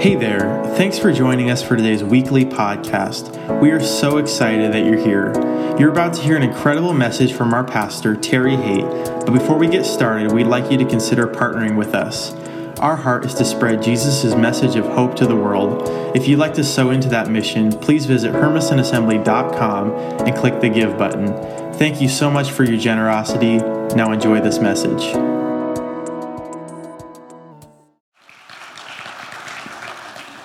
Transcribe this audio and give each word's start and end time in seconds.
Hey 0.00 0.14
there, 0.14 0.62
thanks 0.76 0.96
for 0.96 1.12
joining 1.12 1.50
us 1.50 1.60
for 1.60 1.74
today's 1.76 2.04
weekly 2.04 2.44
podcast. 2.44 3.60
We 3.60 3.72
are 3.72 3.80
so 3.80 4.18
excited 4.18 4.72
that 4.72 4.86
you're 4.86 4.96
here. 4.96 5.32
You're 5.76 5.90
about 5.90 6.14
to 6.14 6.22
hear 6.22 6.36
an 6.36 6.44
incredible 6.44 6.92
message 6.92 7.32
from 7.32 7.52
our 7.52 7.64
pastor, 7.64 8.14
Terry 8.14 8.54
Haight. 8.54 8.84
But 8.84 9.32
before 9.32 9.58
we 9.58 9.66
get 9.66 9.84
started, 9.84 10.30
we'd 10.30 10.46
like 10.46 10.70
you 10.70 10.78
to 10.78 10.84
consider 10.84 11.26
partnering 11.26 11.76
with 11.76 11.96
us. 11.96 12.32
Our 12.78 12.94
heart 12.94 13.24
is 13.26 13.34
to 13.34 13.44
spread 13.44 13.82
Jesus' 13.82 14.36
message 14.36 14.76
of 14.76 14.86
hope 14.86 15.16
to 15.16 15.26
the 15.26 15.34
world. 15.34 15.82
If 16.16 16.28
you'd 16.28 16.38
like 16.38 16.54
to 16.54 16.64
sow 16.64 16.90
into 16.90 17.08
that 17.08 17.28
mission, 17.28 17.72
please 17.72 18.06
visit 18.06 18.32
hermistonassembly.com 18.32 19.90
and 20.28 20.36
click 20.36 20.60
the 20.60 20.68
Give 20.68 20.96
button. 20.96 21.26
Thank 21.74 22.00
you 22.00 22.08
so 22.08 22.30
much 22.30 22.52
for 22.52 22.62
your 22.62 22.78
generosity. 22.78 23.56
Now 23.96 24.12
enjoy 24.12 24.40
this 24.42 24.60
message. 24.60 25.27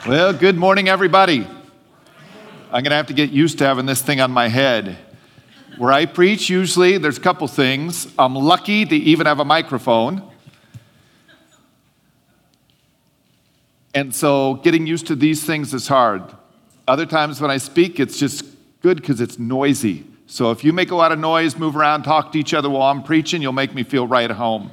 Well, 0.06 0.34
good 0.34 0.58
morning, 0.58 0.90
everybody. 0.90 1.48
I'm 2.66 2.84
going 2.84 2.90
to 2.90 2.96
have 2.96 3.08
to 3.08 3.14
get 3.14 3.30
used 3.30 3.60
to 3.60 3.66
having 3.66 3.86
this 3.86 4.02
thing 4.02 4.20
on 4.20 4.32
my 4.32 4.50
head. 4.50 4.98
Where 5.78 5.94
I 5.94 6.08
preach, 6.08 6.50
usually 6.50 6.98
there's 6.98 7.18
a 7.18 7.22
couple 7.22 7.48
things. 7.48 8.14
I'm 8.20 8.36
lucky 8.36 8.86
to 8.86 8.94
even 8.94 9.28
have 9.28 9.40
a 9.40 9.46
microphone. 9.46 10.30
And 13.94 14.14
so 14.14 14.56
getting 14.56 14.86
used 14.86 15.08
to 15.08 15.16
these 15.16 15.46
things 15.46 15.74
is 15.74 15.88
hard. 15.88 16.24
Other 16.86 17.06
times 17.06 17.40
when 17.40 17.50
I 17.50 17.56
speak, 17.56 17.98
it's 17.98 18.20
just 18.20 18.44
good 18.82 18.98
because 18.98 19.22
it's 19.22 19.40
noisy. 19.40 20.06
So 20.28 20.52
if 20.52 20.66
you 20.66 20.74
make 20.74 20.92
a 20.92 20.96
lot 20.96 21.14
of 21.14 21.20
noise, 21.20 21.56
move 21.56 21.78
around, 21.78 22.04
talk 22.04 22.34
to 22.34 22.40
each 22.40 22.54
other 22.54 22.70
while 22.70 22.92
I'm 22.92 23.04
preaching, 23.04 23.42
you'll 23.42 23.54
make 23.54 23.74
me 23.74 23.84
feel 23.84 24.06
right 24.06 24.30
at 24.30 24.36
home. 24.36 24.70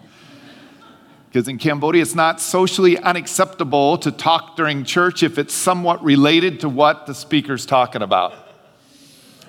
Because 1.31 1.47
in 1.47 1.59
Cambodia, 1.59 2.03
it's 2.03 2.17
not 2.17 2.41
socially 2.41 2.99
unacceptable 2.99 3.99
to 3.99 4.11
talk 4.11 4.57
during 4.57 4.83
church 4.83 5.23
if 5.23 5.39
it's 5.39 5.55
somewhat 5.55 6.03
related 6.03 6.59
to 6.61 6.69
what 6.69 7.07
the 7.07 7.15
speaker's 7.15 7.65
talking 7.65 8.03
about. 8.03 8.35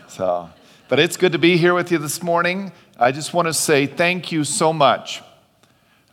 So, 0.08 0.48
but 0.90 1.00
it's 1.00 1.18
good 1.18 1.32
to 1.32 1.40
be 1.40 1.58
here 1.58 1.74
with 1.74 1.92
you 1.92 1.98
this 1.98 2.22
morning. 2.22 2.72
I 3.00 3.12
just 3.12 3.34
want 3.34 3.48
to 3.48 3.54
say 3.54 3.88
thank 3.88 4.32
you 4.32 4.44
so 4.44 4.72
much. 4.72 5.24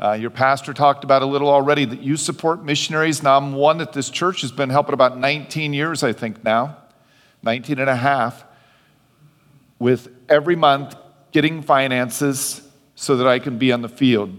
Uh, 0.00 0.12
your 0.12 0.30
pastor 0.30 0.72
talked 0.72 1.04
about 1.04 1.20
a 1.20 1.26
little 1.26 1.50
already 1.50 1.84
that 1.84 2.00
you 2.00 2.16
support 2.16 2.64
missionaries. 2.64 3.22
Now, 3.22 3.36
I'm 3.36 3.52
one 3.52 3.76
that 3.76 3.92
this 3.92 4.08
church 4.08 4.40
has 4.40 4.52
been 4.52 4.70
helping 4.70 4.94
about 4.94 5.18
19 5.18 5.74
years, 5.74 6.02
I 6.02 6.14
think 6.14 6.42
now, 6.44 6.78
19 7.42 7.78
and 7.78 7.90
a 7.90 7.96
half, 7.96 8.42
with 9.78 10.08
every 10.30 10.56
month 10.56 10.96
getting 11.30 11.60
finances 11.60 12.62
so 12.94 13.16
that 13.18 13.26
I 13.26 13.38
can 13.38 13.58
be 13.58 13.70
on 13.70 13.82
the 13.82 13.88
field. 13.88 14.38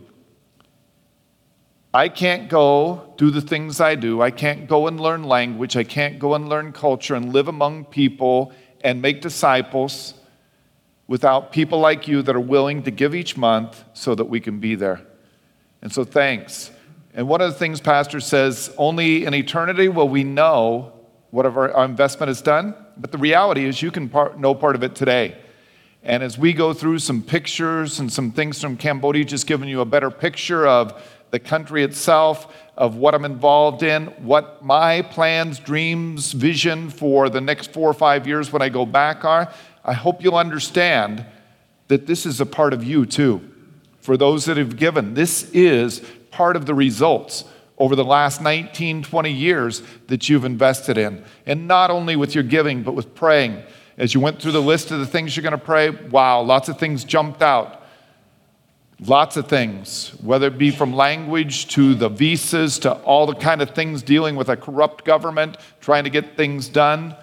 I 1.93 2.07
can't 2.07 2.49
go 2.49 3.13
do 3.17 3.31
the 3.31 3.41
things 3.41 3.81
I 3.81 3.95
do. 3.95 4.21
I 4.21 4.29
can't 4.29 4.67
go 4.67 4.87
and 4.87 4.99
learn 4.99 5.23
language. 5.23 5.75
I 5.75 5.83
can't 5.83 6.19
go 6.19 6.35
and 6.35 6.47
learn 6.47 6.71
culture 6.71 7.15
and 7.15 7.33
live 7.33 7.47
among 7.47 7.85
people 7.85 8.51
and 8.81 9.01
make 9.01 9.21
disciples 9.21 10.13
without 11.07 11.51
people 11.51 11.79
like 11.79 12.07
you 12.07 12.21
that 12.21 12.35
are 12.35 12.39
willing 12.39 12.83
to 12.83 12.91
give 12.91 13.15
each 13.15 13.35
month 13.35 13.83
so 13.93 14.13
that 14.13 14.25
we 14.25 14.39
can 14.39 14.59
be 14.59 14.75
there. 14.75 15.01
And 15.81 15.91
so, 15.91 16.03
thanks. 16.03 16.71
And 17.15 17.27
one 17.27 17.41
of 17.41 17.51
the 17.51 17.57
things 17.57 17.81
Pastor 17.81 18.19
says 18.19 18.71
only 18.77 19.25
in 19.25 19.33
eternity 19.33 19.87
will 19.87 20.07
we 20.07 20.23
know 20.23 20.93
what 21.31 21.47
our, 21.47 21.83
investment 21.83 22.27
has 22.27 22.41
done. 22.41 22.75
But 22.97 23.11
the 23.11 23.17
reality 23.17 23.65
is, 23.65 23.81
you 23.81 23.89
can 23.89 24.09
part, 24.09 24.39
know 24.39 24.53
part 24.53 24.75
of 24.75 24.83
it 24.83 24.93
today. 24.93 25.37
And 26.03 26.23
as 26.23 26.37
we 26.37 26.53
go 26.53 26.73
through 26.73 26.99
some 26.99 27.21
pictures 27.23 27.99
and 27.99 28.11
some 28.11 28.31
things 28.31 28.61
from 28.61 28.77
Cambodia, 28.77 29.25
just 29.25 29.47
giving 29.47 29.67
you 29.67 29.81
a 29.81 29.85
better 29.85 30.11
picture 30.11 30.67
of 30.67 31.01
the 31.31 31.39
country 31.39 31.83
itself, 31.83 32.53
of 32.80 32.95
what 32.95 33.13
I'm 33.13 33.25
involved 33.25 33.83
in, 33.83 34.05
what 34.23 34.63
my 34.63 35.02
plans, 35.02 35.59
dreams, 35.59 36.31
vision 36.31 36.89
for 36.89 37.30
the 37.30 37.41
next 37.41 37.73
four 37.73 37.89
or 37.89 37.94
five 37.94 38.25
years 38.25 38.53
when 38.53 38.61
I 38.61 38.69
go 38.69 38.86
back 38.86 39.25
are, 39.25 39.52
I 39.83 39.93
hope 39.93 40.23
you'll 40.23 40.37
understand 40.37 41.26
that 41.89 42.08
this 42.08 42.26
is 42.26 42.39
a 42.39 42.45
part 42.45 42.73
of 42.73 42.83
you 42.83 43.05
too. 43.05 43.42
For 43.99 44.15
those 44.15 44.45
that 44.45 44.55
have 44.55 44.77
given, 44.77 45.14
this 45.14 45.52
is 45.52 46.02
part 46.31 46.55
of 46.55 46.65
the 46.65 46.73
results 46.73 47.43
over 47.77 47.95
the 47.95 48.05
last 48.05 48.42
19, 48.42 49.03
20 49.03 49.32
years 49.32 49.83
that 50.08 50.30
you've 50.30 50.45
invested 50.45 50.98
in. 50.98 51.23
And 51.45 51.67
not 51.67 51.92
only 51.92 52.15
with 52.15 52.33
your 52.33 52.43
giving, 52.43 52.83
but 52.83 52.93
with 52.93 53.14
praying. 53.14 53.61
As 53.98 54.14
you 54.14 54.21
went 54.21 54.42
through 54.42 54.53
the 54.53 54.61
list 54.61 54.92
of 54.92 54.99
the 54.99 55.05
things 55.05 55.36
you're 55.36 55.43
going 55.43 55.52
to 55.52 55.58
pray, 55.58 55.89
wow, 55.89 56.42
lots 56.42 56.70
of 56.70 56.80
things 56.80 57.03
jumped 57.03 57.42
out. 57.42 57.78
Lots 59.05 59.37
of 59.37 59.48
things, 59.48 60.10
whether 60.21 60.48
it 60.48 60.58
be 60.58 60.71
from 60.71 60.93
language 60.93 61.67
to 61.70 61.95
the 61.95 62.10
visas 62.10 62.80
to 62.80 62.92
all 62.92 63.26
the 63.26 63.36
kind 63.36 63.61
of 63.61 63.70
things 63.70 64.04
dealing 64.04 64.36
with 64.36 64.49
a 64.49 64.58
corrupt 64.58 65.05
government, 65.05 65.55
trying 65.80 66.04
to 66.04 66.10
get 66.10 66.36
things 66.36 66.67
done, 66.67 67.15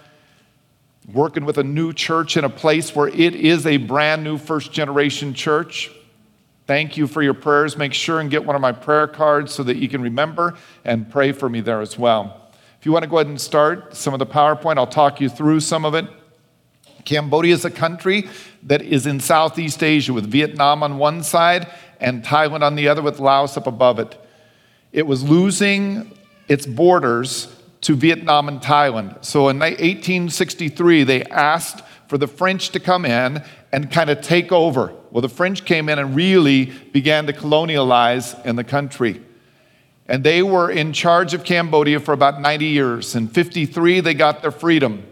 working 1.12 1.44
with 1.44 1.58
a 1.58 1.62
new 1.62 1.92
church 1.92 2.38
in 2.38 2.44
a 2.44 2.48
place 2.48 2.96
where 2.96 3.08
it 3.08 3.34
is 3.34 3.66
a 3.66 3.76
brand 3.76 4.24
new 4.24 4.38
first 4.38 4.72
generation 4.72 5.34
church. 5.34 5.90
Thank 6.66 6.96
you 6.96 7.06
for 7.06 7.22
your 7.22 7.34
prayers. 7.34 7.76
Make 7.76 7.92
sure 7.92 8.20
and 8.20 8.30
get 8.30 8.46
one 8.46 8.56
of 8.56 8.62
my 8.62 8.72
prayer 8.72 9.06
cards 9.06 9.52
so 9.52 9.62
that 9.64 9.76
you 9.76 9.88
can 9.88 10.00
remember 10.00 10.56
and 10.82 11.10
pray 11.10 11.32
for 11.32 11.48
me 11.48 11.60
there 11.60 11.82
as 11.82 11.98
well. 11.98 12.50
If 12.80 12.86
you 12.86 12.92
want 12.92 13.02
to 13.02 13.08
go 13.08 13.18
ahead 13.18 13.26
and 13.26 13.40
start 13.40 13.94
some 13.94 14.14
of 14.14 14.18
the 14.18 14.26
PowerPoint, 14.26 14.78
I'll 14.78 14.86
talk 14.86 15.20
you 15.20 15.28
through 15.28 15.60
some 15.60 15.84
of 15.84 15.94
it. 15.94 16.06
Cambodia 17.06 17.54
is 17.54 17.64
a 17.64 17.70
country 17.70 18.28
that 18.64 18.82
is 18.82 19.06
in 19.06 19.20
Southeast 19.20 19.82
Asia 19.82 20.12
with 20.12 20.26
Vietnam 20.26 20.82
on 20.82 20.98
one 20.98 21.22
side 21.22 21.72
and 22.00 22.22
Thailand 22.22 22.62
on 22.62 22.74
the 22.74 22.88
other 22.88 23.00
with 23.00 23.20
Laos 23.20 23.56
up 23.56 23.66
above 23.66 23.98
it. 23.98 24.20
It 24.92 25.06
was 25.06 25.22
losing 25.22 26.12
its 26.48 26.66
borders 26.66 27.54
to 27.82 27.94
Vietnam 27.94 28.48
and 28.48 28.60
Thailand. 28.60 29.24
So 29.24 29.48
in 29.48 29.60
1863, 29.60 31.04
they 31.04 31.22
asked 31.24 31.82
for 32.08 32.18
the 32.18 32.26
French 32.26 32.70
to 32.70 32.80
come 32.80 33.04
in 33.04 33.42
and 33.72 33.90
kind 33.90 34.10
of 34.10 34.20
take 34.20 34.50
over. 34.50 34.92
Well, 35.10 35.22
the 35.22 35.28
French 35.28 35.64
came 35.64 35.88
in 35.88 35.98
and 35.98 36.16
really 36.16 36.66
began 36.66 37.26
to 37.26 37.32
colonialize 37.32 38.44
in 38.44 38.56
the 38.56 38.64
country. 38.64 39.22
And 40.08 40.24
they 40.24 40.42
were 40.42 40.70
in 40.70 40.92
charge 40.92 41.34
of 41.34 41.44
Cambodia 41.44 42.00
for 42.00 42.12
about 42.12 42.40
90 42.40 42.66
years. 42.66 43.14
In 43.14 43.28
53, 43.28 44.00
they 44.00 44.14
got 44.14 44.42
their 44.42 44.50
freedom 44.50 45.04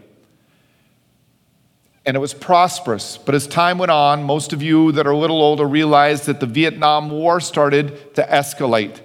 and 2.05 2.15
it 2.15 2.19
was 2.19 2.33
prosperous. 2.33 3.17
But 3.17 3.33
as 3.33 3.47
time 3.47 3.79
went 3.79 3.91
on, 3.91 4.23
most 4.23 4.53
of 4.53 4.61
you 4.61 4.91
that 4.91 5.07
are 5.07 5.11
a 5.11 5.17
little 5.17 5.41
older 5.41 5.65
realized 5.65 6.27
that 6.27 6.39
the 6.39 6.45
Vietnam 6.45 7.09
War 7.09 7.39
started 7.39 8.13
to 8.15 8.23
escalate. 8.23 9.01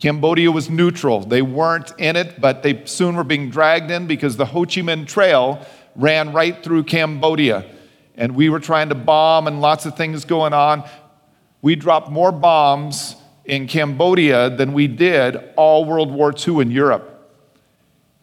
Cambodia 0.00 0.50
was 0.50 0.70
neutral. 0.70 1.20
They 1.20 1.42
weren't 1.42 1.92
in 1.98 2.16
it, 2.16 2.40
but 2.40 2.62
they 2.62 2.86
soon 2.86 3.16
were 3.16 3.24
being 3.24 3.50
dragged 3.50 3.90
in 3.90 4.06
because 4.06 4.38
the 4.38 4.46
Ho 4.46 4.64
Chi 4.64 4.80
Minh 4.80 5.06
Trail 5.06 5.64
ran 5.94 6.32
right 6.32 6.62
through 6.62 6.84
Cambodia. 6.84 7.66
And 8.16 8.34
we 8.34 8.48
were 8.48 8.60
trying 8.60 8.88
to 8.88 8.94
bomb 8.94 9.46
and 9.46 9.60
lots 9.60 9.84
of 9.84 9.96
things 9.96 10.24
going 10.24 10.54
on. 10.54 10.88
We 11.60 11.76
dropped 11.76 12.10
more 12.10 12.32
bombs 12.32 13.16
in 13.44 13.66
Cambodia 13.66 14.48
than 14.48 14.72
we 14.72 14.86
did 14.86 15.36
all 15.56 15.84
World 15.84 16.10
War 16.10 16.32
II 16.32 16.60
in 16.60 16.70
Europe 16.70 17.10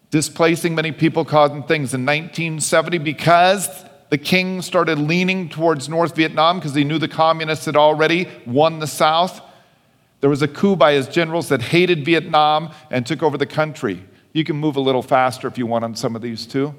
displacing 0.10 0.74
many 0.74 0.92
people, 0.92 1.26
causing 1.26 1.64
things 1.64 1.94
in 1.94 2.06
1970 2.06 2.98
because 3.00 3.86
the 4.10 4.18
king 4.18 4.62
started 4.62 4.98
leaning 4.98 5.50
towards 5.50 5.90
North 5.90 6.16
Vietnam 6.16 6.60
because 6.60 6.74
he 6.74 6.84
knew 6.84 6.98
the 6.98 7.08
communists 7.08 7.66
had 7.66 7.76
already 7.76 8.28
won 8.46 8.80
the 8.80 8.88
South. 8.88 9.42
There 10.22 10.30
was 10.30 10.42
a 10.42 10.48
coup 10.48 10.76
by 10.76 10.94
his 10.94 11.08
generals 11.08 11.50
that 11.50 11.62
hated 11.62 12.06
Vietnam 12.06 12.72
and 12.90 13.06
took 13.06 13.22
over 13.22 13.38
the 13.38 13.46
country. 13.46 14.04
You 14.34 14.44
can 14.44 14.56
move 14.56 14.78
a 14.78 14.82
little 14.82 15.02
faster 15.02 15.48
if 15.48 15.58
you 15.58 15.68
want 15.68 15.84
on 15.84 15.96
some 15.96 16.16
of 16.16 16.22
these 16.22 16.46
too. 16.46 16.74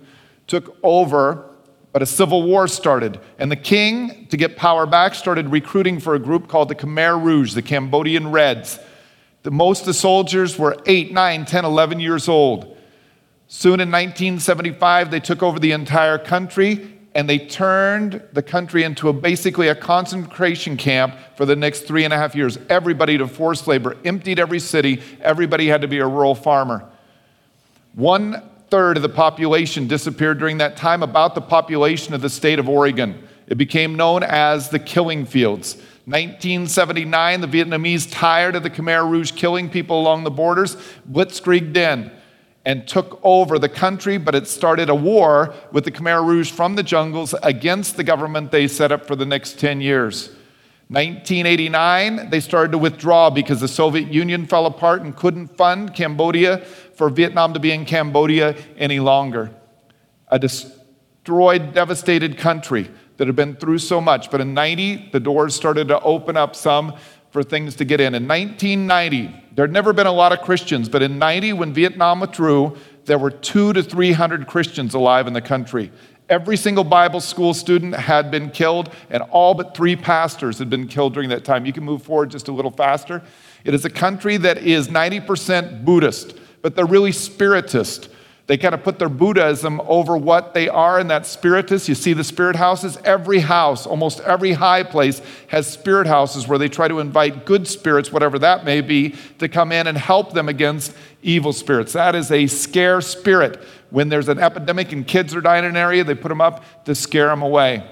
Took 0.47 0.77
over, 0.83 1.51
but 1.93 2.01
a 2.01 2.07
civil 2.07 2.43
war 2.43 2.67
started. 2.67 3.21
And 3.39 3.51
the 3.51 3.57
king, 3.57 4.27
to 4.29 4.37
get 4.37 4.57
power 4.57 4.87
back, 4.87 5.15
started 5.15 5.51
recruiting 5.51 6.01
for 6.01 6.15
a 6.15 6.19
group 6.19 6.49
called 6.49 6.69
the 6.69 6.75
Khmer 6.75 7.23
Rouge, 7.23 7.55
the 7.55 7.63
Cambodian 7.63 8.31
Reds. 8.31 8.79
The, 9.43 9.51
most 9.51 9.81
of 9.81 9.87
the 9.87 9.95
soldiers 9.95 10.59
were 10.59 10.77
8, 10.87 11.13
9, 11.13 11.45
10, 11.45 11.65
11 11.65 12.01
years 12.01 12.29
old. 12.29 12.77
Soon 13.47 13.81
in 13.81 13.91
1975, 13.91 15.11
they 15.11 15.21
took 15.21 15.43
over 15.43 15.59
the 15.59 15.73
entire 15.73 16.19
country 16.19 16.98
and 17.19 17.29
they 17.29 17.39
turned 17.41 18.23
the 18.33 18.43
country 18.45 18.85
into 18.85 19.09
a, 19.09 19.13
basically 19.13 19.67
a 19.67 19.75
concentration 19.75 20.77
camp 20.77 21.17
for 21.35 21.45
the 21.47 21.57
next 21.57 21.81
three 21.81 22.05
and 22.05 22.15
a 22.15 22.17
half 22.17 22.37
years. 22.37 22.57
Everybody 22.69 23.19
to 23.19 23.27
forced 23.27 23.67
labor, 23.67 23.97
emptied 24.05 24.39
every 24.39 24.61
city, 24.61 25.03
everybody 25.21 25.67
had 25.67 25.81
to 25.81 25.89
be 25.89 25.99
a 25.99 26.07
rural 26.07 26.37
farmer. 26.37 26.89
One 27.95 28.41
third 28.71 28.99
of 28.99 29.03
the 29.03 29.09
population 29.09 29.89
disappeared 29.89 30.39
during 30.39 30.59
that 30.59 30.77
time, 30.77 31.03
about 31.03 31.35
the 31.35 31.41
population 31.41 32.15
of 32.15 32.21
the 32.21 32.31
state 32.31 32.61
of 32.61 32.69
Oregon. 32.69 33.27
It 33.49 33.59
became 33.59 33.97
known 33.97 34.23
as 34.23 34.69
the 34.69 34.79
killing 34.79 35.27
fields. 35.27 35.75
1979, 36.05 37.41
the 37.41 37.49
Vietnamese, 37.49 38.07
tired 38.09 38.55
of 38.55 38.63
the 38.63 38.71
Khmer 38.71 39.11
Rouge 39.11 39.33
killing 39.33 39.69
people 39.69 40.01
along 40.01 40.23
the 40.23 40.31
borders, 40.31 40.77
blitzkrieged 41.11 41.77
in 41.77 42.13
and 42.69 42.87
took 42.87 43.19
over 43.23 43.59
the 43.59 43.69
country, 43.69 44.19
but 44.19 44.35
it 44.35 44.47
started 44.47 44.91
a 44.91 44.95
war 44.95 45.55
with 45.73 45.85
the 45.85 45.91
Khmer 45.91 46.23
Rouge 46.23 46.51
from 46.51 46.75
the 46.75 46.83
jungles 46.83 47.35
against 47.43 47.97
the 47.97 48.05
government 48.05 48.53
they 48.53 48.69
set 48.69 48.93
up 48.93 49.07
for 49.07 49.17
the 49.17 49.25
next 49.25 49.59
10 49.59 49.81
years. 49.81 50.29
1989, 50.89 52.29
they 52.29 52.41
started 52.41 52.71
to 52.73 52.77
withdraw 52.77 53.31
because 53.31 53.63
the 53.63 53.69
Soviet 53.69 54.13
Union 54.13 54.45
fell 54.45 54.67
apart 54.67 55.01
and 55.01 55.17
couldn't 55.17 55.49
fund 55.57 55.95
Cambodia 55.95 56.59
for 56.59 57.09
Vietnam 57.09 57.55
to 57.55 57.59
be 57.59 57.73
in 57.73 57.87
Cambodia 57.87 58.55
any 58.77 59.01
longer. 59.01 59.51
A 60.29 60.39
destroyed, 60.39 61.73
devastated 61.73 62.37
country 62.37 62.91
that 63.17 63.27
had 63.27 63.37
been 63.37 63.57
through 63.57 63.79
so 63.79 63.99
much. 63.99 64.31
But 64.31 64.43
in 64.43 64.53
90, 64.53 65.09
the 65.11 65.21
doors 65.21 65.55
started 65.55 65.89
to 65.89 66.01
open 66.03 66.37
up 66.37 66.55
some 66.55 66.97
for 67.31 67.43
things 67.43 67.77
to 67.77 67.85
get 67.85 68.01
in. 68.01 68.15
In 68.15 68.27
1990, 68.27 69.45
there 69.55 69.65
had 69.65 69.73
never 69.73 69.93
been 69.93 70.07
a 70.07 70.13
lot 70.13 70.33
of 70.33 70.41
Christians, 70.41 70.89
but 70.89 71.03
in 71.03 71.19
90, 71.19 71.53
when 71.55 71.73
Vietnam 71.73 72.21
withdrew, 72.21 72.77
there 73.05 73.19
were 73.19 73.31
two 73.31 73.73
to 73.73 73.83
300 73.83 74.47
Christians 74.47 74.95
alive 74.95 75.27
in 75.27 75.33
the 75.33 75.41
country. 75.41 75.91
Every 76.29 76.57
single 76.57 76.85
Bible 76.85 77.21
school 77.21 77.55
student 77.55 77.95
had 77.95 78.31
been 78.31 78.51
killed, 78.51 78.93
and 79.09 79.23
all 79.31 79.55
but 79.55 79.75
three 79.75 79.97
pastors 79.97 80.59
had 80.59 80.69
been 80.69 80.87
killed 80.87 81.15
during 81.15 81.31
that 81.31 81.45
time. 81.45 81.65
You 81.65 81.73
can 81.73 81.85
move 81.85 82.03
forward 82.03 82.31
just 82.31 82.49
a 82.49 82.53
little 82.53 82.71
faster. 82.71 83.23
It 83.65 83.73
is 83.73 83.85
a 83.85 83.91
country 83.91 84.37
that 84.39 84.59
is 84.59 84.89
90% 84.89 85.85
Buddhist, 85.85 86.35
but 86.61 86.77
they're 86.77 86.87
really 86.87 87.13
spiritist. 87.13 88.11
They 88.49 88.57
kind 88.57 88.75
of 88.75 88.83
put 88.83 88.99
their 88.99 89.11
Buddhism 89.11 89.79
over 89.85 90.17
what 90.17 90.55
they 90.55 90.71
are 90.71 90.99
in 90.99 91.09
that 91.09 91.27
spiritus. 91.27 91.87
You 91.87 91.95
see 91.95 92.15
the 92.15 92.25
spirit 92.25 92.57
houses? 92.57 92.97
Every 93.05 93.41
house, 93.41 93.87
almost 93.87 94.21
every 94.21 94.53
high 94.53 94.85
place, 94.85 95.21
has 95.49 95.71
spirit 95.71 96.07
houses 96.07 96.49
where 96.49 96.59
they 96.59 96.71
try 96.71 96.89
to 96.89 96.99
invite 96.99 97.45
good 97.45 97.69
spirits, 97.69 98.11
whatever 98.11 98.39
that 98.39 98.65
may 98.65 98.81
be, 98.81 99.15
to 99.39 99.49
come 99.49 99.71
in 99.71 99.87
and 99.87 99.99
help 99.99 100.33
them 100.33 100.49
against 100.49 100.95
evil 101.23 101.53
spirits. 101.53 101.93
That 101.93 102.15
is 102.15 102.33
a 102.33 102.47
scare 102.47 103.03
spirit. 103.03 103.63
When 103.91 104.09
there's 104.09 104.31
an 104.31 104.39
epidemic 104.39 104.93
and 104.93 105.07
kids 105.07 105.35
are 105.35 105.43
dying 105.43 105.65
in 105.65 105.73
an 105.73 105.77
area, 105.77 106.03
they 106.03 106.15
put 106.15 106.31
them 106.31 106.41
up 106.41 106.65
to 106.87 106.95
scare 106.95 107.29
them 107.29 107.43
away. 107.43 107.87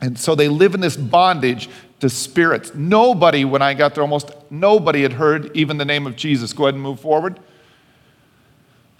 And 0.00 0.18
so 0.18 0.34
they 0.34 0.48
live 0.48 0.74
in 0.74 0.80
this 0.80 0.96
bondage 0.96 1.68
to 2.00 2.10
spirits. 2.10 2.74
Nobody, 2.74 3.44
when 3.44 3.62
I 3.62 3.74
got 3.74 3.94
there, 3.94 4.02
almost 4.02 4.32
nobody 4.50 5.02
had 5.02 5.12
heard 5.12 5.56
even 5.56 5.76
the 5.76 5.84
name 5.84 6.08
of 6.08 6.16
Jesus. 6.16 6.52
Go 6.52 6.64
ahead 6.64 6.74
and 6.74 6.82
move 6.82 6.98
forward. 6.98 7.38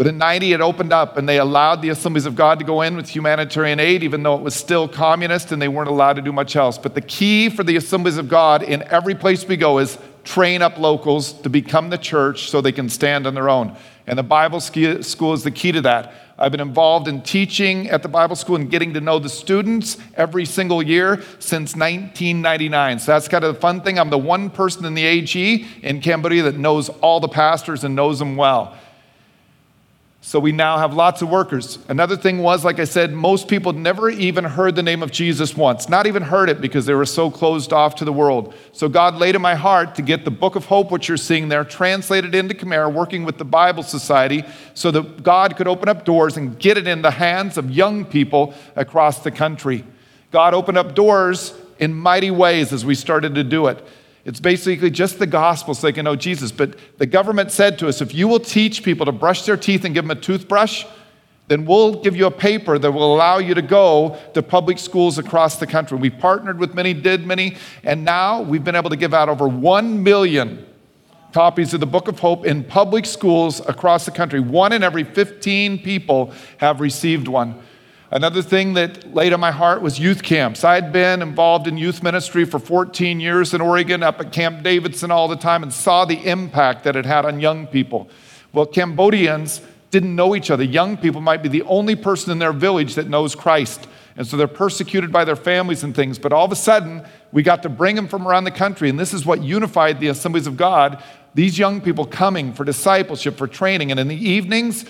But 0.00 0.06
in 0.06 0.16
90, 0.16 0.54
it 0.54 0.62
opened 0.62 0.94
up 0.94 1.18
and 1.18 1.28
they 1.28 1.38
allowed 1.38 1.82
the 1.82 1.90
Assemblies 1.90 2.24
of 2.24 2.34
God 2.34 2.58
to 2.58 2.64
go 2.64 2.80
in 2.80 2.96
with 2.96 3.06
humanitarian 3.06 3.78
aid, 3.78 4.02
even 4.02 4.22
though 4.22 4.34
it 4.34 4.40
was 4.40 4.54
still 4.54 4.88
communist 4.88 5.52
and 5.52 5.60
they 5.60 5.68
weren't 5.68 5.90
allowed 5.90 6.14
to 6.14 6.22
do 6.22 6.32
much 6.32 6.56
else. 6.56 6.78
But 6.78 6.94
the 6.94 7.02
key 7.02 7.50
for 7.50 7.64
the 7.64 7.76
Assemblies 7.76 8.16
of 8.16 8.26
God 8.26 8.62
in 8.62 8.82
every 8.84 9.14
place 9.14 9.46
we 9.46 9.58
go 9.58 9.76
is 9.76 9.98
train 10.24 10.62
up 10.62 10.78
locals 10.78 11.34
to 11.42 11.50
become 11.50 11.90
the 11.90 11.98
church 11.98 12.48
so 12.48 12.62
they 12.62 12.72
can 12.72 12.88
stand 12.88 13.26
on 13.26 13.34
their 13.34 13.50
own. 13.50 13.76
And 14.06 14.18
the 14.18 14.22
Bible 14.22 14.60
school 14.60 15.34
is 15.34 15.44
the 15.44 15.50
key 15.50 15.72
to 15.72 15.82
that. 15.82 16.14
I've 16.38 16.50
been 16.50 16.62
involved 16.62 17.06
in 17.06 17.20
teaching 17.20 17.90
at 17.90 18.02
the 18.02 18.08
Bible 18.08 18.36
school 18.36 18.56
and 18.56 18.70
getting 18.70 18.94
to 18.94 19.02
know 19.02 19.18
the 19.18 19.28
students 19.28 19.98
every 20.14 20.46
single 20.46 20.82
year 20.82 21.16
since 21.40 21.76
1999. 21.76 23.00
So 23.00 23.12
that's 23.12 23.28
kind 23.28 23.44
of 23.44 23.54
the 23.54 23.60
fun 23.60 23.82
thing. 23.82 23.98
I'm 23.98 24.08
the 24.08 24.16
one 24.16 24.48
person 24.48 24.86
in 24.86 24.94
the 24.94 25.04
AG 25.04 25.66
in 25.82 26.00
Cambodia 26.00 26.44
that 26.44 26.56
knows 26.56 26.88
all 26.88 27.20
the 27.20 27.28
pastors 27.28 27.84
and 27.84 27.94
knows 27.94 28.18
them 28.18 28.36
well. 28.36 28.74
So 30.22 30.38
we 30.38 30.52
now 30.52 30.76
have 30.76 30.92
lots 30.92 31.22
of 31.22 31.30
workers. 31.30 31.78
Another 31.88 32.14
thing 32.14 32.38
was, 32.40 32.62
like 32.62 32.78
I 32.78 32.84
said, 32.84 33.10
most 33.12 33.48
people 33.48 33.72
never 33.72 34.10
even 34.10 34.44
heard 34.44 34.76
the 34.76 34.82
name 34.82 35.02
of 35.02 35.10
Jesus 35.10 35.56
once, 35.56 35.88
not 35.88 36.06
even 36.06 36.22
heard 36.22 36.50
it 36.50 36.60
because 36.60 36.84
they 36.84 36.92
were 36.92 37.06
so 37.06 37.30
closed 37.30 37.72
off 37.72 37.94
to 37.96 38.04
the 38.04 38.12
world. 38.12 38.52
So 38.72 38.86
God 38.86 39.14
laid 39.14 39.34
in 39.34 39.40
my 39.40 39.54
heart 39.54 39.94
to 39.94 40.02
get 40.02 40.26
the 40.26 40.30
Book 40.30 40.56
of 40.56 40.66
Hope, 40.66 40.90
which 40.90 41.08
you're 41.08 41.16
seeing 41.16 41.48
there, 41.48 41.64
translated 41.64 42.34
into 42.34 42.54
Khmer, 42.54 42.92
working 42.92 43.24
with 43.24 43.38
the 43.38 43.46
Bible 43.46 43.82
Society, 43.82 44.44
so 44.74 44.90
that 44.90 45.22
God 45.22 45.56
could 45.56 45.66
open 45.66 45.88
up 45.88 46.04
doors 46.04 46.36
and 46.36 46.58
get 46.58 46.76
it 46.76 46.86
in 46.86 47.00
the 47.00 47.12
hands 47.12 47.56
of 47.56 47.70
young 47.70 48.04
people 48.04 48.52
across 48.76 49.20
the 49.20 49.30
country. 49.30 49.84
God 50.30 50.52
opened 50.52 50.76
up 50.76 50.94
doors 50.94 51.54
in 51.78 51.94
mighty 51.94 52.30
ways 52.30 52.74
as 52.74 52.84
we 52.84 52.94
started 52.94 53.34
to 53.36 53.42
do 53.42 53.68
it. 53.68 53.82
It's 54.24 54.40
basically 54.40 54.90
just 54.90 55.18
the 55.18 55.26
gospel 55.26 55.74
so 55.74 55.86
they 55.86 55.92
can 55.92 56.04
know 56.04 56.16
Jesus. 56.16 56.52
But 56.52 56.76
the 56.98 57.06
government 57.06 57.50
said 57.50 57.78
to 57.78 57.88
us 57.88 58.00
if 58.00 58.14
you 58.14 58.28
will 58.28 58.40
teach 58.40 58.82
people 58.82 59.06
to 59.06 59.12
brush 59.12 59.44
their 59.44 59.56
teeth 59.56 59.84
and 59.84 59.94
give 59.94 60.04
them 60.04 60.16
a 60.16 60.20
toothbrush, 60.20 60.84
then 61.48 61.64
we'll 61.66 62.00
give 62.00 62.14
you 62.14 62.26
a 62.26 62.30
paper 62.30 62.78
that 62.78 62.92
will 62.92 63.12
allow 63.12 63.38
you 63.38 63.54
to 63.54 63.62
go 63.62 64.16
to 64.34 64.42
public 64.42 64.78
schools 64.78 65.18
across 65.18 65.56
the 65.56 65.66
country. 65.66 65.98
We 65.98 66.10
partnered 66.10 66.60
with 66.60 66.74
many, 66.74 66.94
did 66.94 67.26
many, 67.26 67.56
and 67.82 68.04
now 68.04 68.42
we've 68.42 68.62
been 68.62 68.76
able 68.76 68.90
to 68.90 68.96
give 68.96 69.12
out 69.12 69.28
over 69.28 69.48
1 69.48 70.02
million 70.02 70.64
copies 71.32 71.74
of 71.74 71.80
the 71.80 71.86
Book 71.86 72.06
of 72.08 72.18
Hope 72.18 72.44
in 72.46 72.62
public 72.62 73.06
schools 73.06 73.60
across 73.66 74.04
the 74.04 74.10
country. 74.10 74.40
One 74.40 74.72
in 74.72 74.82
every 74.82 75.04
15 75.04 75.78
people 75.80 76.32
have 76.58 76.80
received 76.80 77.26
one. 77.26 77.60
Another 78.12 78.42
thing 78.42 78.74
that 78.74 79.14
laid 79.14 79.32
on 79.32 79.38
my 79.38 79.52
heart 79.52 79.82
was 79.82 80.00
youth 80.00 80.24
camps. 80.24 80.64
I 80.64 80.74
had 80.74 80.92
been 80.92 81.22
involved 81.22 81.68
in 81.68 81.76
youth 81.76 82.02
ministry 82.02 82.44
for 82.44 82.58
14 82.58 83.20
years 83.20 83.54
in 83.54 83.60
Oregon, 83.60 84.02
up 84.02 84.20
at 84.20 84.32
Camp 84.32 84.64
Davidson 84.64 85.12
all 85.12 85.28
the 85.28 85.36
time, 85.36 85.62
and 85.62 85.72
saw 85.72 86.04
the 86.04 86.26
impact 86.26 86.82
that 86.84 86.96
it 86.96 87.06
had 87.06 87.24
on 87.24 87.38
young 87.38 87.68
people. 87.68 88.10
Well, 88.52 88.66
Cambodians 88.66 89.60
didn't 89.92 90.16
know 90.16 90.34
each 90.34 90.50
other. 90.50 90.64
Young 90.64 90.96
people 90.96 91.20
might 91.20 91.40
be 91.40 91.48
the 91.48 91.62
only 91.62 91.94
person 91.94 92.32
in 92.32 92.40
their 92.40 92.52
village 92.52 92.96
that 92.96 93.08
knows 93.08 93.36
Christ. 93.36 93.86
And 94.16 94.26
so 94.26 94.36
they're 94.36 94.48
persecuted 94.48 95.12
by 95.12 95.24
their 95.24 95.36
families 95.36 95.84
and 95.84 95.94
things. 95.94 96.18
But 96.18 96.32
all 96.32 96.44
of 96.44 96.52
a 96.52 96.56
sudden, 96.56 97.06
we 97.30 97.44
got 97.44 97.62
to 97.62 97.68
bring 97.68 97.94
them 97.94 98.08
from 98.08 98.26
around 98.26 98.42
the 98.42 98.50
country. 98.50 98.88
And 98.88 98.98
this 98.98 99.14
is 99.14 99.24
what 99.24 99.42
unified 99.42 100.00
the 100.00 100.08
assemblies 100.08 100.48
of 100.48 100.56
God. 100.56 101.02
These 101.34 101.60
young 101.60 101.80
people 101.80 102.06
coming 102.06 102.52
for 102.52 102.64
discipleship, 102.64 103.36
for 103.36 103.46
training. 103.46 103.92
And 103.92 104.00
in 104.00 104.08
the 104.08 104.16
evenings, 104.16 104.84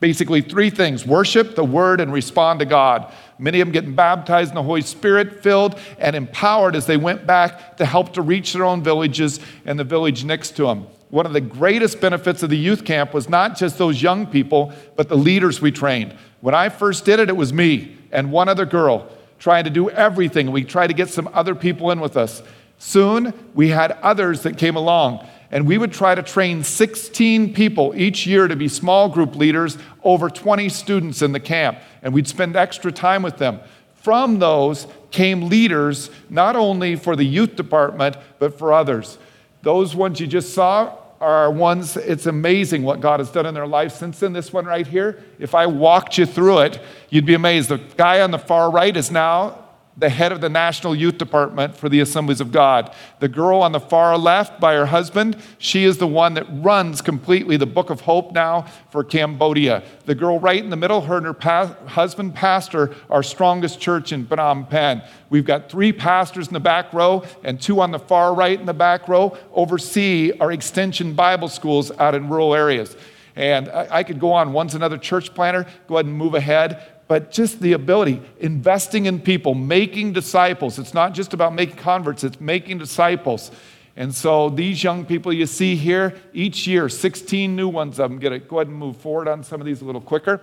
Basically, 0.00 0.40
three 0.40 0.70
things 0.70 1.06
worship, 1.06 1.54
the 1.54 1.64
word, 1.64 2.00
and 2.00 2.12
respond 2.12 2.58
to 2.60 2.64
God. 2.64 3.12
Many 3.38 3.60
of 3.60 3.66
them 3.66 3.72
getting 3.72 3.94
baptized 3.94 4.50
in 4.50 4.54
the 4.54 4.62
Holy 4.62 4.80
Spirit, 4.80 5.42
filled 5.42 5.78
and 5.98 6.16
empowered 6.16 6.74
as 6.74 6.86
they 6.86 6.96
went 6.96 7.26
back 7.26 7.76
to 7.76 7.84
help 7.84 8.14
to 8.14 8.22
reach 8.22 8.54
their 8.54 8.64
own 8.64 8.82
villages 8.82 9.40
and 9.66 9.78
the 9.78 9.84
village 9.84 10.24
next 10.24 10.56
to 10.56 10.64
them. 10.64 10.86
One 11.10 11.26
of 11.26 11.32
the 11.32 11.40
greatest 11.40 12.00
benefits 12.00 12.42
of 12.42 12.50
the 12.50 12.56
youth 12.56 12.84
camp 12.84 13.12
was 13.12 13.28
not 13.28 13.56
just 13.56 13.78
those 13.78 14.00
young 14.00 14.26
people, 14.26 14.72
but 14.96 15.08
the 15.08 15.16
leaders 15.16 15.60
we 15.60 15.70
trained. 15.70 16.16
When 16.40 16.54
I 16.54 16.68
first 16.68 17.04
did 17.04 17.20
it, 17.20 17.28
it 17.28 17.36
was 17.36 17.52
me 17.52 17.98
and 18.10 18.32
one 18.32 18.48
other 18.48 18.64
girl 18.64 19.08
trying 19.38 19.64
to 19.64 19.70
do 19.70 19.90
everything. 19.90 20.50
We 20.50 20.64
tried 20.64 20.86
to 20.88 20.94
get 20.94 21.08
some 21.08 21.28
other 21.32 21.54
people 21.54 21.90
in 21.90 22.00
with 22.00 22.16
us. 22.16 22.42
Soon, 22.78 23.34
we 23.54 23.68
had 23.68 23.92
others 24.02 24.42
that 24.42 24.56
came 24.56 24.76
along 24.76 25.26
and 25.50 25.66
we 25.66 25.78
would 25.78 25.92
try 25.92 26.14
to 26.14 26.22
train 26.22 26.62
16 26.62 27.54
people 27.54 27.92
each 27.96 28.26
year 28.26 28.46
to 28.48 28.56
be 28.56 28.68
small 28.68 29.08
group 29.08 29.34
leaders, 29.34 29.78
over 30.04 30.30
20 30.30 30.68
students 30.68 31.22
in 31.22 31.32
the 31.32 31.40
camp, 31.40 31.78
and 32.02 32.14
we'd 32.14 32.28
spend 32.28 32.56
extra 32.56 32.92
time 32.92 33.22
with 33.22 33.38
them. 33.38 33.60
From 33.94 34.38
those 34.38 34.86
came 35.10 35.48
leaders, 35.48 36.10
not 36.30 36.56
only 36.56 36.96
for 36.96 37.16
the 37.16 37.24
youth 37.24 37.56
department, 37.56 38.16
but 38.38 38.58
for 38.58 38.72
others. 38.72 39.18
Those 39.62 39.94
ones 39.94 40.20
you 40.20 40.26
just 40.26 40.54
saw 40.54 40.96
are 41.20 41.50
ones, 41.50 41.98
it's 41.98 42.24
amazing 42.24 42.82
what 42.82 43.00
God 43.00 43.20
has 43.20 43.30
done 43.30 43.44
in 43.44 43.52
their 43.52 43.66
life 43.66 43.92
since 43.92 44.20
then. 44.20 44.32
This 44.32 44.52
one 44.52 44.64
right 44.64 44.86
here, 44.86 45.22
if 45.38 45.54
I 45.54 45.66
walked 45.66 46.16
you 46.16 46.24
through 46.24 46.60
it, 46.60 46.80
you'd 47.10 47.26
be 47.26 47.34
amazed. 47.34 47.68
The 47.68 47.76
guy 47.96 48.22
on 48.22 48.30
the 48.30 48.38
far 48.38 48.70
right 48.70 48.96
is 48.96 49.10
now 49.10 49.58
the 50.00 50.08
head 50.08 50.32
of 50.32 50.40
the 50.40 50.48
National 50.48 50.94
Youth 50.94 51.18
Department 51.18 51.76
for 51.76 51.90
the 51.90 52.00
Assemblies 52.00 52.40
of 52.40 52.50
God. 52.50 52.94
The 53.18 53.28
girl 53.28 53.60
on 53.60 53.72
the 53.72 53.80
far 53.80 54.16
left 54.16 54.58
by 54.58 54.74
her 54.74 54.86
husband, 54.86 55.36
she 55.58 55.84
is 55.84 55.98
the 55.98 56.06
one 56.06 56.34
that 56.34 56.46
runs 56.50 57.02
completely 57.02 57.58
the 57.58 57.66
Book 57.66 57.90
of 57.90 58.00
Hope 58.00 58.32
now 58.32 58.62
for 58.90 59.04
Cambodia. 59.04 59.82
The 60.06 60.14
girl 60.14 60.40
right 60.40 60.62
in 60.62 60.70
the 60.70 60.76
middle, 60.76 61.02
her 61.02 61.18
and 61.18 61.26
her 61.26 61.34
pa- 61.34 61.76
husband 61.86 62.34
pastor 62.34 62.94
our 63.10 63.22
strongest 63.22 63.78
church 63.78 64.10
in 64.10 64.24
Phnom 64.26 64.68
Penh. 64.70 65.02
We've 65.28 65.44
got 65.44 65.70
three 65.70 65.92
pastors 65.92 66.48
in 66.48 66.54
the 66.54 66.60
back 66.60 66.92
row 66.94 67.22
and 67.44 67.60
two 67.60 67.80
on 67.80 67.90
the 67.90 67.98
far 67.98 68.34
right 68.34 68.58
in 68.58 68.64
the 68.64 68.74
back 68.74 69.06
row 69.06 69.36
oversee 69.52 70.32
our 70.40 70.50
extension 70.50 71.12
Bible 71.12 71.48
schools 71.48 71.92
out 71.98 72.14
in 72.14 72.30
rural 72.30 72.54
areas. 72.54 72.96
And 73.36 73.68
I, 73.68 73.98
I 73.98 74.02
could 74.02 74.18
go 74.18 74.32
on. 74.32 74.54
One's 74.54 74.74
another 74.74 74.98
church 74.98 75.34
planner. 75.34 75.66
Go 75.88 75.96
ahead 75.96 76.06
and 76.06 76.14
move 76.14 76.34
ahead 76.34 76.82
but 77.10 77.32
just 77.32 77.58
the 77.58 77.72
ability, 77.72 78.22
investing 78.38 79.06
in 79.06 79.18
people, 79.18 79.52
making 79.52 80.12
disciples. 80.12 80.78
It's 80.78 80.94
not 80.94 81.12
just 81.12 81.34
about 81.34 81.52
making 81.52 81.74
converts, 81.74 82.22
it's 82.22 82.40
making 82.40 82.78
disciples. 82.78 83.50
And 83.96 84.14
so 84.14 84.48
these 84.48 84.84
young 84.84 85.04
people 85.04 85.32
you 85.32 85.46
see 85.46 85.74
here, 85.74 86.14
each 86.32 86.68
year, 86.68 86.88
16 86.88 87.56
new 87.56 87.66
ones 87.66 87.98
of 87.98 88.10
them 88.10 88.20
get 88.20 88.30
it. 88.30 88.46
Go 88.46 88.58
ahead 88.58 88.68
and 88.68 88.76
move 88.76 88.96
forward 88.96 89.26
on 89.26 89.42
some 89.42 89.60
of 89.60 89.66
these 89.66 89.82
a 89.82 89.84
little 89.84 90.00
quicker. 90.00 90.40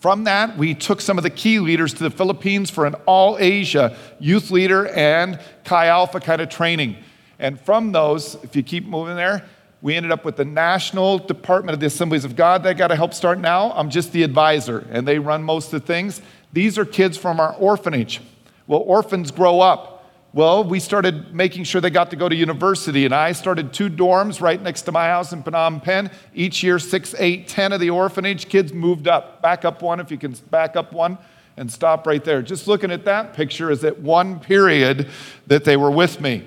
From 0.00 0.24
that, 0.24 0.58
we 0.58 0.74
took 0.74 1.00
some 1.00 1.16
of 1.16 1.24
the 1.24 1.30
key 1.30 1.60
leaders 1.60 1.94
to 1.94 2.02
the 2.02 2.10
Philippines 2.10 2.68
for 2.68 2.84
an 2.84 2.94
all 3.06 3.38
Asia 3.40 3.96
youth 4.20 4.50
leader 4.50 4.88
and 4.88 5.40
Chi 5.64 5.86
Alpha 5.86 6.20
kind 6.20 6.42
of 6.42 6.50
training. 6.50 6.98
And 7.38 7.58
from 7.58 7.92
those, 7.92 8.34
if 8.42 8.54
you 8.54 8.62
keep 8.62 8.84
moving 8.86 9.16
there, 9.16 9.48
we 9.82 9.96
ended 9.96 10.12
up 10.12 10.24
with 10.24 10.36
the 10.36 10.44
National 10.44 11.18
Department 11.18 11.74
of 11.74 11.80
the 11.80 11.86
Assemblies 11.86 12.24
of 12.24 12.36
God 12.36 12.62
that 12.62 12.78
got 12.78 12.88
to 12.88 12.96
help 12.96 13.12
start 13.12 13.40
now. 13.40 13.72
I'm 13.72 13.90
just 13.90 14.12
the 14.12 14.22
advisor, 14.22 14.86
and 14.90 15.06
they 15.06 15.18
run 15.18 15.42
most 15.42 15.72
of 15.72 15.80
the 15.80 15.86
things. 15.86 16.22
These 16.52 16.78
are 16.78 16.84
kids 16.84 17.18
from 17.18 17.40
our 17.40 17.52
orphanage. 17.56 18.20
Well, 18.68 18.80
orphans 18.86 19.32
grow 19.32 19.60
up. 19.60 19.88
Well, 20.32 20.62
we 20.62 20.78
started 20.78 21.34
making 21.34 21.64
sure 21.64 21.80
they 21.80 21.90
got 21.90 22.10
to 22.10 22.16
go 22.16 22.28
to 22.28 22.34
university, 22.34 23.04
and 23.04 23.12
I 23.12 23.32
started 23.32 23.72
two 23.72 23.90
dorms 23.90 24.40
right 24.40 24.62
next 24.62 24.82
to 24.82 24.92
my 24.92 25.06
house 25.06 25.32
in 25.32 25.42
Phnom 25.42 25.82
Penh. 25.82 26.10
Each 26.32 26.62
year, 26.62 26.78
six, 26.78 27.14
eight, 27.18 27.48
ten 27.48 27.72
of 27.72 27.80
the 27.80 27.90
orphanage 27.90 28.48
kids 28.48 28.72
moved 28.72 29.08
up. 29.08 29.42
Back 29.42 29.64
up 29.64 29.82
one 29.82 29.98
if 29.98 30.12
you 30.12 30.16
can 30.16 30.32
back 30.50 30.76
up 30.76 30.92
one. 30.92 31.18
and 31.56 31.70
stop 31.70 32.06
right 32.06 32.24
there. 32.24 32.42
Just 32.42 32.66
looking 32.66 32.90
at 32.90 33.04
that 33.04 33.34
picture 33.34 33.70
is 33.70 33.84
at 33.84 33.98
one 34.00 34.40
period 34.40 35.08
that 35.46 35.64
they 35.64 35.76
were 35.76 35.90
with 35.90 36.20
me. 36.20 36.44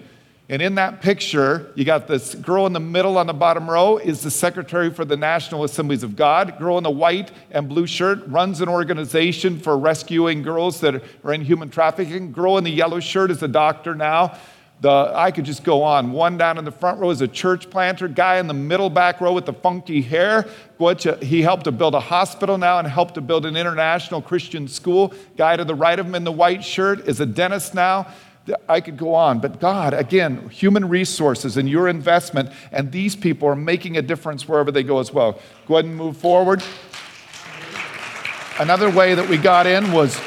And 0.48 0.62
in 0.62 0.75
that 0.75 1.02
picture, 1.02 1.72
you 1.74 1.86
got 1.86 2.08
this 2.08 2.36
girl 2.36 2.68
in 2.68 2.74
the 2.74 2.80
middle 2.80 3.18
on 3.18 3.25
the 3.25 3.34
bottom 3.34 3.68
row 3.68 3.98
is 3.98 4.22
the 4.22 4.30
secretary 4.30 4.92
for 4.92 5.04
the 5.04 5.18
National 5.18 5.64
Assemblies 5.64 6.04
of 6.04 6.16
God. 6.16 6.60
Girl 6.60 6.78
in 6.78 6.84
the 6.84 6.92
white 6.92 7.32
and 7.50 7.68
blue 7.68 7.88
shirt 7.88 8.20
runs 8.28 8.62
an 8.62 8.70
organization 8.70 9.60
for 9.60 9.75
rescuing 9.75 10.44
girls 10.44 10.82
that 10.82 11.02
are 11.24 11.34
in 11.34 11.42
human 11.42 11.70
trafficking. 11.70 12.32
Girl 12.32 12.60
in 12.60 12.64
the 12.64 12.70
yellow 12.72 13.00
shirt 13.00 13.32
is 13.32 13.42
a 13.42 13.48
doctor 13.48 13.96
now. 13.96 14.38
The, 14.82 15.12
I 15.16 15.32
could 15.32 15.46
just 15.46 15.64
go 15.64 15.82
on. 15.82 16.12
One 16.12 16.38
down 16.38 16.60
in 16.60 16.66
the 16.66 16.72
front 16.72 17.00
row 17.00 17.10
is 17.10 17.22
a 17.22 17.28
church 17.28 17.70
planter. 17.72 18.08
Guy 18.08 18.38
in 18.38 18.46
the 18.46 18.54
middle 18.54 18.90
back 18.92 19.22
row 19.22 19.34
with 19.34 19.46
the 19.46 19.54
funky 19.54 20.02
hair. 20.02 20.48
He 21.22 21.42
helped 21.42 21.64
to 21.64 21.72
build 21.72 21.96
a 21.96 22.00
hospital 22.00 22.58
now 22.58 22.78
and 22.78 22.88
helped 22.88 23.16
to 23.16 23.22
build 23.22 23.46
an 23.48 23.56
international 23.58 24.22
Christian 24.22 24.68
school. 24.68 25.14
Guy 25.38 25.56
to 25.56 25.64
the 25.64 25.74
right 25.74 25.98
of 25.98 26.06
him 26.06 26.14
in 26.14 26.24
the 26.24 26.32
white 26.32 26.64
shirt 26.64 27.08
is 27.08 27.20
a 27.20 27.25
dentist 27.25 27.74
now. 27.74 28.08
I 28.70 28.80
could 28.80 28.98
go 28.98 29.14
on, 29.16 29.40
but 29.40 29.60
God, 29.60 29.94
again, 29.94 30.50
human 30.50 30.88
resources 30.88 31.58
and 31.58 31.68
your 31.68 31.88
investment, 31.88 32.52
and 32.72 32.92
these 32.92 33.16
people 33.16 33.48
are 33.48 33.56
making 33.56 33.98
a 33.98 34.02
difference 34.02 34.48
wherever 34.48 34.72
they 34.72 34.84
go 34.84 35.00
as 35.00 35.12
well. 35.12 35.40
Go 35.68 35.75
ahead 35.75 35.86
and 35.86 35.96
move 35.96 36.18
forward. 36.18 36.64
Another 38.60 38.90
way 38.90 39.16
that 39.16 39.28
we 39.28 39.38
got 39.38 39.66
in 39.66 39.92
was 39.92 40.20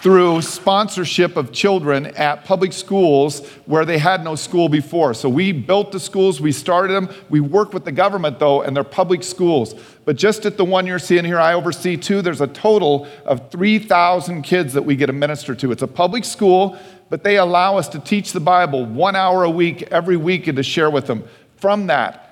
through 0.00 0.40
sponsorship 0.40 1.36
of 1.36 1.52
children 1.52 2.06
at 2.06 2.44
public 2.44 2.72
schools 2.72 3.46
where 3.66 3.84
they 3.84 3.98
had 3.98 4.24
no 4.24 4.34
school 4.34 4.68
before. 4.68 5.12
So 5.12 5.28
we 5.28 5.52
built 5.52 5.92
the 5.92 6.00
schools, 6.00 6.40
we 6.40 6.52
started 6.52 6.94
them. 6.94 7.14
We 7.28 7.40
work 7.40 7.74
with 7.74 7.84
the 7.84 7.92
government 7.92 8.38
though, 8.38 8.62
and 8.62 8.74
they're 8.74 8.82
public 8.82 9.22
schools. 9.22 9.74
But 10.06 10.16
just 10.16 10.46
at 10.46 10.56
the 10.56 10.64
one 10.64 10.86
you're 10.86 10.98
seeing 10.98 11.24
here, 11.24 11.38
I 11.38 11.52
oversee 11.52 11.98
two, 11.98 12.22
there's 12.22 12.40
a 12.40 12.46
total 12.46 13.06
of 13.26 13.50
3,000 13.50 14.42
kids 14.42 14.72
that 14.72 14.82
we 14.82 14.96
get 14.96 15.06
to 15.06 15.12
minister 15.12 15.54
to. 15.54 15.70
It's 15.70 15.82
a 15.82 15.86
public 15.86 16.24
school, 16.24 16.78
but 17.10 17.24
they 17.24 17.36
allow 17.36 17.76
us 17.76 17.88
to 17.88 17.98
teach 17.98 18.32
the 18.32 18.40
Bible 18.40 18.86
one 18.86 19.16
hour 19.16 19.44
a 19.44 19.50
week, 19.50 19.82
every 19.90 20.16
week, 20.16 20.46
and 20.46 20.56
to 20.56 20.62
share 20.62 20.88
with 20.88 21.06
them. 21.06 21.24
From 21.56 21.88
that, 21.88 22.28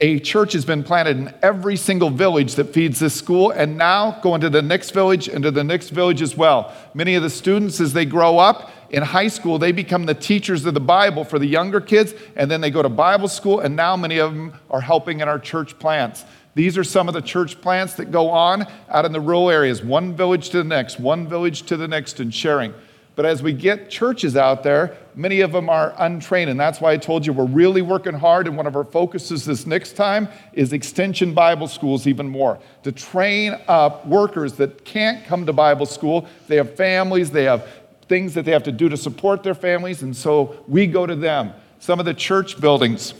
a 0.00 0.18
church 0.18 0.52
has 0.54 0.64
been 0.64 0.82
planted 0.82 1.16
in 1.16 1.34
every 1.42 1.76
single 1.76 2.10
village 2.10 2.54
that 2.54 2.72
feeds 2.72 3.00
this 3.00 3.14
school, 3.14 3.50
and 3.50 3.76
now 3.76 4.18
going 4.22 4.40
to 4.40 4.50
the 4.50 4.62
next 4.62 4.90
village 4.90 5.28
and 5.28 5.42
to 5.44 5.50
the 5.50 5.64
next 5.64 5.90
village 5.90 6.22
as 6.22 6.36
well. 6.36 6.74
Many 6.94 7.14
of 7.14 7.22
the 7.22 7.30
students, 7.30 7.80
as 7.80 7.92
they 7.92 8.04
grow 8.04 8.38
up 8.38 8.70
in 8.90 9.02
high 9.02 9.28
school, 9.28 9.58
they 9.58 9.72
become 9.72 10.06
the 10.06 10.14
teachers 10.14 10.64
of 10.64 10.74
the 10.74 10.80
Bible 10.80 11.24
for 11.24 11.38
the 11.38 11.46
younger 11.46 11.80
kids, 11.80 12.14
and 12.36 12.50
then 12.50 12.60
they 12.60 12.70
go 12.70 12.82
to 12.82 12.88
Bible 12.88 13.28
school, 13.28 13.60
and 13.60 13.76
now 13.76 13.96
many 13.96 14.18
of 14.18 14.34
them 14.34 14.54
are 14.70 14.80
helping 14.80 15.20
in 15.20 15.28
our 15.28 15.38
church 15.38 15.78
plants. 15.78 16.24
These 16.54 16.78
are 16.78 16.84
some 16.84 17.08
of 17.08 17.14
the 17.14 17.22
church 17.22 17.60
plants 17.60 17.94
that 17.94 18.12
go 18.12 18.30
on 18.30 18.66
out 18.88 19.04
in 19.04 19.12
the 19.12 19.20
rural 19.20 19.50
areas, 19.50 19.82
one 19.82 20.14
village 20.14 20.50
to 20.50 20.58
the 20.58 20.64
next, 20.64 21.00
one 21.00 21.26
village 21.28 21.62
to 21.64 21.76
the 21.76 21.88
next, 21.88 22.20
and 22.20 22.32
sharing. 22.32 22.74
But 23.16 23.26
as 23.26 23.42
we 23.42 23.52
get 23.52 23.90
churches 23.90 24.36
out 24.36 24.64
there, 24.64 24.96
many 25.14 25.40
of 25.40 25.52
them 25.52 25.68
are 25.68 25.94
untrained. 25.98 26.50
And 26.50 26.58
that's 26.58 26.80
why 26.80 26.92
I 26.92 26.96
told 26.96 27.24
you 27.24 27.32
we're 27.32 27.44
really 27.44 27.82
working 27.82 28.14
hard. 28.14 28.48
And 28.48 28.56
one 28.56 28.66
of 28.66 28.74
our 28.74 28.84
focuses 28.84 29.44
this 29.44 29.66
next 29.66 29.92
time 29.92 30.28
is 30.52 30.72
extension 30.72 31.32
Bible 31.32 31.68
schools, 31.68 32.06
even 32.06 32.28
more 32.28 32.58
to 32.82 32.90
train 32.90 33.56
up 33.68 34.04
workers 34.06 34.54
that 34.54 34.84
can't 34.84 35.24
come 35.26 35.46
to 35.46 35.52
Bible 35.52 35.86
school. 35.86 36.26
They 36.48 36.56
have 36.56 36.74
families, 36.74 37.30
they 37.30 37.44
have 37.44 37.68
things 38.08 38.34
that 38.34 38.44
they 38.44 38.52
have 38.52 38.64
to 38.64 38.72
do 38.72 38.88
to 38.88 38.96
support 38.96 39.42
their 39.42 39.54
families. 39.54 40.02
And 40.02 40.16
so 40.16 40.64
we 40.66 40.86
go 40.86 41.06
to 41.06 41.14
them. 41.14 41.52
Some 41.78 42.00
of 42.00 42.06
the 42.06 42.14
church 42.14 42.60
buildings, 42.60 43.14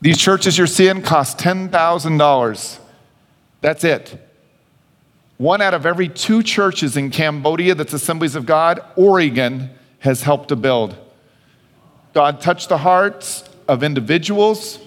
these 0.00 0.18
churches 0.18 0.56
you're 0.56 0.66
seeing 0.66 1.02
cost 1.02 1.38
$10,000. 1.38 2.78
That's 3.60 3.84
it. 3.84 4.29
One 5.40 5.62
out 5.62 5.72
of 5.72 5.86
every 5.86 6.10
two 6.10 6.42
churches 6.42 6.98
in 6.98 7.08
Cambodia 7.08 7.74
that's 7.74 7.94
Assemblies 7.94 8.34
of 8.34 8.44
God, 8.44 8.84
Oregon 8.94 9.70
has 10.00 10.22
helped 10.22 10.50
to 10.50 10.56
build. 10.56 10.94
God 12.12 12.42
touched 12.42 12.68
the 12.68 12.76
hearts 12.76 13.48
of 13.66 13.82
individuals, 13.82 14.78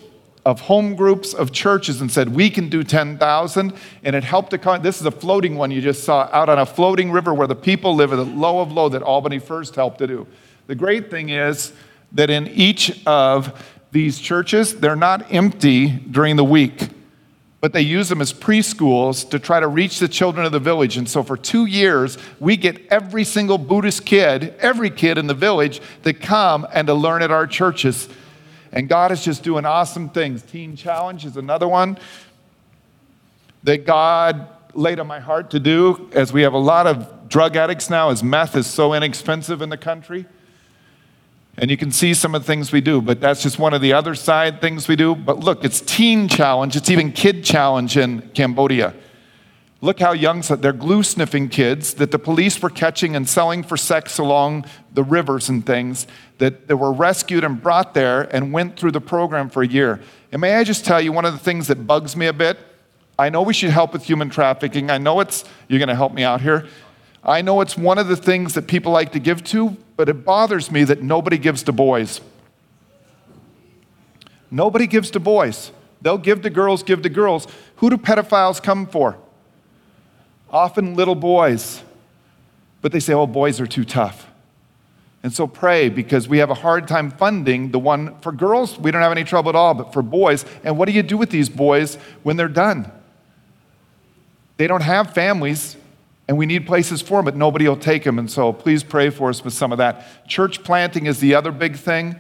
of 0.45 0.61
home 0.61 0.93
groups, 0.93 1.33
of 1.33 1.51
churches, 1.51 2.01
and 2.01 2.11
said, 2.11 2.35
We 2.35 2.51
can 2.51 2.69
do 2.69 2.83
10,000. 2.83 3.73
And 4.03 4.15
it 4.15 4.23
helped 4.23 4.51
to, 4.51 4.79
this 4.79 4.99
is 4.99 5.07
a 5.07 5.11
floating 5.11 5.55
one 5.55 5.71
you 5.71 5.81
just 5.81 6.03
saw 6.03 6.29
out 6.31 6.49
on 6.49 6.59
a 6.59 6.67
floating 6.67 7.11
river 7.11 7.33
where 7.33 7.47
the 7.47 7.55
people 7.55 7.95
live 7.95 8.13
at 8.13 8.17
the 8.17 8.23
low 8.23 8.59
of 8.59 8.71
low 8.71 8.89
that 8.89 9.01
Albany 9.01 9.39
First 9.39 9.73
helped 9.73 9.97
to 9.97 10.05
do. 10.05 10.27
The 10.67 10.75
great 10.75 11.09
thing 11.09 11.29
is 11.29 11.73
that 12.11 12.29
in 12.29 12.47
each 12.49 13.03
of 13.07 13.59
these 13.91 14.19
churches, 14.19 14.79
they're 14.79 14.95
not 14.95 15.33
empty 15.33 15.87
during 15.89 16.35
the 16.35 16.43
week 16.43 16.89
but 17.63 17.71
they 17.71 17.79
use 17.79 18.09
them 18.09 18.19
as 18.19 18.33
preschools 18.33 19.29
to 19.29 19.39
try 19.39 19.57
to 19.57 19.69
reach 19.69 19.99
the 19.99 20.07
children 20.09 20.45
of 20.45 20.51
the 20.51 20.59
village. 20.59 20.97
And 20.97 21.09
so 21.09 21.23
for 21.23 21.37
two 21.37 21.63
years, 21.65 22.17
we 22.41 22.57
get 22.57 22.85
every 22.91 23.23
single 23.23 23.57
Buddhist 23.57 24.05
kid, 24.05 24.53
every 24.59 24.89
kid 24.89 25.17
in 25.17 25.27
the 25.27 25.33
village, 25.33 25.79
to 26.03 26.11
come 26.11 26.67
and 26.73 26.87
to 26.87 26.93
learn 26.93 27.21
at 27.21 27.31
our 27.31 27.47
churches. 27.47 28.09
And 28.73 28.89
God 28.89 29.13
is 29.13 29.23
just 29.23 29.43
doing 29.43 29.65
awesome 29.65 30.09
things. 30.09 30.41
Teen 30.41 30.75
Challenge 30.75 31.23
is 31.23 31.37
another 31.37 31.69
one 31.69 31.97
that 33.63 33.85
God 33.85 34.45
laid 34.73 34.99
on 34.99 35.07
my 35.07 35.21
heart 35.21 35.51
to 35.51 35.59
do, 35.61 36.09
as 36.11 36.33
we 36.33 36.41
have 36.41 36.51
a 36.51 36.57
lot 36.57 36.85
of 36.85 37.29
drug 37.29 37.55
addicts 37.55 37.89
now, 37.89 38.09
as 38.09 38.21
meth 38.21 38.57
is 38.57 38.67
so 38.67 38.93
inexpensive 38.93 39.61
in 39.61 39.69
the 39.69 39.77
country. 39.77 40.25
And 41.57 41.69
you 41.69 41.77
can 41.77 41.91
see 41.91 42.13
some 42.13 42.33
of 42.33 42.41
the 42.41 42.47
things 42.47 42.71
we 42.71 42.81
do, 42.81 43.01
but 43.01 43.21
that's 43.21 43.43
just 43.43 43.59
one 43.59 43.73
of 43.73 43.81
the 43.81 43.93
other 43.93 44.15
side 44.15 44.59
things 44.59 44.87
we 44.87 44.95
do. 44.95 45.13
But 45.13 45.39
look, 45.39 45.63
it's 45.63 45.81
teen 45.81 46.27
challenge, 46.27 46.75
it's 46.75 46.89
even 46.89 47.11
kid 47.11 47.43
challenge 47.43 47.95
in 47.95 48.21
Cambodia. 48.33 48.95
Look 49.81 49.99
how 49.99 50.13
young 50.13 50.39
they're 50.39 50.71
glue 50.71 51.03
sniffing 51.03 51.49
kids 51.49 51.95
that 51.95 52.11
the 52.11 52.17
police 52.17 52.59
were 52.61 52.69
catching 52.69 53.17
and 53.17 53.27
selling 53.27 53.63
for 53.63 53.75
sex 53.75 54.17
along 54.17 54.65
the 54.93 55.03
rivers 55.03 55.49
and 55.49 55.65
things 55.65 56.07
that, 56.37 56.69
that 56.69 56.77
were 56.77 56.93
rescued 56.93 57.43
and 57.43 57.61
brought 57.61 57.93
there 57.93 58.21
and 58.33 58.53
went 58.53 58.79
through 58.79 58.91
the 58.91 59.01
program 59.01 59.49
for 59.49 59.61
a 59.61 59.67
year. 59.67 59.99
And 60.31 60.39
may 60.39 60.55
I 60.55 60.63
just 60.63 60.85
tell 60.85 61.01
you 61.01 61.11
one 61.11 61.25
of 61.25 61.33
the 61.33 61.39
things 61.39 61.67
that 61.67 61.85
bugs 61.85 62.15
me 62.15 62.27
a 62.27 62.33
bit? 62.33 62.57
I 63.19 63.29
know 63.29 63.41
we 63.41 63.53
should 63.53 63.71
help 63.71 63.91
with 63.91 64.03
human 64.03 64.29
trafficking. 64.29 64.89
I 64.89 64.99
know 64.99 65.19
it's, 65.19 65.43
you're 65.67 65.79
going 65.79 65.89
to 65.89 65.95
help 65.95 66.13
me 66.13 66.23
out 66.23 66.39
here. 66.39 66.65
I 67.23 67.41
know 67.41 67.61
it's 67.61 67.77
one 67.77 67.97
of 67.97 68.07
the 68.07 68.17
things 68.17 68.53
that 68.55 68.67
people 68.67 68.91
like 68.91 69.13
to 69.13 69.19
give 69.19 69.43
to, 69.45 69.77
but 69.95 70.09
it 70.09 70.25
bothers 70.25 70.69
me 70.69 70.83
that 70.83 71.01
nobody 71.01 71.37
gives 71.37 71.63
to 71.63 71.71
boys. 71.71 72.19
Nobody 74.51 74.87
gives 74.87 75.09
to 75.11 75.19
boys. 75.19 75.71
They'll 76.01 76.17
give 76.17 76.41
to 76.41 76.49
girls, 76.49 76.83
give 76.83 77.01
to 77.03 77.09
girls. 77.09 77.47
Who 77.77 77.89
do 77.89 77.97
pedophiles 77.97 78.61
come 78.61 78.85
for? 78.85 79.17
Often 80.49 80.95
little 80.95 81.15
boys. 81.15 81.81
But 82.81 82.91
they 82.91 82.99
say, 82.99 83.13
oh, 83.13 83.25
boys 83.25 83.61
are 83.61 83.67
too 83.67 83.85
tough. 83.85 84.27
And 85.23 85.33
so 85.33 85.47
pray 85.47 85.87
because 85.87 86.27
we 86.27 86.39
have 86.39 86.49
a 86.49 86.55
hard 86.55 86.85
time 86.89 87.09
funding 87.09 87.71
the 87.71 87.79
one 87.79 88.19
for 88.19 88.33
girls. 88.33 88.77
We 88.77 88.91
don't 88.91 89.01
have 89.01 89.13
any 89.13 89.23
trouble 89.23 89.49
at 89.49 89.55
all, 89.55 89.73
but 89.73 89.93
for 89.93 90.01
boys. 90.01 90.45
And 90.65 90.77
what 90.77 90.87
do 90.87 90.91
you 90.91 91.01
do 91.01 91.17
with 91.17 91.29
these 91.29 91.47
boys 91.47 91.95
when 92.23 92.35
they're 92.35 92.49
done? 92.49 92.91
They 94.57 94.67
don't 94.67 94.83
have 94.83 95.13
families. 95.13 95.77
And 96.27 96.37
we 96.37 96.45
need 96.45 96.65
places 96.65 97.01
for 97.01 97.17
them, 97.17 97.25
but 97.25 97.35
nobody 97.35 97.67
will 97.67 97.75
take 97.75 98.03
them. 98.03 98.17
And 98.17 98.31
so 98.31 98.53
please 98.53 98.83
pray 98.83 99.09
for 99.09 99.29
us 99.29 99.43
with 99.43 99.53
some 99.53 99.71
of 99.71 99.77
that. 99.79 100.27
Church 100.27 100.63
planting 100.63 101.05
is 101.05 101.19
the 101.19 101.35
other 101.35 101.51
big 101.51 101.75
thing. 101.75 102.15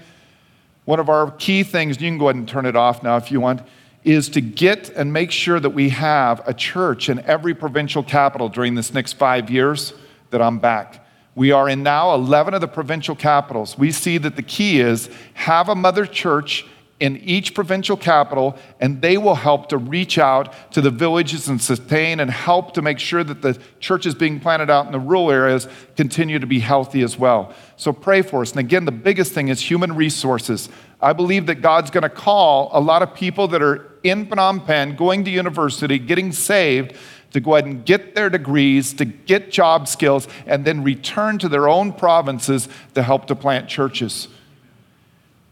One 0.85 0.99
of 0.99 1.07
our 1.07 1.31
key 1.31 1.63
things, 1.63 2.01
you 2.01 2.09
can 2.09 2.17
go 2.17 2.25
ahead 2.25 2.35
and 2.35 2.47
turn 2.47 2.65
it 2.65 2.75
off 2.75 3.03
now 3.03 3.15
if 3.15 3.31
you 3.31 3.39
want, 3.39 3.61
is 4.03 4.27
to 4.29 4.41
get 4.41 4.89
and 4.89 5.13
make 5.13 5.31
sure 5.31 5.59
that 5.59 5.69
we 5.69 5.89
have 5.89 6.45
a 6.45 6.53
church 6.53 7.07
in 7.07 7.19
every 7.21 7.53
provincial 7.53 8.03
capital 8.03 8.49
during 8.49 8.75
this 8.75 8.93
next 8.93 9.13
five 9.13 9.49
years 9.49 9.93
that 10.31 10.41
I'm 10.41 10.59
back. 10.59 11.05
We 11.35 11.51
are 11.51 11.69
in 11.69 11.81
now 11.81 12.13
11 12.13 12.53
of 12.53 12.61
the 12.61 12.67
provincial 12.67 13.15
capitals. 13.15 13.77
We 13.77 13.91
see 13.91 14.17
that 14.19 14.35
the 14.35 14.43
key 14.43 14.81
is 14.81 15.09
have 15.35 15.69
a 15.69 15.75
mother 15.75 16.05
church 16.05 16.65
in 17.03 17.17
each 17.17 17.53
provincial 17.53 17.97
capital, 17.97 18.57
and 18.79 19.01
they 19.01 19.17
will 19.17 19.35
help 19.35 19.67
to 19.67 19.77
reach 19.77 20.17
out 20.17 20.53
to 20.71 20.79
the 20.79 20.89
villages 20.89 21.49
and 21.49 21.61
sustain 21.61 22.21
and 22.21 22.31
help 22.31 22.73
to 22.73 22.81
make 22.81 22.97
sure 22.97 23.25
that 23.25 23.41
the 23.41 23.59
churches 23.81 24.15
being 24.15 24.39
planted 24.39 24.69
out 24.69 24.85
in 24.85 24.93
the 24.93 24.99
rural 24.99 25.29
areas 25.29 25.67
continue 25.97 26.39
to 26.39 26.47
be 26.47 26.59
healthy 26.59 27.01
as 27.01 27.19
well. 27.19 27.53
So 27.75 27.91
pray 27.91 28.21
for 28.21 28.41
us. 28.41 28.51
And 28.51 28.61
again, 28.61 28.85
the 28.85 28.93
biggest 28.93 29.33
thing 29.33 29.49
is 29.49 29.59
human 29.59 29.97
resources. 29.97 30.69
I 31.01 31.11
believe 31.11 31.45
that 31.47 31.55
God's 31.55 31.91
going 31.91 32.03
to 32.03 32.09
call 32.09 32.69
a 32.71 32.79
lot 32.79 33.01
of 33.01 33.13
people 33.13 33.49
that 33.49 33.61
are 33.61 33.91
in 34.03 34.25
Phnom 34.25 34.65
Penh, 34.65 34.95
going 34.95 35.25
to 35.25 35.29
university, 35.29 35.99
getting 35.99 36.31
saved, 36.31 36.95
to 37.31 37.41
go 37.41 37.55
ahead 37.55 37.65
and 37.65 37.83
get 37.85 38.15
their 38.15 38.29
degrees, 38.29 38.93
to 38.93 39.03
get 39.03 39.51
job 39.51 39.89
skills, 39.89 40.25
and 40.45 40.63
then 40.63 40.85
return 40.85 41.37
to 41.39 41.49
their 41.49 41.67
own 41.67 41.91
provinces 41.91 42.69
to 42.93 43.03
help 43.03 43.25
to 43.25 43.35
plant 43.35 43.67
churches. 43.67 44.29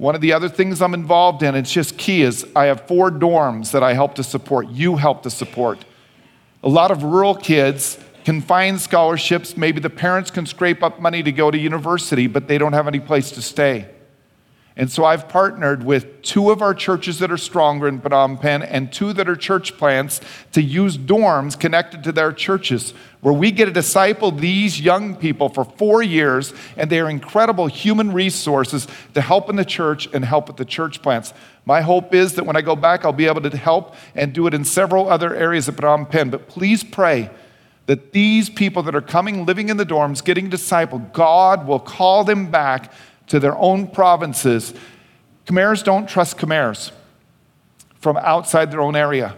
One 0.02 0.16
of 0.16 0.22
the 0.22 0.34
other 0.34 0.50
things 0.50 0.82
I'm 0.82 0.96
involved 0.96 1.44
in, 1.44 1.54
it's 1.54 1.72
just 1.72 1.96
key, 1.96 2.24
is 2.24 2.44
I 2.56 2.66
have 2.66 2.88
four 2.88 3.12
dorms 3.12 3.70
that 3.70 3.84
I 3.84 3.94
help 3.94 4.16
to 4.16 4.24
support. 4.24 4.68
You 4.70 4.96
help 4.96 5.22
to 5.22 5.30
support. 5.30 5.86
A 6.64 6.70
lot 6.70 6.90
of 6.90 7.04
rural 7.04 7.36
kids 7.36 8.00
can 8.24 8.42
find 8.42 8.82
scholarships. 8.82 9.56
Maybe 9.56 9.80
the 9.80 9.92
parents 9.92 10.32
can 10.32 10.48
scrape 10.48 10.82
up 10.82 11.00
money 11.00 11.22
to 11.22 11.32
go 11.32 11.52
to 11.52 11.58
university, 11.58 12.26
but 12.26 12.48
they 12.48 12.58
don't 12.58 12.74
have 12.74 12.88
any 12.88 13.00
place 13.00 13.30
to 13.34 13.44
stay. 13.44 13.90
And 14.82 14.92
so 14.92 15.06
I've 15.06 15.30
partnered 15.30 15.84
with 15.84 16.24
two 16.24 16.50
of 16.50 16.64
our 16.64 16.74
churches 16.74 17.20
that 17.20 17.32
are 17.32 17.38
stronger 17.38 17.88
in 17.88 18.02
Phnom 18.02 18.42
Penh 18.42 18.64
and 18.64 18.92
two 18.92 19.14
that 19.14 19.30
are 19.30 19.36
church 19.36 19.78
plants 19.78 20.20
to 20.54 20.62
use 20.64 20.98
dorms 20.98 21.58
connected 21.58 22.04
to 22.04 22.12
their 22.12 22.34
churches 22.34 22.96
where 23.20 23.32
we 23.32 23.52
get 23.52 23.66
to 23.66 23.72
disciple 23.72 24.32
these 24.32 24.82
young 24.82 25.16
people 25.16 25.50
for 25.50 25.66
four 25.66 26.02
years 26.02 26.52
and 26.78 26.90
they 26.90 27.00
are 27.00 27.12
incredible 27.12 27.68
human 27.68 28.12
resources 28.12 28.88
to 29.14 29.22
help 29.22 29.52
in 29.52 29.56
the 29.56 29.64
church 29.64 30.10
and 30.14 30.26
help 30.26 30.50
at 30.50 30.58
the 30.58 30.66
church 30.66 31.04
plants. 31.04 31.32
My 31.64 31.82
hope 31.82 32.16
is 32.16 32.34
that 32.34 32.48
when 32.48 32.56
I 32.56 32.62
go 32.62 32.76
back, 32.76 33.06
I'll 33.06 33.14
be 33.14 33.28
able 33.28 33.42
to 33.42 33.56
help 33.56 33.94
and 34.16 34.34
do 34.34 34.48
it 34.48 34.56
in 34.56 34.66
several 34.66 35.08
other 35.08 35.36
areas 35.36 35.68
of 35.68 35.76
Phnom 35.76 36.10
Penh. 36.10 36.32
But 36.32 36.48
please 36.48 36.84
pray 36.84 37.30
that 37.86 38.14
these 38.14 38.50
people 38.50 38.82
that 38.84 38.96
are 38.96 39.02
coming, 39.02 39.46
living 39.46 39.70
in 39.70 39.78
the 39.78 39.86
dorms, 39.86 40.24
getting 40.24 40.50
discipled, 40.50 41.14
God 41.14 41.68
will 41.68 41.80
call 41.80 42.24
them 42.24 42.50
back 42.50 42.92
to 43.32 43.40
their 43.40 43.58
own 43.58 43.88
provinces. 43.88 44.74
Khmers 45.46 45.86
don't 45.86 46.08
trust 46.08 46.38
Khmers 46.38 46.92
from 47.98 48.18
outside 48.18 48.72
their 48.72 48.82
own 48.82 48.94
area. 48.94 49.38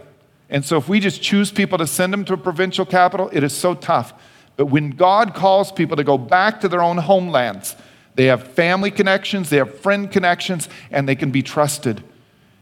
And 0.50 0.64
so 0.64 0.76
if 0.76 0.88
we 0.88 0.98
just 0.98 1.22
choose 1.22 1.52
people 1.52 1.78
to 1.78 1.86
send 1.86 2.12
them 2.12 2.24
to 2.24 2.34
a 2.34 2.36
provincial 2.36 2.84
capital, 2.84 3.30
it 3.32 3.44
is 3.44 3.56
so 3.56 3.72
tough. 3.72 4.12
But 4.56 4.66
when 4.66 4.90
God 4.90 5.32
calls 5.32 5.70
people 5.70 5.96
to 5.96 6.02
go 6.02 6.18
back 6.18 6.60
to 6.62 6.68
their 6.68 6.82
own 6.82 6.96
homelands, 6.96 7.76
they 8.16 8.24
have 8.24 8.48
family 8.48 8.90
connections, 8.90 9.50
they 9.50 9.58
have 9.58 9.78
friend 9.78 10.10
connections, 10.10 10.68
and 10.90 11.08
they 11.08 11.14
can 11.14 11.30
be 11.30 11.42
trusted. 11.42 12.02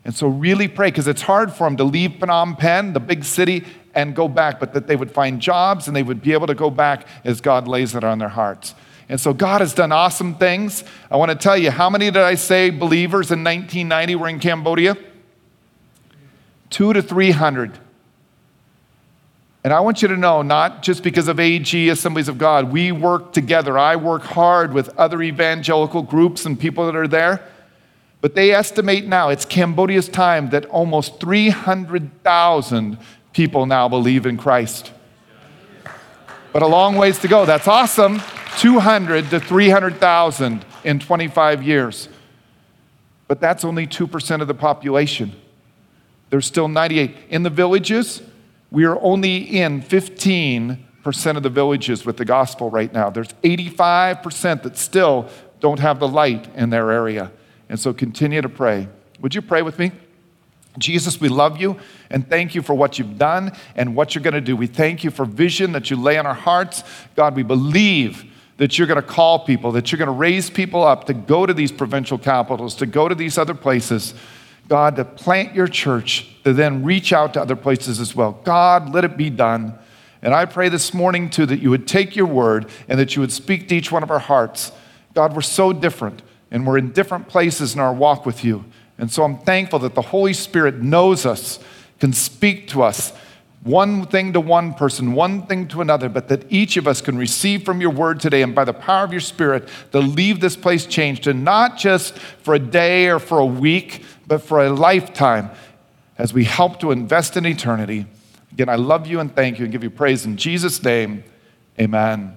And 0.05 0.15
so 0.15 0.27
really 0.29 0.69
pray, 0.69 0.89
because 0.89 1.09
it's 1.09 1.23
hard 1.23 1.51
for 1.51 1.67
them 1.67 1.79
to 1.79 1.85
leave 1.85 2.11
Phnom 2.13 2.59
Penh, 2.59 2.93
the 2.93 3.01
big 3.01 3.25
city, 3.25 3.65
and 3.95 4.15
go 4.15 4.29
back, 4.29 4.61
but 4.61 4.75
that 4.75 4.87
they 4.87 4.97
would 4.97 5.11
find 5.11 5.41
jobs 5.41 5.87
and 5.87 5.97
they 5.97 6.03
would 6.03 6.21
be 6.21 6.35
able 6.35 6.47
to 6.49 6.55
go 6.55 6.69
back 6.69 7.07
as 7.25 7.41
God 7.41 7.67
lays 7.67 7.95
it 7.95 8.05
on 8.05 8.19
their 8.19 8.29
hearts. 8.29 8.75
And 9.13 9.21
so 9.21 9.35
God 9.35 9.61
has 9.61 9.75
done 9.75 9.93
awesome 9.93 10.37
things. 10.37 10.85
I 11.11 11.19
want 11.19 11.31
to 11.31 11.37
tell 11.37 11.55
you, 11.55 11.71
how 11.71 11.91
many 11.91 12.07
did 12.07 12.23
I 12.23 12.35
say 12.35 12.71
believers 12.71 13.31
in 13.31 13.45
1990 13.45 14.15
were 14.15 14.27
in 14.27 14.41
Cambodia? 14.41 14.97
Two 16.71 16.95
to 16.95 17.03
300. 17.03 17.79
And 19.65 19.73
I 19.75 19.81
want 19.81 20.01
you 20.01 20.09
to 20.09 20.17
know, 20.17 20.41
not 20.41 20.83
just 20.83 21.03
because 21.03 21.29
of 21.29 21.39
AG, 21.39 21.91
Assemblies 21.91 22.27
of 22.27 22.39
God, 22.39 22.73
we 22.73 22.91
work 22.91 23.35
together. 23.35 23.77
I 23.77 23.97
work 23.97 24.23
hard 24.23 24.73
with 24.73 24.89
other 24.99 25.21
evangelical 25.21 26.01
groups 26.01 26.47
and 26.47 26.59
people 26.59 26.87
that 26.87 26.97
are 26.97 27.07
there. 27.07 27.47
But 28.23 28.35
they 28.35 28.53
estimate 28.53 29.05
now, 29.07 29.29
it's 29.29 29.45
Cambodia's 29.45 30.09
time, 30.09 30.49
that 30.51 30.65
almost 30.71 31.21
300,000 31.21 32.97
people 33.35 33.67
now 33.67 33.91
believe 33.91 34.25
in 34.25 34.39
Christ. 34.39 34.91
But 36.55 36.63
a 36.63 36.67
long 36.67 36.97
ways 36.97 37.19
to 37.19 37.29
go. 37.29 37.45
That's 37.45 37.69
awesome. 37.69 38.23
200 38.59 39.31
to 39.31 39.41
300,000 39.41 40.65
in 40.85 40.99
25 40.99 41.63
years. 41.63 42.09
But 43.29 43.41
that's 43.41 43.65
only 43.65 43.87
2% 43.87 44.41
of 44.41 44.49
the 44.49 44.55
population. 44.55 45.33
There's 46.31 46.47
still 46.47 46.69
98. 46.69 47.15
In 47.31 47.43
the 47.43 47.51
villages, 47.51 48.23
we 48.71 48.85
are 48.85 48.99
only 49.01 49.37
in 49.37 49.83
15% 49.83 50.79
of 51.37 51.43
the 51.43 51.51
villages 51.51 52.07
with 52.07 52.17
the 52.17 52.25
gospel 52.25 52.71
right 52.71 52.93
now. 52.93 53.11
There's 53.11 53.33
85% 53.43 54.63
that 54.63 54.77
still 54.77 55.29
don't 55.61 55.79
have 55.79 55.99
the 55.99 56.09
light 56.09 56.49
in 56.55 56.71
their 56.71 56.91
area. 56.91 57.31
And 57.69 57.79
so 57.79 57.93
continue 57.93 58.41
to 58.41 58.49
pray. 58.49 58.89
Would 59.21 59.35
you 59.35 59.43
pray 59.43 59.63
with 59.63 59.79
me? 59.79 59.93
Jesus, 60.79 61.21
we 61.21 61.29
love 61.29 61.61
you 61.61 61.79
and 62.11 62.29
thank 62.29 62.55
you 62.55 62.63
for 62.63 62.75
what 62.75 62.99
you've 62.99 63.19
done 63.19 63.53
and 63.77 63.95
what 63.95 64.15
you're 64.15 64.23
going 64.23 64.35
to 64.35 64.41
do. 64.41 64.57
We 64.57 64.67
thank 64.67 65.05
you 65.05 65.11
for 65.11 65.25
vision 65.25 65.73
that 65.73 65.91
you 65.91 65.97
lay 65.97 66.17
on 66.17 66.27
our 66.27 66.35
hearts. 66.35 66.83
God, 67.15 67.37
we 67.37 67.43
believe 67.43 68.25
that 68.63 68.79
you're 68.79 68.87
going 68.87 68.95
to 68.95 69.03
call 69.03 69.41
people, 69.41 69.73
that 69.73 69.91
you're 69.91 69.99
going 69.99 70.07
to 70.07 70.13
raise 70.13 70.49
people 70.49 70.85
up 70.85 71.07
to 71.07 71.13
go 71.13 71.45
to 71.45 71.53
these 71.53 71.73
provincial 71.73 72.17
capitals, 72.17 72.77
to 72.77 72.87
go 72.87 73.09
to 73.09 73.15
these 73.17 73.37
other 73.37 73.55
places. 73.55 74.15
God, 74.69 74.95
to 74.95 75.05
plant 75.05 75.53
your 75.53 75.67
church, 75.67 76.29
to 76.45 76.53
then 76.53 76.85
reach 76.85 77.13
out 77.13 77.35
to 77.35 77.41
other 77.41 77.57
places 77.57 77.99
as 77.99 78.15
well. 78.15 78.41
God, 78.45 78.95
let 78.95 79.03
it 79.03 79.17
be 79.17 79.31
done. 79.31 79.77
And 80.23 80.33
I 80.33 80.45
pray 80.45 80.69
this 80.69 80.95
morning 80.95 81.29
too 81.29 81.45
that 81.47 81.59
you 81.59 81.71
would 81.71 81.89
take 81.89 82.15
your 82.15 82.27
word 82.27 82.71
and 82.89 83.01
that 83.01 83.17
you 83.17 83.21
would 83.21 83.33
speak 83.33 83.67
to 83.67 83.75
each 83.75 83.91
one 83.91 84.05
of 84.05 84.13
our 84.13 84.21
hearts. 84.21 84.71
God, 85.13 85.35
we're 85.35 85.41
so 85.41 85.73
different 85.73 86.23
and 86.53 86.65
we're 86.65 86.79
in 86.79 86.93
different 86.93 87.27
places 87.27 87.75
in 87.75 87.81
our 87.81 87.93
walk 87.93 88.25
with 88.25 88.45
you. 88.45 88.65
And 88.97 89.11
so 89.11 89.25
I'm 89.25 89.39
thankful 89.39 89.81
that 89.81 89.97
the 89.97 90.03
Holy 90.03 90.35
Spirit 90.35 90.77
knows 90.77 91.27
us, 91.27 91.59
can 91.99 92.13
speak 92.13 92.69
to 92.69 92.85
us, 92.85 93.13
one 93.63 94.07
thing 94.07 94.33
to 94.33 94.41
one 94.41 94.75
person, 94.75 95.13
one 95.13 95.47
thing 95.47 95.69
to 95.69 95.81
another, 95.81 96.09
but 96.09 96.29
that 96.29 96.51
each 96.51 96.77
of 96.77 96.89
us 96.89 97.01
can 97.01 97.17
receive 97.17 97.65
from 97.65 97.81
your 97.81 97.91
word 97.91 98.19
today 98.19 98.43
and 98.43 98.55
by 98.55 98.65
the 98.65 98.73
power 98.73 99.05
of 99.05 99.13
your 99.13 99.21
spirit 99.21 99.69
to 99.93 100.01
leave 100.01 100.41
this 100.41 100.57
place 100.57 100.85
changed, 100.85 101.27
and 101.29 101.45
not 101.45 101.79
just 101.79 102.19
for 102.19 102.55
a 102.55 102.59
day 102.59 103.09
or 103.09 103.21
for 103.21 103.39
a 103.39 103.47
week, 103.47 104.05
but 104.27 104.43
for 104.43 104.65
a 104.65 104.71
lifetime 104.71 105.51
as 106.19 106.35
we 106.35 106.45
help 106.45 106.81
to 106.81 106.91
invest 106.91 107.37
in 107.37 107.47
eternity. 107.47 108.07
Again, 108.53 108.69
I 108.69 108.75
love 108.75 109.07
you 109.07 109.21
and 109.21 109.35
thank 109.35 109.59
you 109.59 109.65
and 109.65 109.73
give 109.73 109.85
you 109.85 109.91
praise 109.91 110.27
in 110.27 110.37
Jesus' 110.37 110.83
name. 110.83 111.25
Amen. 111.81 112.37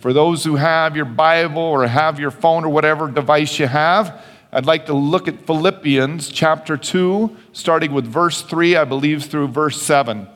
For 0.00 0.12
those 0.12 0.44
who 0.44 0.56
have 0.56 0.96
your 0.96 1.04
Bible 1.04 1.62
or 1.62 1.86
have 1.86 2.18
your 2.18 2.32
phone 2.32 2.64
or 2.64 2.68
whatever 2.68 3.08
device 3.08 3.58
you 3.60 3.68
have, 3.68 4.24
I'd 4.54 4.66
like 4.66 4.84
to 4.86 4.92
look 4.92 5.28
at 5.28 5.46
Philippians 5.46 6.28
chapter 6.28 6.76
2, 6.76 7.34
starting 7.54 7.92
with 7.92 8.04
verse 8.04 8.42
3, 8.42 8.76
I 8.76 8.84
believe, 8.84 9.24
through 9.24 9.48
verse 9.48 9.80
7. 9.80 10.28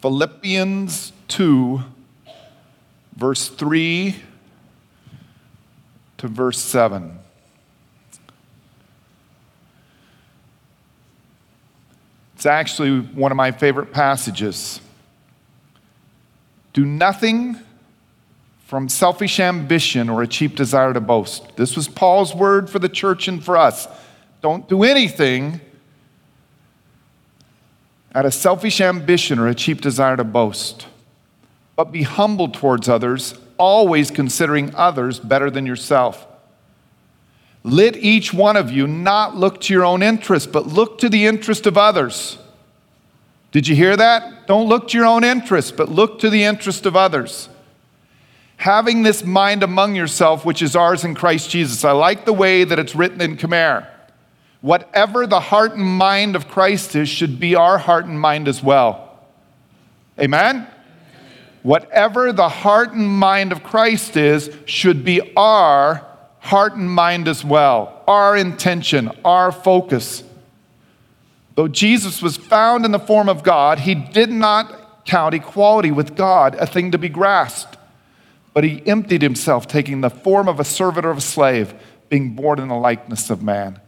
Philippians 0.00 1.12
2, 1.26 1.82
verse 3.16 3.48
3 3.48 4.14
to 6.18 6.28
verse 6.28 6.58
7. 6.58 7.18
It's 12.36 12.46
actually 12.46 13.00
one 13.00 13.32
of 13.32 13.36
my 13.36 13.50
favorite 13.50 13.90
passages. 13.90 14.80
Do 16.74 16.84
nothing 16.84 17.58
from 18.64 18.88
selfish 18.88 19.38
ambition 19.40 20.08
or 20.08 20.22
a 20.22 20.26
cheap 20.26 20.56
desire 20.56 20.92
to 20.92 21.00
boast. 21.00 21.56
This 21.56 21.76
was 21.76 21.86
Paul's 21.86 22.34
word 22.34 22.70
for 22.70 22.78
the 22.78 22.88
church 22.88 23.28
and 23.28 23.44
for 23.44 23.56
us. 23.56 23.86
Don't 24.40 24.68
do 24.68 24.82
anything 24.82 25.60
out 28.14 28.24
of 28.24 28.32
selfish 28.32 28.80
ambition 28.80 29.38
or 29.38 29.48
a 29.48 29.54
cheap 29.54 29.80
desire 29.80 30.16
to 30.16 30.24
boast, 30.24 30.86
but 31.76 31.92
be 31.92 32.02
humble 32.02 32.48
towards 32.48 32.88
others, 32.88 33.34
always 33.58 34.10
considering 34.10 34.74
others 34.74 35.18
better 35.20 35.50
than 35.50 35.66
yourself. 35.66 36.26
Let 37.64 37.96
each 37.96 38.32
one 38.32 38.56
of 38.56 38.70
you 38.70 38.86
not 38.86 39.36
look 39.36 39.60
to 39.62 39.74
your 39.74 39.84
own 39.84 40.02
interest, 40.02 40.52
but 40.52 40.66
look 40.66 40.98
to 40.98 41.08
the 41.08 41.26
interest 41.26 41.66
of 41.66 41.76
others. 41.76 42.38
Did 43.52 43.68
you 43.68 43.74
hear 43.74 43.96
that? 43.96 44.46
Don't 44.46 44.68
look 44.68 44.88
to 44.88 44.98
your 44.98 45.06
own 45.06 45.24
interest, 45.24 45.76
but 45.76 45.88
look 45.88 46.18
to 46.20 46.30
the 46.30 46.44
interest 46.44 46.86
of 46.86 46.96
others 46.96 47.48
having 48.64 49.02
this 49.02 49.22
mind 49.22 49.62
among 49.62 49.94
yourself, 49.94 50.42
which 50.42 50.62
is 50.62 50.74
ours 50.74 51.04
in 51.04 51.14
Christ 51.14 51.50
Jesus. 51.50 51.84
I 51.84 51.92
like 51.92 52.24
the 52.24 52.32
way 52.32 52.64
that 52.64 52.78
it's 52.78 52.94
written 52.94 53.20
in 53.20 53.36
Khmer. 53.36 53.86
Whatever 54.62 55.26
the 55.26 55.38
heart 55.38 55.74
and 55.74 55.84
mind 55.84 56.34
of 56.34 56.48
Christ 56.48 56.96
is, 56.96 57.06
should 57.06 57.38
be 57.38 57.54
our 57.54 57.76
heart 57.76 58.06
and 58.06 58.18
mind 58.18 58.48
as 58.48 58.62
well. 58.62 59.18
Amen? 60.18 60.66
Whatever 61.62 62.32
the 62.32 62.48
heart 62.48 62.94
and 62.94 63.06
mind 63.06 63.52
of 63.52 63.62
Christ 63.62 64.16
is, 64.16 64.50
should 64.64 65.04
be 65.04 65.34
our 65.36 66.02
heart 66.38 66.72
and 66.72 66.90
mind 66.90 67.28
as 67.28 67.44
well, 67.44 68.02
our 68.08 68.34
intention, 68.34 69.10
our 69.26 69.52
focus. 69.52 70.24
Though 71.54 71.68
Jesus 71.68 72.22
was 72.22 72.38
found 72.38 72.86
in 72.86 72.92
the 72.92 72.98
form 72.98 73.28
of 73.28 73.42
God, 73.42 73.80
he 73.80 73.94
did 73.94 74.30
not 74.30 75.04
count 75.04 75.34
equality 75.34 75.90
with 75.90 76.16
God 76.16 76.54
a 76.54 76.66
thing 76.66 76.92
to 76.92 76.98
be 76.98 77.10
grasped 77.10 77.76
but 78.54 78.64
he 78.64 78.86
emptied 78.86 79.20
himself, 79.20 79.66
taking 79.66 80.00
the 80.00 80.08
form 80.08 80.48
of 80.48 80.60
a 80.60 80.64
servant 80.64 81.04
or 81.04 81.10
of 81.10 81.18
a 81.18 81.20
slave, 81.20 81.74
being 82.08 82.30
born 82.30 82.60
in 82.60 82.68
the 82.68 82.76
likeness 82.76 83.28
of 83.28 83.42
man. 83.42 83.80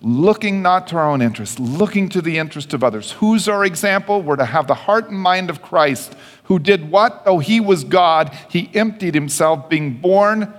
Looking 0.00 0.62
not 0.62 0.86
to 0.88 0.96
our 0.96 1.10
own 1.10 1.20
interest, 1.20 1.60
looking 1.60 2.08
to 2.10 2.22
the 2.22 2.38
interest 2.38 2.72
of 2.72 2.82
others. 2.82 3.12
Who's 3.12 3.48
our 3.48 3.64
example? 3.64 4.22
We're 4.22 4.36
to 4.36 4.44
have 4.46 4.66
the 4.66 4.74
heart 4.74 5.10
and 5.10 5.18
mind 5.18 5.50
of 5.50 5.60
Christ, 5.60 6.16
who 6.44 6.58
did 6.58 6.90
what? 6.90 7.24
Though 7.24 7.40
he 7.40 7.60
was 7.60 7.84
God, 7.84 8.34
he 8.48 8.70
emptied 8.74 9.14
himself, 9.14 9.68
being 9.68 9.98
born 9.98 10.54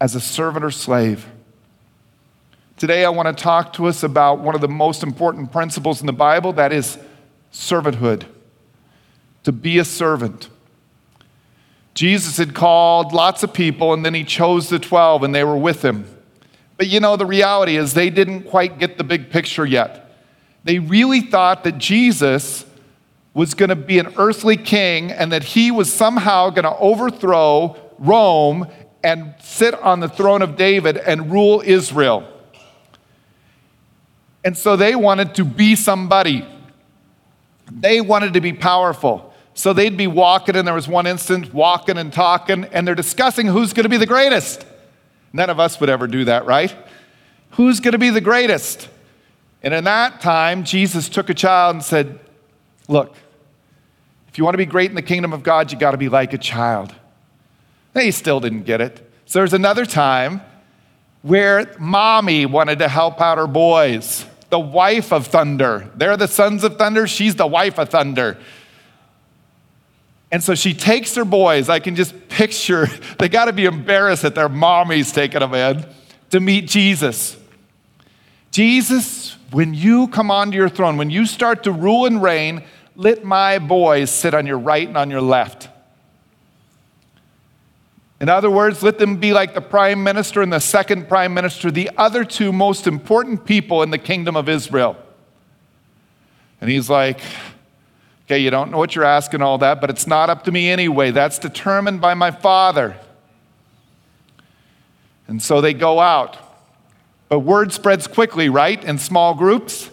as 0.00 0.14
a 0.14 0.20
servant 0.20 0.64
or 0.64 0.70
slave. 0.70 1.26
Today, 2.76 3.04
I 3.04 3.08
want 3.10 3.34
to 3.34 3.42
talk 3.42 3.72
to 3.74 3.86
us 3.86 4.02
about 4.02 4.40
one 4.40 4.54
of 4.54 4.60
the 4.60 4.68
most 4.68 5.02
important 5.02 5.52
principles 5.52 6.00
in 6.00 6.06
the 6.06 6.12
Bible 6.12 6.52
that 6.54 6.72
is 6.72 6.98
servanthood. 7.52 8.24
To 9.44 9.52
be 9.52 9.78
a 9.78 9.84
servant. 9.84 10.48
Jesus 11.94 12.38
had 12.38 12.54
called 12.54 13.12
lots 13.12 13.42
of 13.42 13.52
people 13.52 13.92
and 13.92 14.04
then 14.04 14.14
he 14.14 14.24
chose 14.24 14.68
the 14.68 14.78
12 14.78 15.22
and 15.22 15.34
they 15.34 15.44
were 15.44 15.56
with 15.56 15.84
him. 15.84 16.06
But 16.76 16.88
you 16.88 17.00
know, 17.00 17.16
the 17.16 17.26
reality 17.26 17.76
is 17.76 17.94
they 17.94 18.10
didn't 18.10 18.44
quite 18.44 18.78
get 18.78 18.98
the 18.98 19.04
big 19.04 19.30
picture 19.30 19.66
yet. 19.66 20.10
They 20.64 20.78
really 20.78 21.20
thought 21.20 21.64
that 21.64 21.78
Jesus 21.78 22.64
was 23.34 23.54
going 23.54 23.68
to 23.68 23.76
be 23.76 23.98
an 23.98 24.14
earthly 24.16 24.56
king 24.56 25.10
and 25.10 25.32
that 25.32 25.42
he 25.42 25.70
was 25.70 25.92
somehow 25.92 26.50
going 26.50 26.64
to 26.64 26.76
overthrow 26.76 27.76
Rome 27.98 28.66
and 29.02 29.34
sit 29.40 29.74
on 29.74 30.00
the 30.00 30.08
throne 30.08 30.42
of 30.42 30.56
David 30.56 30.96
and 30.96 31.30
rule 31.30 31.62
Israel. 31.64 32.28
And 34.44 34.56
so 34.56 34.76
they 34.76 34.94
wanted 34.94 35.34
to 35.36 35.44
be 35.44 35.76
somebody. 35.76 36.46
They 37.70 38.00
wanted 38.00 38.34
to 38.34 38.40
be 38.40 38.52
powerful. 38.52 39.31
So 39.54 39.72
they'd 39.72 39.96
be 39.96 40.06
walking, 40.06 40.56
and 40.56 40.66
there 40.66 40.74
was 40.74 40.88
one 40.88 41.06
instant 41.06 41.52
walking 41.52 41.98
and 41.98 42.12
talking, 42.12 42.64
and 42.64 42.86
they're 42.86 42.94
discussing 42.94 43.46
who's 43.46 43.72
going 43.72 43.84
to 43.84 43.90
be 43.90 43.98
the 43.98 44.06
greatest. 44.06 44.64
None 45.32 45.50
of 45.50 45.60
us 45.60 45.78
would 45.80 45.90
ever 45.90 46.06
do 46.06 46.24
that, 46.24 46.46
right? 46.46 46.74
Who's 47.52 47.80
going 47.80 47.92
to 47.92 47.98
be 47.98 48.10
the 48.10 48.20
greatest? 48.20 48.88
And 49.62 49.74
in 49.74 49.84
that 49.84 50.20
time, 50.20 50.64
Jesus 50.64 51.08
took 51.08 51.30
a 51.30 51.34
child 51.34 51.76
and 51.76 51.84
said, 51.84 52.18
Look, 52.88 53.14
if 54.28 54.38
you 54.38 54.44
want 54.44 54.54
to 54.54 54.58
be 54.58 54.66
great 54.66 54.90
in 54.90 54.96
the 54.96 55.02
kingdom 55.02 55.32
of 55.32 55.42
God, 55.42 55.70
you 55.70 55.78
got 55.78 55.92
to 55.92 55.96
be 55.96 56.08
like 56.08 56.32
a 56.32 56.38
child. 56.38 56.94
They 57.92 58.10
still 58.10 58.40
didn't 58.40 58.62
get 58.62 58.80
it. 58.80 59.08
So 59.26 59.38
there's 59.38 59.52
another 59.52 59.86
time 59.86 60.40
where 61.20 61.74
mommy 61.78 62.46
wanted 62.46 62.78
to 62.80 62.88
help 62.88 63.20
out 63.20 63.38
her 63.38 63.46
boys, 63.46 64.26
the 64.50 64.58
wife 64.58 65.12
of 65.12 65.26
thunder. 65.28 65.90
They're 65.94 66.16
the 66.16 66.28
sons 66.28 66.64
of 66.64 66.76
thunder, 66.76 67.06
she's 67.06 67.36
the 67.36 67.46
wife 67.46 67.78
of 67.78 67.90
thunder. 67.90 68.38
And 70.32 70.42
so 70.42 70.54
she 70.54 70.72
takes 70.72 71.14
her 71.14 71.26
boys. 71.26 71.68
I 71.68 71.78
can 71.78 71.94
just 71.94 72.28
picture, 72.30 72.86
they 73.18 73.28
got 73.28 73.44
to 73.44 73.52
be 73.52 73.66
embarrassed 73.66 74.22
that 74.22 74.34
their 74.34 74.48
mommy's 74.48 75.12
taking 75.12 75.40
them 75.40 75.54
in 75.54 75.86
to 76.30 76.40
meet 76.40 76.66
Jesus. 76.66 77.36
Jesus, 78.50 79.36
when 79.50 79.74
you 79.74 80.08
come 80.08 80.30
onto 80.30 80.56
your 80.56 80.70
throne, 80.70 80.96
when 80.96 81.10
you 81.10 81.26
start 81.26 81.62
to 81.64 81.72
rule 81.72 82.06
and 82.06 82.22
reign, 82.22 82.64
let 82.96 83.24
my 83.24 83.58
boys 83.58 84.10
sit 84.10 84.32
on 84.32 84.46
your 84.46 84.58
right 84.58 84.88
and 84.88 84.96
on 84.96 85.10
your 85.10 85.20
left. 85.20 85.68
In 88.20 88.28
other 88.28 88.50
words, 88.50 88.82
let 88.82 88.98
them 88.98 89.16
be 89.16 89.32
like 89.32 89.52
the 89.52 89.60
prime 89.60 90.02
minister 90.02 90.42
and 90.42 90.52
the 90.52 90.60
second 90.60 91.08
prime 91.08 91.34
minister, 91.34 91.70
the 91.70 91.90
other 91.96 92.24
two 92.24 92.52
most 92.52 92.86
important 92.86 93.44
people 93.44 93.82
in 93.82 93.90
the 93.90 93.98
kingdom 93.98 94.36
of 94.36 94.48
Israel. 94.48 94.96
And 96.60 96.70
he's 96.70 96.88
like, 96.88 97.20
Okay, 98.32 98.40
you 98.40 98.48
don't 98.48 98.70
know 98.70 98.78
what 98.78 98.94
you're 98.94 99.04
asking, 99.04 99.42
all 99.42 99.58
that, 99.58 99.78
but 99.78 99.90
it's 99.90 100.06
not 100.06 100.30
up 100.30 100.44
to 100.44 100.50
me 100.50 100.70
anyway. 100.70 101.10
That's 101.10 101.38
determined 101.38 102.00
by 102.00 102.14
my 102.14 102.30
Father. 102.30 102.96
And 105.28 105.42
so 105.42 105.60
they 105.60 105.74
go 105.74 106.00
out. 106.00 106.38
But 107.28 107.40
word 107.40 107.74
spreads 107.74 108.06
quickly, 108.06 108.48
right? 108.48 108.82
In 108.82 108.96
small 108.96 109.34
groups. 109.34 109.90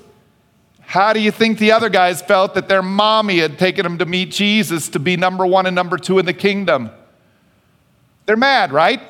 How 0.79 1.11
do 1.11 1.19
you 1.19 1.31
think 1.31 1.57
the 1.57 1.73
other 1.73 1.89
guys 1.89 2.21
felt 2.21 2.53
that 2.53 2.69
their 2.69 2.81
mommy 2.81 3.39
had 3.39 3.59
taken 3.59 3.83
them 3.83 3.97
to 3.97 4.05
meet 4.05 4.31
Jesus 4.31 4.87
to 4.87 4.99
be 4.99 5.17
number 5.17 5.45
one 5.45 5.65
and 5.65 5.75
number 5.75 5.97
two 5.97 6.17
in 6.17 6.25
the 6.25 6.31
kingdom? 6.31 6.91
They're 8.25 8.37
mad, 8.37 8.71
right? 8.71 9.01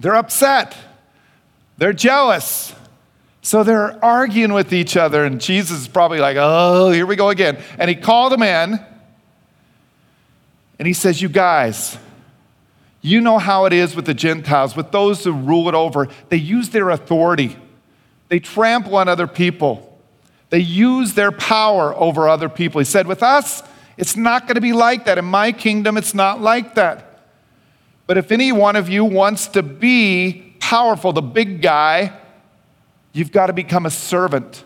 They're 0.00 0.16
upset. 0.16 0.76
They're 1.78 1.92
jealous. 1.92 2.74
So 3.44 3.64
they're 3.64 4.02
arguing 4.04 4.52
with 4.52 4.72
each 4.72 4.96
other, 4.96 5.24
and 5.24 5.40
Jesus 5.40 5.80
is 5.80 5.88
probably 5.88 6.20
like, 6.20 6.36
oh, 6.38 6.90
here 6.90 7.04
we 7.04 7.16
go 7.16 7.28
again. 7.28 7.60
And 7.76 7.90
he 7.90 7.96
called 7.96 8.32
them 8.32 8.42
in, 8.42 8.78
and 10.78 10.86
he 10.86 10.94
says, 10.94 11.20
You 11.20 11.28
guys, 11.28 11.98
you 13.00 13.20
know 13.20 13.38
how 13.38 13.64
it 13.64 13.72
is 13.72 13.96
with 13.96 14.06
the 14.06 14.14
Gentiles, 14.14 14.76
with 14.76 14.92
those 14.92 15.24
who 15.24 15.32
rule 15.32 15.68
it 15.68 15.74
over. 15.74 16.08
They 16.28 16.36
use 16.36 16.70
their 16.70 16.90
authority, 16.90 17.56
they 18.28 18.38
trample 18.38 18.96
on 18.96 19.08
other 19.08 19.26
people, 19.26 20.00
they 20.50 20.60
use 20.60 21.14
their 21.14 21.32
power 21.32 21.94
over 21.96 22.28
other 22.28 22.48
people. 22.48 22.78
He 22.78 22.84
said, 22.84 23.08
With 23.08 23.24
us, 23.24 23.64
it's 23.96 24.16
not 24.16 24.46
going 24.46 24.54
to 24.54 24.60
be 24.60 24.72
like 24.72 25.06
that. 25.06 25.18
In 25.18 25.24
my 25.24 25.50
kingdom, 25.50 25.96
it's 25.96 26.14
not 26.14 26.40
like 26.40 26.76
that. 26.76 27.08
But 28.06 28.18
if 28.18 28.30
any 28.30 28.52
one 28.52 28.76
of 28.76 28.88
you 28.88 29.04
wants 29.04 29.48
to 29.48 29.64
be 29.64 30.54
powerful, 30.60 31.12
the 31.12 31.22
big 31.22 31.60
guy, 31.60 32.12
You've 33.12 33.32
got 33.32 33.46
to 33.46 33.52
become 33.52 33.86
a 33.86 33.90
servant. 33.90 34.64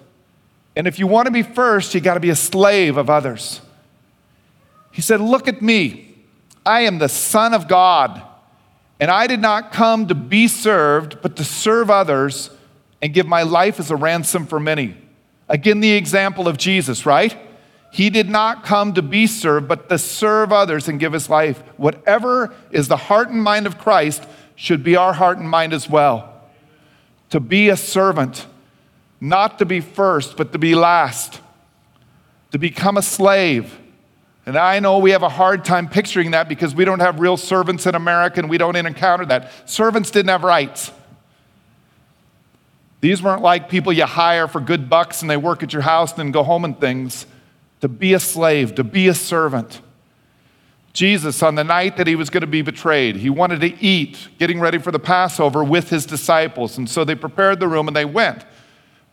And 0.77 0.87
if 0.87 0.99
you 0.99 1.07
want 1.07 1.27
to 1.27 1.33
be 1.33 1.43
first, 1.43 1.95
you've 1.95 2.05
got 2.05 2.15
to 2.15 2.21
be 2.21 2.31
a 2.31 2.37
slave 2.37 2.97
of 2.97 3.11
others. 3.11 3.61
He 4.93 5.03
said, 5.03 5.21
Look 5.21 5.49
at 5.49 5.63
me. 5.63 6.15
I 6.65 6.81
am 6.81 6.99
the 6.99 7.09
Son 7.09 7.55
of 7.55 7.69
God, 7.69 8.21
and 8.99 9.09
I 9.11 9.29
did 9.29 9.41
not 9.41 9.73
come 9.73 10.09
to 10.09 10.17
be 10.17 10.49
served, 10.49 11.23
but 11.23 11.37
to 11.37 11.45
serve 11.45 11.91
others 11.91 12.51
and 13.01 13.15
give 13.15 13.27
my 13.27 13.43
life 13.43 13.79
as 13.79 13.93
a 13.93 13.97
ransom 13.97 14.47
for 14.47 14.59
many. 14.59 14.97
Again, 15.49 15.79
the 15.79 15.93
example 15.93 16.49
of 16.49 16.57
Jesus, 16.57 17.07
right? 17.07 17.37
He 17.93 18.11
did 18.11 18.29
not 18.29 18.65
come 18.65 18.95
to 18.95 19.03
be 19.03 19.29
served, 19.29 19.69
but 19.69 19.89
to 19.91 19.99
serve 19.99 20.53
others 20.53 20.89
and 20.89 20.99
give 20.99 21.13
his 21.13 21.31
life. 21.31 21.63
Whatever 21.77 22.53
is 22.73 22.89
the 22.89 22.97
heart 22.97 23.29
and 23.29 23.43
mind 23.43 23.67
of 23.67 23.79
Christ 23.79 24.25
should 24.57 24.83
be 24.83 24.97
our 24.97 25.13
heart 25.13 25.39
and 25.39 25.49
mind 25.49 25.73
as 25.73 25.89
well 25.89 26.36
to 27.37 27.41
be 27.41 27.69
a 27.69 27.77
servant, 27.77 28.47
not 29.21 29.59
to 29.59 29.67
be 29.67 29.79
first, 29.79 30.39
but 30.39 30.53
to 30.53 30.59
be 30.59 30.75
last, 30.75 31.39
to 32.51 32.57
become 32.57 32.97
a 32.97 33.03
slave. 33.03 33.79
And 34.47 34.57
I 34.57 34.81
know 34.81 35.01
we 35.01 35.11
have 35.11 35.23
a 35.23 35.29
hard 35.29 35.63
time 35.63 35.87
picturing 35.87 36.31
that 36.31 36.49
because 36.49 36.75
we 36.75 36.87
don't 36.87 37.01
have 37.01 37.21
real 37.21 37.37
servants 37.37 37.85
in 37.85 37.95
America 37.95 38.41
and 38.41 38.49
we 38.49 38.57
don't 38.57 38.75
encounter 38.75 39.27
that. 39.27 39.69
Servants 39.69 40.11
didn't 40.11 40.31
have 40.31 40.45
rights. 40.45 40.91
These 43.03 43.23
weren't 43.23 43.43
like 43.43 43.69
people 43.69 43.93
you 43.93 44.07
hire 44.07 44.49
for 44.49 44.63
good 44.63 44.89
bucks 44.89 45.21
and 45.21 45.31
they 45.31 45.37
work 45.37 45.63
at 45.63 45.75
your 45.75 45.83
house 45.83 46.13
and 46.13 46.21
then 46.21 46.31
go 46.31 46.43
home 46.43 46.65
and 46.65 46.81
things. 46.81 47.27
To 47.83 47.89
be 47.89 48.15
a 48.15 48.19
slave, 48.19 48.77
to 48.77 48.83
be 48.83 49.09
a 49.09 49.15
servant. 49.15 49.83
Jesus, 50.97 51.43
on 51.43 51.57
the 51.57 51.63
night 51.63 51.99
that 51.99 52.07
he 52.07 52.17
was 52.17 52.31
going 52.31 52.41
to 52.41 52.47
be 52.47 52.63
betrayed, 52.63 53.17
he 53.17 53.29
wanted 53.29 53.61
to 53.61 53.79
eat, 53.83 54.29
getting 54.39 54.59
ready 54.59 54.79
for 54.79 54.91
the 54.91 54.99
Passover 54.99 55.63
with 55.63 55.91
his 55.91 56.07
disciples. 56.07 56.79
And 56.79 56.89
so 56.89 57.05
they 57.05 57.15
prepared 57.15 57.61
the 57.61 57.69
room 57.69 57.87
and 57.87 57.95
they 57.95 58.07
went. 58.07 58.47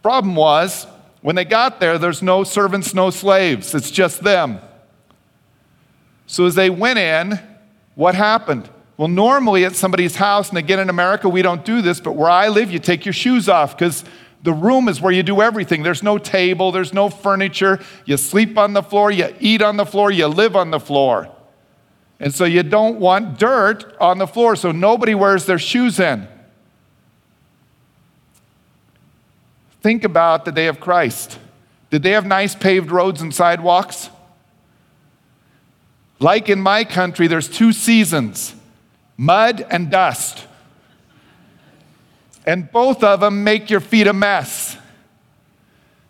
Problem 0.02 0.34
was, 0.34 0.88
when 1.22 1.36
they 1.36 1.44
got 1.44 1.82
there, 1.82 1.98
there's 1.98 2.22
no 2.22 2.46
servants, 2.46 2.94
no 2.94 3.10
slaves. 3.10 3.76
It's 3.76 3.92
just 3.92 4.24
them. 4.24 4.60
So 6.26 6.46
as 6.46 6.56
they 6.56 6.70
went 6.70 7.00
in, 7.00 7.38
what 7.96 8.16
happened? 8.16 8.70
Well, 8.96 9.10
normally 9.10 9.66
at 9.66 9.76
somebody's 9.76 10.16
house, 10.16 10.48
and 10.48 10.58
again 10.58 10.80
in 10.80 10.90
America, 10.90 11.28
we 11.28 11.42
don't 11.42 11.66
do 11.66 11.82
this, 11.82 12.00
but 12.00 12.14
where 12.14 12.30
I 12.30 12.48
live, 12.48 12.72
you 12.72 12.80
take 12.80 13.06
your 13.06 13.14
shoes 13.14 13.50
off 13.50 13.78
because 13.78 14.06
the 14.42 14.54
room 14.54 14.88
is 14.88 15.02
where 15.02 15.12
you 15.12 15.22
do 15.22 15.42
everything. 15.42 15.84
There's 15.84 16.04
no 16.04 16.18
table, 16.18 16.72
there's 16.72 16.94
no 16.94 17.10
furniture. 17.10 17.82
You 18.06 18.16
sleep 18.16 18.58
on 18.58 18.72
the 18.72 18.84
floor, 18.84 19.12
you 19.12 19.36
eat 19.42 19.62
on 19.62 19.76
the 19.76 19.86
floor, 19.86 20.12
you 20.12 20.28
live 20.28 20.56
on 20.56 20.72
the 20.72 20.80
floor. 20.80 21.30
And 22.24 22.34
so 22.34 22.46
you 22.46 22.64
don't 22.64 23.02
want 23.02 23.38
dirt 23.38 23.98
on 24.00 24.18
the 24.18 24.26
floor, 24.26 24.56
so 24.56 24.72
nobody 24.72 25.14
wears 25.14 25.46
their 25.46 25.60
shoes 25.60 26.00
in. 26.00 26.26
Think 29.82 30.06
about 30.06 30.46
the 30.46 30.54
day 30.54 30.68
of 30.68 30.80
Christ. 30.80 31.38
Did 31.90 32.02
they 32.02 32.12
have 32.12 32.26
nice 32.26 32.56
paved 32.56 32.92
roads 32.92 33.22
and 33.22 33.36
sidewalks? 33.36 34.10
Like 36.22 36.48
in 36.48 36.62
my 36.62 36.86
country, 36.86 37.28
there's 37.28 37.50
two 37.50 37.74
seasons 37.74 38.56
mud 39.18 39.68
and 39.70 39.92
dust. 39.92 40.48
And 42.46 42.72
both 42.72 43.04
of 43.04 43.20
them 43.20 43.44
make 43.44 43.70
your 43.70 43.82
feet 43.82 44.08
a 44.08 44.14
mess. 44.14 44.78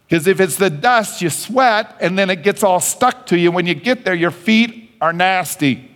Because 0.07 0.27
if 0.27 0.39
it's 0.39 0.57
the 0.57 0.69
dust, 0.69 1.23
you 1.23 1.31
sweat 1.31 1.97
and 1.99 2.19
then 2.19 2.29
it 2.29 2.43
gets 2.43 2.61
all 2.61 2.79
stuck 2.79 3.25
to 3.27 3.37
you. 3.39 3.51
When 3.51 3.65
you 3.65 3.73
get 3.73 4.05
there, 4.05 4.13
your 4.13 4.29
feet 4.29 4.91
are 5.01 5.11
nasty. 5.11 5.89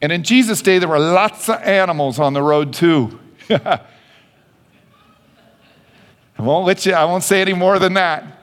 And 0.00 0.12
in 0.12 0.22
Jesus' 0.22 0.60
day, 0.60 0.78
there 0.78 0.88
were 0.88 0.98
lots 0.98 1.48
of 1.48 1.60
animals 1.62 2.18
on 2.18 2.32
the 2.32 2.42
road 2.42 2.72
too. 2.72 3.18
I 3.50 3.80
won't 6.38 6.66
let 6.66 6.84
you, 6.84 6.92
I 6.92 7.04
won't 7.04 7.24
say 7.24 7.40
any 7.40 7.54
more 7.54 7.78
than 7.78 7.94
that. 7.94 8.36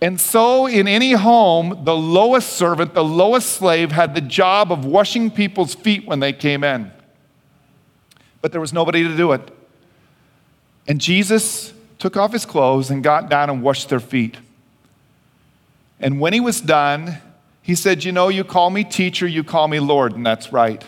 And 0.00 0.20
so, 0.20 0.66
in 0.66 0.86
any 0.86 1.12
home, 1.12 1.80
the 1.84 1.96
lowest 1.96 2.50
servant, 2.50 2.94
the 2.94 3.04
lowest 3.04 3.50
slave, 3.50 3.90
had 3.90 4.14
the 4.14 4.20
job 4.20 4.70
of 4.70 4.84
washing 4.84 5.30
people's 5.30 5.74
feet 5.74 6.06
when 6.06 6.20
they 6.20 6.32
came 6.32 6.62
in. 6.62 6.92
But 8.40 8.52
there 8.52 8.60
was 8.60 8.72
nobody 8.72 9.02
to 9.02 9.16
do 9.16 9.32
it. 9.32 9.42
And 10.86 11.00
Jesus 11.00 11.72
took 11.98 12.16
off 12.16 12.32
his 12.32 12.46
clothes 12.46 12.90
and 12.90 13.02
got 13.02 13.28
down 13.28 13.50
and 13.50 13.60
washed 13.60 13.88
their 13.88 14.00
feet. 14.00 14.36
And 15.98 16.20
when 16.20 16.32
he 16.32 16.40
was 16.40 16.60
done, 16.60 17.18
he 17.68 17.74
said, 17.74 18.02
You 18.02 18.12
know, 18.12 18.28
you 18.28 18.44
call 18.44 18.70
me 18.70 18.82
teacher, 18.82 19.26
you 19.26 19.44
call 19.44 19.68
me 19.68 19.78
Lord, 19.78 20.14
and 20.14 20.24
that's 20.24 20.54
right. 20.54 20.82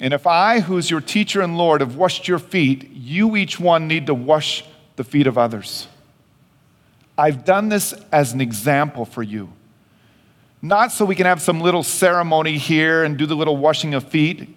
And 0.00 0.14
if 0.14 0.24
I, 0.24 0.60
who's 0.60 0.88
your 0.88 1.00
teacher 1.00 1.40
and 1.40 1.58
Lord, 1.58 1.80
have 1.80 1.96
washed 1.96 2.28
your 2.28 2.38
feet, 2.38 2.88
you 2.92 3.34
each 3.34 3.58
one 3.58 3.88
need 3.88 4.06
to 4.06 4.14
wash 4.14 4.64
the 4.94 5.02
feet 5.02 5.26
of 5.26 5.36
others. 5.36 5.88
I've 7.18 7.44
done 7.44 7.70
this 7.70 7.92
as 8.12 8.34
an 8.34 8.40
example 8.40 9.04
for 9.04 9.24
you. 9.24 9.52
Not 10.62 10.92
so 10.92 11.04
we 11.04 11.16
can 11.16 11.26
have 11.26 11.42
some 11.42 11.60
little 11.60 11.82
ceremony 11.82 12.56
here 12.56 13.02
and 13.02 13.16
do 13.16 13.26
the 13.26 13.34
little 13.34 13.56
washing 13.56 13.94
of 13.94 14.08
feet, 14.10 14.48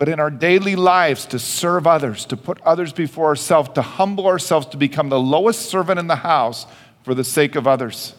but 0.00 0.08
in 0.08 0.18
our 0.18 0.32
daily 0.32 0.74
lives 0.74 1.26
to 1.26 1.38
serve 1.38 1.86
others, 1.86 2.24
to 2.24 2.36
put 2.36 2.60
others 2.62 2.92
before 2.92 3.26
ourselves, 3.26 3.68
to 3.74 3.82
humble 3.82 4.26
ourselves, 4.26 4.66
to 4.66 4.76
become 4.76 5.10
the 5.10 5.20
lowest 5.20 5.70
servant 5.70 6.00
in 6.00 6.08
the 6.08 6.16
house 6.16 6.66
for 7.04 7.14
the 7.14 7.22
sake 7.22 7.54
of 7.54 7.68
others 7.68 8.16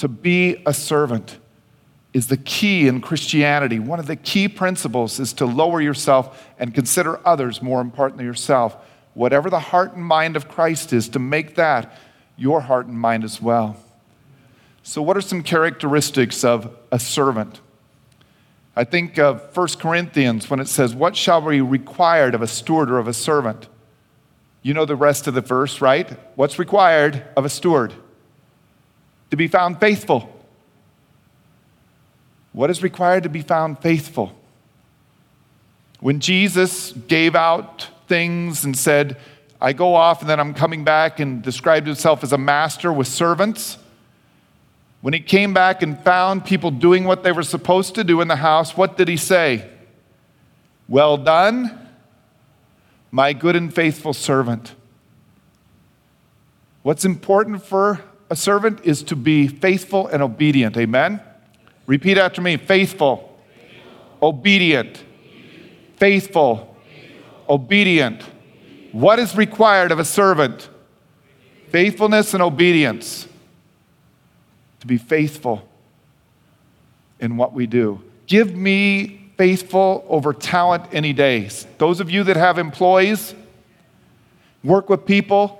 to 0.00 0.08
be 0.08 0.62
a 0.64 0.72
servant 0.72 1.38
is 2.14 2.28
the 2.28 2.36
key 2.38 2.88
in 2.88 3.02
Christianity. 3.02 3.78
One 3.78 4.00
of 4.00 4.06
the 4.06 4.16
key 4.16 4.48
principles 4.48 5.20
is 5.20 5.34
to 5.34 5.44
lower 5.44 5.78
yourself 5.78 6.48
and 6.58 6.74
consider 6.74 7.20
others 7.26 7.60
more 7.60 7.82
important 7.82 8.16
than 8.16 8.26
yourself. 8.26 8.78
Whatever 9.12 9.50
the 9.50 9.60
heart 9.60 9.94
and 9.94 10.02
mind 10.02 10.36
of 10.36 10.48
Christ 10.48 10.94
is, 10.94 11.10
to 11.10 11.18
make 11.18 11.56
that 11.56 11.94
your 12.38 12.62
heart 12.62 12.86
and 12.86 12.98
mind 12.98 13.24
as 13.24 13.42
well. 13.42 13.76
So, 14.82 15.02
what 15.02 15.18
are 15.18 15.20
some 15.20 15.42
characteristics 15.42 16.44
of 16.44 16.74
a 16.90 16.98
servant? 16.98 17.60
I 18.74 18.84
think 18.84 19.18
of 19.18 19.54
1 19.54 19.68
Corinthians 19.78 20.48
when 20.48 20.60
it 20.60 20.68
says, 20.68 20.94
What 20.94 21.14
shall 21.14 21.46
be 21.46 21.60
required 21.60 22.34
of 22.34 22.40
a 22.40 22.46
steward 22.46 22.90
or 22.90 22.96
of 22.96 23.06
a 23.06 23.12
servant? 23.12 23.68
You 24.62 24.72
know 24.72 24.86
the 24.86 24.96
rest 24.96 25.26
of 25.26 25.34
the 25.34 25.42
verse, 25.42 25.82
right? 25.82 26.18
What's 26.36 26.58
required 26.58 27.22
of 27.36 27.44
a 27.44 27.50
steward? 27.50 27.92
To 29.30 29.36
be 29.36 29.48
found 29.48 29.80
faithful. 29.80 30.28
What 32.52 32.70
is 32.70 32.82
required 32.82 33.22
to 33.22 33.28
be 33.28 33.42
found 33.42 33.78
faithful? 33.78 34.32
When 36.00 36.18
Jesus 36.18 36.92
gave 36.92 37.36
out 37.36 37.88
things 38.08 38.64
and 38.64 38.76
said, 38.76 39.16
I 39.60 39.72
go 39.72 39.94
off 39.94 40.20
and 40.20 40.28
then 40.28 40.40
I'm 40.40 40.54
coming 40.54 40.84
back, 40.84 41.20
and 41.20 41.42
described 41.42 41.86
himself 41.86 42.24
as 42.24 42.32
a 42.32 42.38
master 42.38 42.92
with 42.92 43.06
servants, 43.06 43.78
when 45.02 45.14
he 45.14 45.20
came 45.20 45.54
back 45.54 45.82
and 45.82 46.02
found 46.02 46.44
people 46.44 46.70
doing 46.70 47.04
what 47.04 47.22
they 47.22 47.32
were 47.32 47.42
supposed 47.42 47.94
to 47.94 48.04
do 48.04 48.20
in 48.20 48.28
the 48.28 48.36
house, 48.36 48.76
what 48.76 48.96
did 48.96 49.08
he 49.08 49.16
say? 49.16 49.70
Well 50.88 51.16
done, 51.16 51.88
my 53.10 53.32
good 53.32 53.54
and 53.54 53.72
faithful 53.72 54.12
servant. 54.12 54.74
What's 56.82 57.04
important 57.04 57.62
for 57.62 58.00
a 58.30 58.36
servant 58.36 58.80
is 58.84 59.02
to 59.02 59.16
be 59.16 59.48
faithful 59.48 60.06
and 60.06 60.22
obedient. 60.22 60.76
Amen? 60.76 61.20
Repeat 61.86 62.16
after 62.16 62.40
me 62.40 62.56
faithful, 62.56 63.36
faithful. 63.56 64.28
obedient, 64.28 65.02
faithful, 65.96 66.76
faithful. 66.86 67.44
obedient. 67.48 68.22
What 68.92 69.18
is 69.18 69.36
required 69.36 69.90
of 69.90 69.98
a 69.98 70.04
servant? 70.04 70.68
Faithfulness 71.68 72.34
and 72.34 72.42
obedience 72.42 73.28
to 74.80 74.86
be 74.86 74.98
faithful 74.98 75.68
in 77.20 77.36
what 77.36 77.52
we 77.52 77.66
do. 77.66 78.02
Give 78.26 78.54
me 78.54 79.30
faithful 79.36 80.04
over 80.08 80.32
talent 80.32 80.84
any 80.92 81.12
days. 81.12 81.66
Those 81.78 82.00
of 82.00 82.10
you 82.10 82.24
that 82.24 82.36
have 82.36 82.58
employees, 82.58 83.34
work 84.64 84.88
with 84.88 85.04
people, 85.06 85.59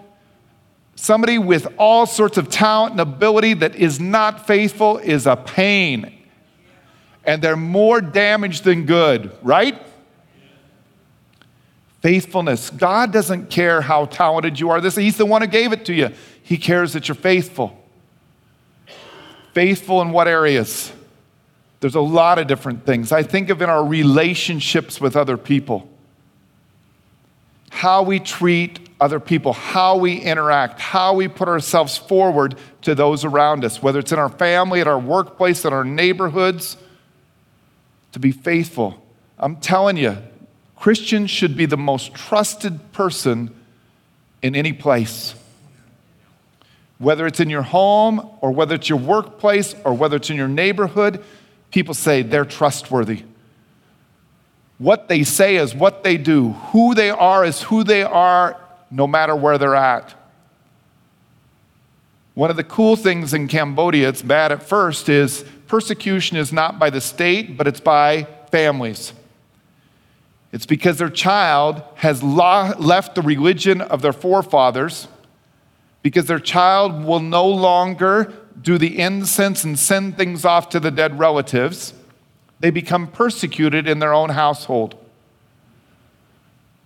somebody 1.01 1.39
with 1.39 1.67
all 1.79 2.05
sorts 2.05 2.37
of 2.37 2.51
talent 2.51 2.93
and 2.93 3.01
ability 3.01 3.55
that 3.55 3.75
is 3.75 3.99
not 3.99 4.47
faithful 4.47 4.99
is 4.99 5.27
a 5.27 5.35
pain. 5.35 6.13
And 7.25 7.41
they're 7.41 7.57
more 7.57 8.01
damaged 8.01 8.65
than 8.65 8.85
good, 8.85 9.37
right? 9.43 9.81
Faithfulness. 12.03 12.71
God 12.71 13.13
doesn't 13.13 13.51
care 13.51 13.81
how 13.81 14.07
talented 14.07 14.61
you 14.61 14.71
are. 14.71 14.81
This, 14.81 14.97
he's 14.97 15.17
the 15.17 15.27
one 15.27 15.43
who 15.43 15.49
gave 15.49 15.73
it 15.73 15.87
to 15.87 15.95
you. 15.95 16.11
He 16.43 16.59
cares 16.59 16.93
that 16.93 17.09
you're 17.09 17.15
faithful. 17.15 17.77
Faithful 19.55 20.03
in 20.03 20.11
what 20.11 20.29
areas? 20.29 20.93
There's 21.81 21.95
a 21.95 22.01
lot 22.01 22.39
of 22.39 22.47
different 22.47 22.85
things. 22.85 23.11
I 23.11 23.23
think 23.23 23.49
of 23.49 23.63
in 23.63 23.71
our 23.71 23.85
relationships 23.85 25.01
with 25.01 25.17
other 25.17 25.39
people, 25.39 25.89
how 27.71 28.03
we 28.03 28.21
treat 28.21 28.90
other 29.01 29.21
people, 29.21 29.53
how 29.53 29.97
we 29.97 30.19
interact, 30.19 30.81
how 30.81 31.15
we 31.15 31.29
put 31.29 31.49
ourselves 31.49 31.97
forward 31.97 32.57
to 32.83 32.95
those 32.95 33.25
around 33.25 33.65
us, 33.65 33.83
whether 33.83 33.99
it's 33.99 34.13
in 34.13 34.19
our 34.19 34.29
family, 34.29 34.81
at 34.81 34.87
our 34.87 34.99
workplace, 34.99 35.65
in 35.65 35.73
our 35.73 35.85
neighborhoods, 35.85 36.77
to 38.13 38.19
be 38.19 38.33
faithful. 38.33 39.03
I'm 39.39 39.57
telling 39.57 39.97
you, 39.97 40.19
Christians 40.77 41.31
should 41.31 41.57
be 41.57 41.67
the 41.67 41.77
most 41.77 42.15
trusted 42.15 42.93
person 42.93 43.55
in 44.43 44.55
any 44.55 44.73
place 44.73 45.35
whether 47.01 47.27
it's 47.27 47.41
in 47.41 47.49
your 47.49 47.63
home 47.63 48.31
or 48.43 48.53
whether 48.53 48.75
it's 48.75 48.89
your 48.89 48.99
workplace 48.99 49.75
or 49.85 49.95
whether 49.95 50.17
it's 50.17 50.29
in 50.29 50.37
your 50.37 50.49
neighborhood, 50.49 51.25
people 51.71 51.95
say 51.95 52.21
they're 52.23 52.45
trustworthy. 52.45 53.25
What 54.77 55.09
they 55.09 55.25
say 55.25 55.57
is 55.57 55.75
what 55.75 56.05
they 56.05 56.19
do. 56.19 56.51
Who 56.73 56.95
they 56.95 57.09
are 57.09 57.43
is 57.43 57.63
who 57.63 57.85
they 57.85 58.03
are, 58.03 58.61
no 58.91 59.07
matter 59.07 59.37
where 59.37 59.59
they're 59.59 59.75
at. 59.75 60.15
One 62.35 62.51
of 62.51 62.57
the 62.57 62.65
cool 62.65 62.97
things 62.97 63.35
in 63.35 63.49
Cambodia, 63.49 64.09
it's 64.09 64.23
bad 64.23 64.53
at 64.53 64.63
first, 64.63 65.09
is 65.09 65.45
persecution 65.67 66.37
is 66.37 66.53
not 66.53 66.79
by 66.79 66.91
the 66.91 67.01
state, 67.01 67.57
but 67.57 67.67
it's 67.67 67.81
by 67.81 68.27
families. 68.51 69.13
It's 70.53 70.67
because 70.67 70.99
their 70.99 71.11
child 71.11 71.83
has 71.97 72.23
left 72.23 73.15
the 73.15 73.23
religion 73.23 73.81
of 73.81 74.03
their 74.03 74.13
forefathers 74.13 75.07
because 76.03 76.27
their 76.27 76.41
child 76.41 77.05
will 77.05 77.21
no 77.21 77.47
longer 77.47 78.33
do 78.61 78.79
the 78.79 78.99
incense 78.99 79.65
and 79.65 79.79
send 79.79 80.17
things 80.17 80.45
off 80.45 80.69
to 80.71 80.81
the 80.81 80.91
dead 80.91 81.19
relatives. 81.19 81.95
They 82.59 82.71
become 82.71 83.07
persecuted 83.07 83.87
in 83.89 84.01
their 84.01 84.13
own 84.13 84.31
household. 84.31 84.97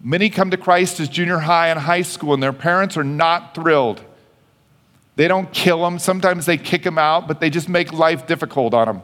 Many 0.06 0.28
come 0.28 0.50
to 0.50 0.58
Christ 0.58 1.00
as 1.00 1.08
junior 1.08 1.38
high 1.38 1.68
and 1.68 1.80
high 1.80 2.02
school, 2.02 2.34
and 2.34 2.42
their 2.42 2.52
parents 2.52 2.98
are 2.98 3.04
not 3.04 3.54
thrilled. 3.54 4.02
They 5.16 5.26
don't 5.28 5.50
kill 5.50 5.82
them, 5.82 5.98
sometimes 5.98 6.44
they 6.44 6.58
kick 6.58 6.82
them 6.82 6.98
out, 6.98 7.26
but 7.26 7.40
they 7.40 7.48
just 7.48 7.70
make 7.70 7.90
life 7.90 8.26
difficult 8.26 8.74
on 8.74 8.86
them. 8.86 9.02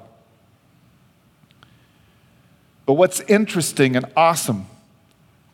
But 2.84 2.94
what's 2.94 3.20
interesting 3.20 3.96
and 3.96 4.04
awesome, 4.14 4.66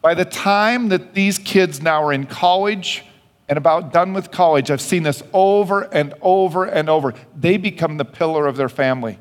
by 0.02 0.14
the 0.14 0.24
time 0.24 0.88
that 0.88 1.14
these 1.14 1.38
kids 1.38 1.80
now 1.80 2.02
are 2.02 2.12
in 2.12 2.26
college, 2.26 3.04
and 3.48 3.56
about 3.56 3.92
done 3.92 4.14
with 4.14 4.32
college, 4.32 4.72
I've 4.72 4.80
seen 4.80 5.04
this 5.04 5.22
over 5.32 5.82
and 5.82 6.12
over 6.22 6.64
and 6.64 6.90
over. 6.90 7.14
They 7.36 7.56
become 7.56 7.98
the 7.98 8.04
pillar 8.04 8.48
of 8.48 8.56
their 8.56 8.68
family. 8.68 9.18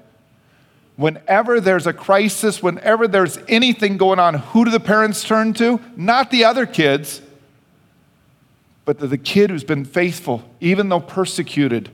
Whenever 0.97 1.59
there's 1.59 1.87
a 1.87 1.93
crisis, 1.93 2.63
whenever 2.63 3.07
there's 3.07 3.37
anything 3.47 3.97
going 3.97 4.19
on, 4.19 4.35
who 4.35 4.63
do 4.63 4.71
the 4.71 4.79
parents 4.79 5.23
turn 5.23 5.53
to? 5.53 5.79
Not 5.97 6.31
the 6.31 6.45
other 6.45 6.65
kids, 6.65 7.21
but 8.85 8.99
the 8.99 9.17
kid 9.17 9.49
who's 9.49 9.65
been 9.65 9.83
faithful, 9.83 10.43
even 10.61 10.87
though 10.87 11.01
persecuted. 11.01 11.89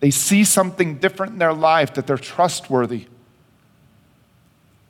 They 0.00 0.10
see 0.10 0.44
something 0.44 0.98
different 0.98 1.34
in 1.34 1.38
their 1.38 1.52
life 1.52 1.94
that 1.94 2.06
they're 2.06 2.18
trustworthy. 2.18 3.06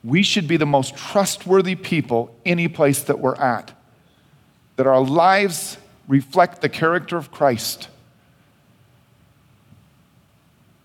We 0.03 0.23
should 0.23 0.49
be 0.49 0.57
the 0.57 0.67
most 0.67 0.97
trustworthy 0.97 1.75
people 1.75 2.35
any 2.47 2.69
place 2.69 3.03
that 3.03 3.19
we're 3.19 3.35
at. 3.35 3.73
That 4.77 4.87
our 4.87 5.01
lives 5.01 5.77
reflect 6.09 6.63
the 6.63 6.71
character 6.71 7.19
of 7.19 7.31
Christ. 7.31 7.89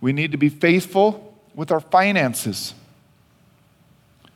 We 0.01 0.11
need 0.11 0.33
to 0.33 0.37
be 0.37 0.49
faithful 0.49 1.24
with 1.55 1.71
our 1.71 1.79
finances. 1.79 2.73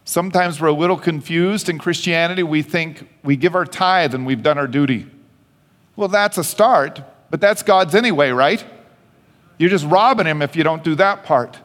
Sometimes 0.05 0.60
we're 0.60 0.69
a 0.69 0.73
little 0.73 0.97
confused 0.97 1.69
in 1.69 1.77
Christianity. 1.77 2.41
We 2.41 2.62
think 2.62 3.08
we 3.23 3.36
give 3.36 3.53
our 3.53 3.65
tithe 3.65 4.15
and 4.15 4.25
we've 4.25 4.41
done 4.41 4.58
our 4.58 4.67
duty. 4.67 5.05
Well, 5.95 6.08
that's 6.08 6.38
a 6.38 6.43
start, 6.43 7.01
but 7.29 7.41
that's 7.41 7.62
God's 7.62 7.93
anyway, 7.93 8.32
right? 8.32 8.65
You're 9.58 9.69
just 9.69 9.86
robbing 9.86 10.25
Him 10.25 10.41
if 10.41 10.55
you 10.55 10.63
don't 10.63 10.84
do 10.84 10.95
that 10.95 11.25
part. 11.25 11.60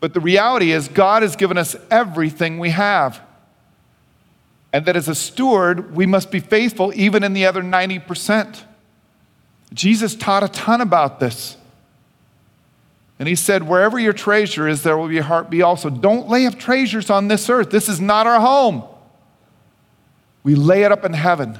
But 0.00 0.12
the 0.12 0.20
reality 0.20 0.72
is, 0.72 0.88
God 0.88 1.22
has 1.22 1.34
given 1.34 1.56
us 1.56 1.76
everything 1.90 2.58
we 2.58 2.70
have 2.70 3.22
and 4.74 4.86
that 4.86 4.96
as 4.96 5.08
a 5.08 5.14
steward, 5.14 5.94
we 5.94 6.04
must 6.04 6.32
be 6.32 6.40
faithful 6.40 6.92
even 6.96 7.22
in 7.22 7.32
the 7.32 7.46
other 7.46 7.62
90%. 7.62 8.64
Jesus 9.72 10.16
taught 10.16 10.42
a 10.42 10.48
ton 10.48 10.80
about 10.80 11.20
this. 11.20 11.56
And 13.18 13.28
he 13.28 13.34
said, 13.34 13.62
Wherever 13.62 13.98
your 13.98 14.12
treasure 14.12 14.66
is, 14.66 14.82
there 14.82 14.96
will 14.96 15.12
your 15.12 15.22
heart 15.22 15.50
be 15.50 15.62
also. 15.62 15.90
Don't 15.90 16.28
lay 16.28 16.46
up 16.46 16.58
treasures 16.58 17.10
on 17.10 17.28
this 17.28 17.48
earth. 17.48 17.70
This 17.70 17.88
is 17.88 18.00
not 18.00 18.26
our 18.26 18.40
home. 18.40 18.84
We 20.42 20.54
lay 20.54 20.82
it 20.82 20.92
up 20.92 21.04
in 21.04 21.12
heaven. 21.12 21.58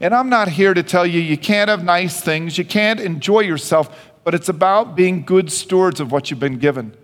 And 0.00 0.14
I'm 0.14 0.28
not 0.28 0.48
here 0.48 0.74
to 0.74 0.82
tell 0.82 1.06
you 1.06 1.20
you 1.20 1.38
can't 1.38 1.70
have 1.70 1.82
nice 1.82 2.20
things, 2.20 2.58
you 2.58 2.64
can't 2.64 3.00
enjoy 3.00 3.40
yourself, 3.40 4.10
but 4.24 4.34
it's 4.34 4.48
about 4.48 4.94
being 4.96 5.22
good 5.22 5.50
stewards 5.50 6.00
of 6.00 6.12
what 6.12 6.30
you've 6.30 6.40
been 6.40 6.58
given. 6.58 6.94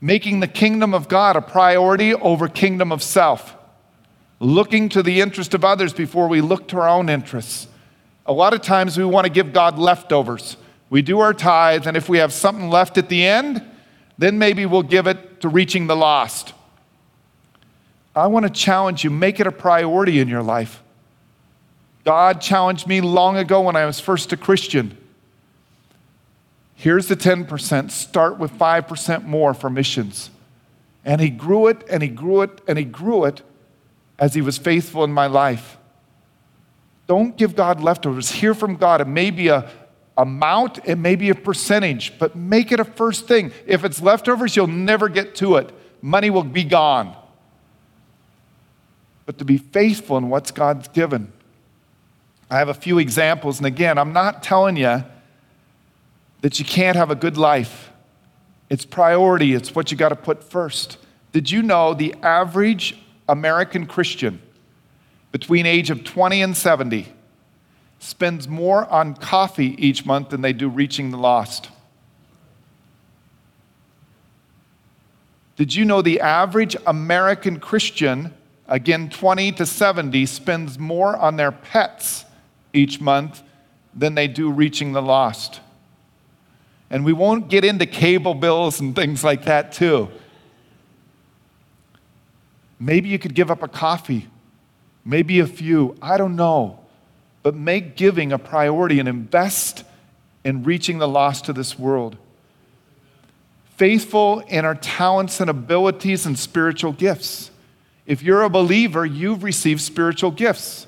Making 0.00 0.40
the 0.40 0.48
kingdom 0.48 0.94
of 0.94 1.08
God 1.08 1.36
a 1.36 1.42
priority 1.42 2.14
over 2.14 2.48
kingdom 2.48 2.90
of 2.90 3.02
self 3.02 3.56
looking 4.42 4.88
to 4.88 5.04
the 5.04 5.20
interest 5.20 5.54
of 5.54 5.64
others 5.64 5.92
before 5.92 6.26
we 6.26 6.40
look 6.40 6.66
to 6.66 6.76
our 6.76 6.88
own 6.88 7.08
interests. 7.08 7.68
A 8.26 8.32
lot 8.32 8.52
of 8.52 8.60
times 8.60 8.98
we 8.98 9.04
want 9.04 9.24
to 9.24 9.32
give 9.32 9.52
God 9.52 9.78
leftovers. 9.78 10.56
We 10.92 11.00
do 11.00 11.20
our 11.20 11.32
tithe, 11.32 11.86
and 11.86 11.96
if 11.96 12.10
we 12.10 12.18
have 12.18 12.34
something 12.34 12.68
left 12.68 12.98
at 12.98 13.08
the 13.08 13.24
end, 13.24 13.62
then 14.18 14.38
maybe 14.38 14.66
we'll 14.66 14.82
give 14.82 15.06
it 15.06 15.40
to 15.40 15.48
reaching 15.48 15.86
the 15.86 15.96
lost. 15.96 16.52
I 18.14 18.26
want 18.26 18.44
to 18.44 18.52
challenge 18.52 19.02
you 19.02 19.08
make 19.08 19.40
it 19.40 19.46
a 19.46 19.52
priority 19.52 20.20
in 20.20 20.28
your 20.28 20.42
life. 20.42 20.82
God 22.04 22.42
challenged 22.42 22.86
me 22.86 23.00
long 23.00 23.38
ago 23.38 23.62
when 23.62 23.74
I 23.74 23.86
was 23.86 24.00
first 24.00 24.34
a 24.34 24.36
Christian. 24.36 24.98
Here's 26.74 27.08
the 27.08 27.16
10%. 27.16 27.90
Start 27.90 28.38
with 28.38 28.52
5% 28.52 29.24
more 29.24 29.54
for 29.54 29.70
missions. 29.70 30.28
And 31.06 31.22
he 31.22 31.30
grew 31.30 31.68
it 31.68 31.86
and 31.88 32.02
he 32.02 32.10
grew 32.10 32.42
it 32.42 32.60
and 32.68 32.76
he 32.76 32.84
grew 32.84 33.24
it 33.24 33.40
as 34.18 34.34
he 34.34 34.42
was 34.42 34.58
faithful 34.58 35.04
in 35.04 35.12
my 35.14 35.26
life. 35.26 35.78
Don't 37.06 37.34
give 37.38 37.56
God 37.56 37.80
leftovers. 37.80 38.32
Hear 38.32 38.52
from 38.52 38.76
God. 38.76 39.00
It 39.00 39.06
may 39.06 39.30
be 39.30 39.48
a 39.48 39.70
amount, 40.16 40.80
it 40.84 40.96
may 40.96 41.16
be 41.16 41.30
a 41.30 41.34
percentage, 41.34 42.18
but 42.18 42.36
make 42.36 42.72
it 42.72 42.80
a 42.80 42.84
first 42.84 43.26
thing. 43.26 43.52
If 43.66 43.84
it's 43.84 44.00
leftovers, 44.02 44.56
you'll 44.56 44.66
never 44.66 45.08
get 45.08 45.34
to 45.36 45.56
it. 45.56 45.70
Money 46.02 46.30
will 46.30 46.42
be 46.42 46.64
gone. 46.64 47.16
But 49.24 49.38
to 49.38 49.44
be 49.44 49.56
faithful 49.56 50.16
in 50.16 50.28
what's 50.28 50.50
God's 50.50 50.88
given. 50.88 51.32
I 52.50 52.58
have 52.58 52.68
a 52.68 52.74
few 52.74 52.98
examples, 52.98 53.58
and 53.58 53.66
again, 53.66 53.96
I'm 53.96 54.12
not 54.12 54.42
telling 54.42 54.76
you 54.76 55.04
that 56.42 56.58
you 56.58 56.64
can't 56.64 56.96
have 56.96 57.10
a 57.10 57.14
good 57.14 57.38
life. 57.38 57.90
It's 58.68 58.84
priority, 58.84 59.54
it's 59.54 59.74
what 59.74 59.90
you 59.90 59.96
got 59.96 60.10
to 60.10 60.16
put 60.16 60.44
first. 60.44 60.98
Did 61.32 61.50
you 61.50 61.62
know 61.62 61.94
the 61.94 62.14
average 62.22 62.98
American 63.28 63.86
Christian 63.86 64.42
between 65.30 65.64
age 65.64 65.88
of 65.88 66.04
20 66.04 66.42
and 66.42 66.56
70 66.56 67.10
spends 68.02 68.48
more 68.48 68.84
on 68.90 69.14
coffee 69.14 69.76
each 69.78 70.04
month 70.04 70.30
than 70.30 70.40
they 70.40 70.52
do 70.52 70.68
reaching 70.68 71.10
the 71.10 71.16
lost? 71.16 71.70
Did 75.54 75.74
you 75.76 75.84
know 75.84 76.02
the 76.02 76.20
average 76.20 76.74
American 76.84 77.60
Christian, 77.60 78.34
again 78.66 79.08
20 79.08 79.52
to 79.52 79.66
70, 79.66 80.26
spends 80.26 80.78
more 80.80 81.16
on 81.16 81.36
their 81.36 81.52
pets 81.52 82.24
each 82.72 83.00
month 83.00 83.42
than 83.94 84.16
they 84.16 84.26
do 84.26 84.50
reaching 84.50 84.92
the 84.92 85.02
lost? 85.02 85.60
And 86.90 87.04
we 87.04 87.12
won't 87.12 87.48
get 87.48 87.64
into 87.64 87.86
cable 87.86 88.34
bills 88.34 88.80
and 88.80 88.96
things 88.96 89.22
like 89.22 89.44
that, 89.44 89.70
too. 89.70 90.08
Maybe 92.80 93.08
you 93.08 93.18
could 93.20 93.34
give 93.34 93.48
up 93.48 93.62
a 93.62 93.68
coffee, 93.68 94.26
maybe 95.04 95.38
a 95.38 95.46
few, 95.46 95.96
I 96.02 96.18
don't 96.18 96.34
know. 96.34 96.81
But 97.42 97.54
make 97.54 97.96
giving 97.96 98.32
a 98.32 98.38
priority 98.38 99.00
and 99.00 99.08
invest 99.08 99.84
in 100.44 100.62
reaching 100.62 100.98
the 100.98 101.08
lost 101.08 101.46
to 101.46 101.52
this 101.52 101.78
world. 101.78 102.16
Faithful 103.76 104.40
in 104.40 104.64
our 104.64 104.74
talents 104.74 105.40
and 105.40 105.50
abilities 105.50 106.26
and 106.26 106.38
spiritual 106.38 106.92
gifts. 106.92 107.50
If 108.06 108.22
you're 108.22 108.42
a 108.42 108.50
believer, 108.50 109.06
you've 109.06 109.42
received 109.42 109.80
spiritual 109.80 110.30
gifts. 110.30 110.86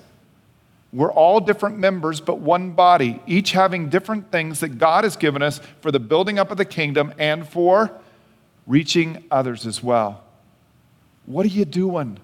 We're 0.93 1.11
all 1.11 1.41
different 1.41 1.79
members, 1.79 2.21
but 2.21 2.39
one 2.39 2.71
body, 2.71 3.21
each 3.27 3.51
having 3.51 3.89
different 3.89 4.31
things 4.31 4.61
that 4.61 4.79
God 4.79 5.03
has 5.03 5.17
given 5.17 5.43
us 5.43 5.61
for 5.81 5.91
the 5.91 5.99
building 5.99 6.39
up 6.39 6.53
of 6.53 6.57
the 6.57 6.65
kingdom 6.65 7.13
and 7.19 7.49
for 7.49 7.91
reaching 8.67 9.25
others 9.31 9.67
as 9.67 9.83
well. 9.83 10.23
What 11.27 11.47
are 11.47 11.51
you 11.51 11.65
doing? 11.65 12.19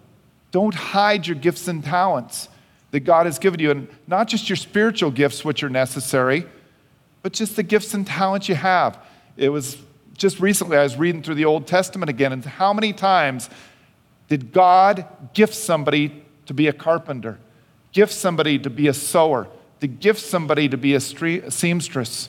Don't 0.52 0.74
hide 0.74 1.26
your 1.26 1.36
gifts 1.36 1.66
and 1.66 1.82
talents 1.82 2.48
that 2.90 3.00
God 3.00 3.26
has 3.26 3.38
given 3.38 3.60
you, 3.60 3.70
and 3.70 3.88
not 4.06 4.28
just 4.28 4.48
your 4.48 4.56
spiritual 4.56 5.10
gifts, 5.10 5.44
which 5.44 5.62
are 5.62 5.70
necessary, 5.70 6.46
but 7.22 7.32
just 7.32 7.56
the 7.56 7.62
gifts 7.62 7.94
and 7.94 8.06
talents 8.06 8.48
you 8.48 8.54
have. 8.54 8.98
It 9.36 9.50
was 9.50 9.76
just 10.16 10.40
recently, 10.40 10.76
I 10.76 10.82
was 10.82 10.96
reading 10.96 11.22
through 11.22 11.36
the 11.36 11.44
Old 11.44 11.66
Testament 11.66 12.10
again, 12.10 12.32
and 12.32 12.44
how 12.44 12.72
many 12.72 12.92
times 12.92 13.48
did 14.28 14.52
God 14.52 15.06
gift 15.34 15.54
somebody 15.54 16.24
to 16.46 16.54
be 16.54 16.66
a 16.66 16.72
carpenter? 16.72 17.38
gift 17.92 18.12
somebody 18.12 18.58
to 18.58 18.70
be 18.70 18.88
a 18.88 18.94
sewer, 18.94 19.48
to 19.80 19.86
gift 19.86 20.20
somebody 20.20 20.68
to 20.68 20.76
be 20.76 20.94
a 20.94 21.00
seamstress. 21.00 22.28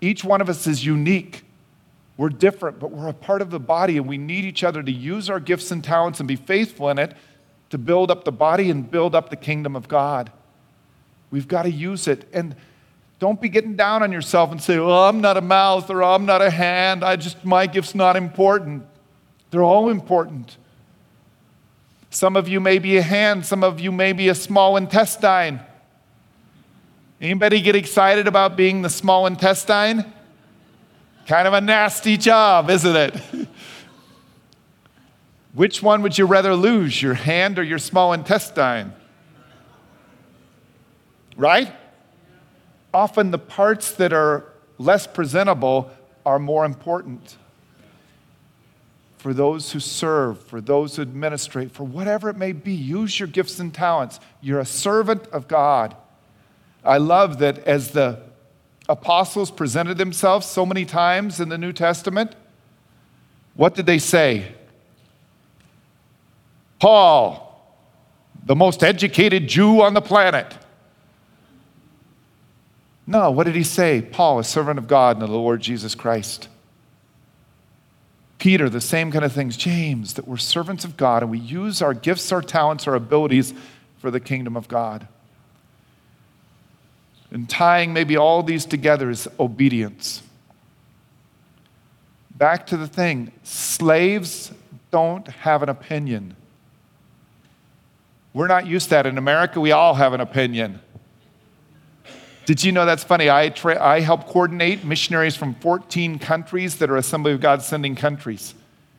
Each 0.00 0.24
one 0.24 0.40
of 0.40 0.48
us 0.48 0.66
is 0.66 0.84
unique. 0.84 1.44
We're 2.16 2.28
different, 2.28 2.78
but 2.78 2.92
we're 2.92 3.08
a 3.08 3.14
part 3.14 3.42
of 3.42 3.50
the 3.50 3.58
body, 3.58 3.96
and 3.96 4.06
we 4.06 4.18
need 4.18 4.44
each 4.44 4.62
other 4.62 4.82
to 4.82 4.92
use 4.92 5.28
our 5.28 5.40
gifts 5.40 5.70
and 5.70 5.82
talents 5.82 6.20
and 6.20 6.28
be 6.28 6.36
faithful 6.36 6.88
in 6.88 6.98
it 6.98 7.16
to 7.70 7.78
build 7.78 8.10
up 8.10 8.24
the 8.24 8.32
body 8.32 8.70
and 8.70 8.90
build 8.90 9.14
up 9.14 9.30
the 9.30 9.36
kingdom 9.36 9.74
of 9.74 9.88
God. 9.88 10.30
We've 11.30 11.48
got 11.48 11.62
to 11.62 11.70
use 11.70 12.06
it. 12.06 12.28
And 12.32 12.54
don't 13.18 13.40
be 13.40 13.48
getting 13.48 13.74
down 13.74 14.02
on 14.02 14.12
yourself 14.12 14.52
and 14.52 14.62
say, 14.62 14.78
well, 14.78 15.04
I'm 15.04 15.20
not 15.20 15.36
a 15.36 15.40
mouth 15.40 15.90
or 15.90 16.02
I'm 16.02 16.26
not 16.26 16.42
a 16.42 16.50
hand. 16.50 17.04
I 17.04 17.16
just, 17.16 17.44
my 17.44 17.66
gift's 17.66 17.94
not 17.94 18.16
important. 18.16 18.84
They're 19.50 19.62
all 19.62 19.88
important. 19.88 20.56
Some 22.10 22.36
of 22.36 22.46
you 22.48 22.60
may 22.60 22.78
be 22.78 22.96
a 22.96 23.02
hand, 23.02 23.44
some 23.44 23.64
of 23.64 23.80
you 23.80 23.90
may 23.90 24.12
be 24.12 24.28
a 24.28 24.34
small 24.34 24.76
intestine. 24.76 25.60
Anybody 27.20 27.60
get 27.60 27.74
excited 27.74 28.28
about 28.28 28.56
being 28.56 28.82
the 28.82 28.90
small 28.90 29.26
intestine? 29.26 30.04
Kind 31.26 31.48
of 31.48 31.54
a 31.54 31.60
nasty 31.60 32.16
job, 32.16 32.68
isn't 32.70 32.94
it? 32.96 33.48
Which 35.54 35.82
one 35.82 36.02
would 36.02 36.18
you 36.18 36.26
rather 36.26 36.54
lose, 36.54 37.00
your 37.00 37.14
hand 37.14 37.58
or 37.58 37.62
your 37.62 37.78
small 37.78 38.12
intestine? 38.12 38.92
Right? 41.36 41.72
Often 42.92 43.30
the 43.30 43.38
parts 43.38 43.92
that 43.92 44.12
are 44.12 44.44
less 44.78 45.06
presentable 45.06 45.90
are 46.26 46.38
more 46.38 46.64
important 46.64 47.36
for 49.18 49.32
those 49.32 49.72
who 49.72 49.80
serve, 49.80 50.38
for 50.42 50.60
those 50.60 50.96
who 50.96 51.02
administrate, 51.02 51.70
for 51.70 51.84
whatever 51.84 52.28
it 52.28 52.36
may 52.36 52.52
be. 52.52 52.74
Use 52.74 53.18
your 53.18 53.28
gifts 53.28 53.58
and 53.58 53.72
talents. 53.72 54.20
You're 54.40 54.60
a 54.60 54.66
servant 54.66 55.26
of 55.28 55.48
God. 55.48 55.96
I 56.84 56.98
love 56.98 57.38
that 57.38 57.58
as 57.60 57.92
the 57.92 58.20
apostles 58.88 59.50
presented 59.50 59.98
themselves 59.98 60.46
so 60.46 60.66
many 60.66 60.84
times 60.84 61.40
in 61.40 61.48
the 61.48 61.56
New 61.56 61.72
Testament, 61.72 62.34
what 63.54 63.74
did 63.74 63.86
they 63.86 63.98
say? 63.98 64.52
Paul, 66.78 67.44
the 68.44 68.54
most 68.54 68.82
educated 68.82 69.48
Jew 69.48 69.82
on 69.82 69.94
the 69.94 70.02
planet. 70.02 70.56
No, 73.06 73.30
what 73.30 73.44
did 73.44 73.54
he 73.54 73.64
say? 73.64 74.00
Paul, 74.00 74.38
a 74.38 74.44
servant 74.44 74.78
of 74.78 74.88
God 74.88 75.16
and 75.16 75.22
the 75.22 75.30
Lord 75.30 75.60
Jesus 75.60 75.94
Christ. 75.94 76.48
Peter, 78.38 78.68
the 78.68 78.80
same 78.80 79.10
kind 79.10 79.24
of 79.24 79.32
things. 79.32 79.56
James, 79.56 80.14
that 80.14 80.28
we're 80.28 80.36
servants 80.36 80.84
of 80.84 80.96
God 80.96 81.22
and 81.22 81.30
we 81.30 81.38
use 81.38 81.80
our 81.80 81.94
gifts, 81.94 82.30
our 82.32 82.42
talents, 82.42 82.86
our 82.86 82.94
abilities 82.94 83.54
for 83.98 84.10
the 84.10 84.20
kingdom 84.20 84.56
of 84.56 84.68
God. 84.68 85.08
And 87.30 87.48
tying 87.48 87.92
maybe 87.92 88.16
all 88.16 88.42
these 88.42 88.64
together 88.64 89.10
is 89.10 89.28
obedience. 89.40 90.22
Back 92.36 92.66
to 92.68 92.76
the 92.76 92.86
thing 92.86 93.32
slaves 93.42 94.52
don't 94.90 95.26
have 95.26 95.62
an 95.62 95.68
opinion. 95.68 96.36
We're 98.34 98.48
not 98.48 98.66
used 98.66 98.86
to 98.86 98.90
that. 98.90 99.06
In 99.06 99.16
America, 99.16 99.60
we 99.60 99.70
all 99.70 99.94
have 99.94 100.12
an 100.12 100.20
opinion. 100.20 100.80
Did 102.46 102.62
you 102.62 102.72
know 102.72 102.84
that's 102.84 103.04
funny? 103.04 103.30
I, 103.30 103.48
tra- 103.48 103.82
I 103.82 104.00
help 104.00 104.26
coordinate 104.26 104.84
missionaries 104.84 105.36
from 105.36 105.54
14 105.54 106.18
countries 106.18 106.76
that 106.76 106.90
are 106.90 106.96
Assembly 106.96 107.32
of 107.32 107.40
God 107.40 107.62
sending 107.62 107.94
countries. 107.94 108.54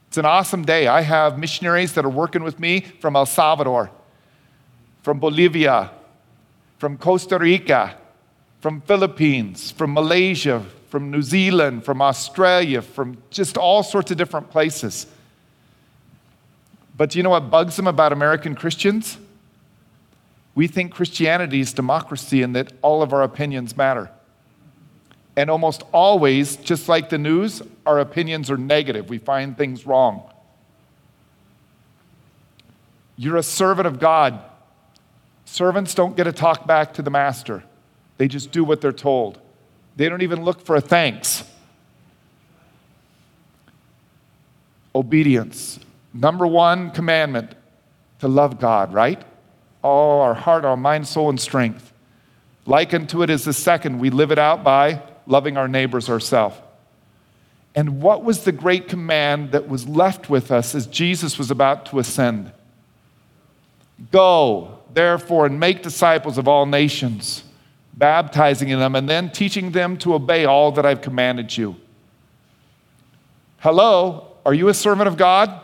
It's 0.07 0.17
an 0.17 0.25
awesome 0.25 0.63
day. 0.63 0.87
I 0.87 1.01
have 1.01 1.37
missionaries 1.37 1.93
that 1.93 2.05
are 2.05 2.09
working 2.09 2.43
with 2.43 2.59
me 2.61 2.79
from 3.01 3.17
El 3.17 3.25
Salvador, 3.25 3.91
from 5.03 5.19
Bolivia, 5.19 5.91
from 6.79 6.97
Costa 6.97 7.37
Rica, 7.37 7.97
from 8.61 8.79
Philippines, 8.81 9.69
from 9.69 9.93
Malaysia, 9.93 10.65
from 10.89 11.11
New 11.11 11.21
Zealand, 11.21 11.83
from 11.83 12.01
Australia, 12.01 12.81
from 12.81 13.17
just 13.29 13.57
all 13.57 13.83
sorts 13.83 14.11
of 14.11 14.17
different 14.17 14.49
places. 14.49 15.07
But 16.97 17.09
do 17.09 17.19
you 17.19 17.23
know 17.23 17.31
what 17.31 17.51
bugs 17.51 17.75
them 17.75 17.85
about 17.85 18.13
American 18.13 18.55
Christians? 18.55 19.17
We 20.55 20.67
think 20.67 20.93
Christianity 20.93 21.59
is 21.59 21.73
democracy 21.73 22.41
and 22.41 22.55
that 22.55 22.71
all 22.81 23.03
of 23.03 23.11
our 23.11 23.21
opinions 23.21 23.75
matter. 23.75 24.09
And 25.35 25.49
almost 25.49 25.83
always, 25.91 26.55
just 26.55 26.87
like 26.87 27.09
the 27.09 27.17
news, 27.17 27.61
our 27.85 27.99
opinions 27.99 28.49
are 28.49 28.57
negative. 28.57 29.09
We 29.09 29.17
find 29.17 29.57
things 29.57 29.85
wrong. 29.85 30.23
You're 33.17 33.35
a 33.35 33.43
servant 33.43 33.85
of 33.85 33.99
God. 33.99 34.39
Servants 35.43 35.93
don't 35.93 36.15
get 36.15 36.23
to 36.23 36.31
talk 36.31 36.65
back 36.65 36.93
to 36.95 37.01
the 37.01 37.11
master, 37.11 37.63
they 38.17 38.27
just 38.29 38.51
do 38.51 38.63
what 38.63 38.79
they're 38.79 38.93
told. 38.93 39.39
They 39.97 40.09
don't 40.09 40.23
even 40.23 40.43
look 40.43 40.65
for 40.65 40.75
a 40.75 40.82
thanks. 40.82 41.43
Obedience. 44.93 45.80
Number 46.13 46.45
one 46.45 46.91
commandment 46.91 47.55
to 48.19 48.27
love 48.27 48.59
God, 48.59 48.93
right? 48.93 49.23
All 49.86 50.21
our 50.21 50.33
heart, 50.33 50.65
our 50.65 50.75
mind, 50.75 51.07
soul, 51.07 51.29
and 51.29 51.39
strength. 51.39 51.93
Like 52.65 52.91
unto 52.93 53.21
it 53.21 53.29
is 53.29 53.45
the 53.45 53.53
second, 53.53 53.99
we 53.99 54.09
live 54.09 54.31
it 54.31 54.39
out 54.39 54.63
by 54.63 55.03
loving 55.27 55.57
our 55.57 55.67
neighbors 55.67 56.09
ourselves. 56.09 56.57
And 57.75 58.01
what 58.01 58.23
was 58.23 58.45
the 58.45 58.51
great 58.51 58.88
command 58.88 59.51
that 59.51 59.67
was 59.67 59.88
left 59.88 60.27
with 60.27 60.51
us 60.51 60.73
as 60.73 60.88
Jesus 60.88 61.38
was 61.38 61.51
about 61.51 61.86
to 61.88 61.99
ascend? 61.99 62.51
Go, 64.11 64.79
therefore, 64.91 65.45
and 65.45 65.59
make 65.59 65.83
disciples 65.83 66.39
of 66.39 66.47
all 66.47 66.65
nations, 66.65 67.43
baptizing 67.93 68.69
them, 68.69 68.95
and 68.95 69.07
then 69.07 69.29
teaching 69.29 69.71
them 69.71 69.97
to 69.97 70.15
obey 70.15 70.45
all 70.45 70.71
that 70.71 70.86
I've 70.86 71.01
commanded 71.01 71.55
you. 71.55 71.75
Hello, 73.59 74.36
are 74.45 74.53
you 74.53 74.67
a 74.69 74.73
servant 74.73 75.07
of 75.07 75.15
God? 75.15 75.61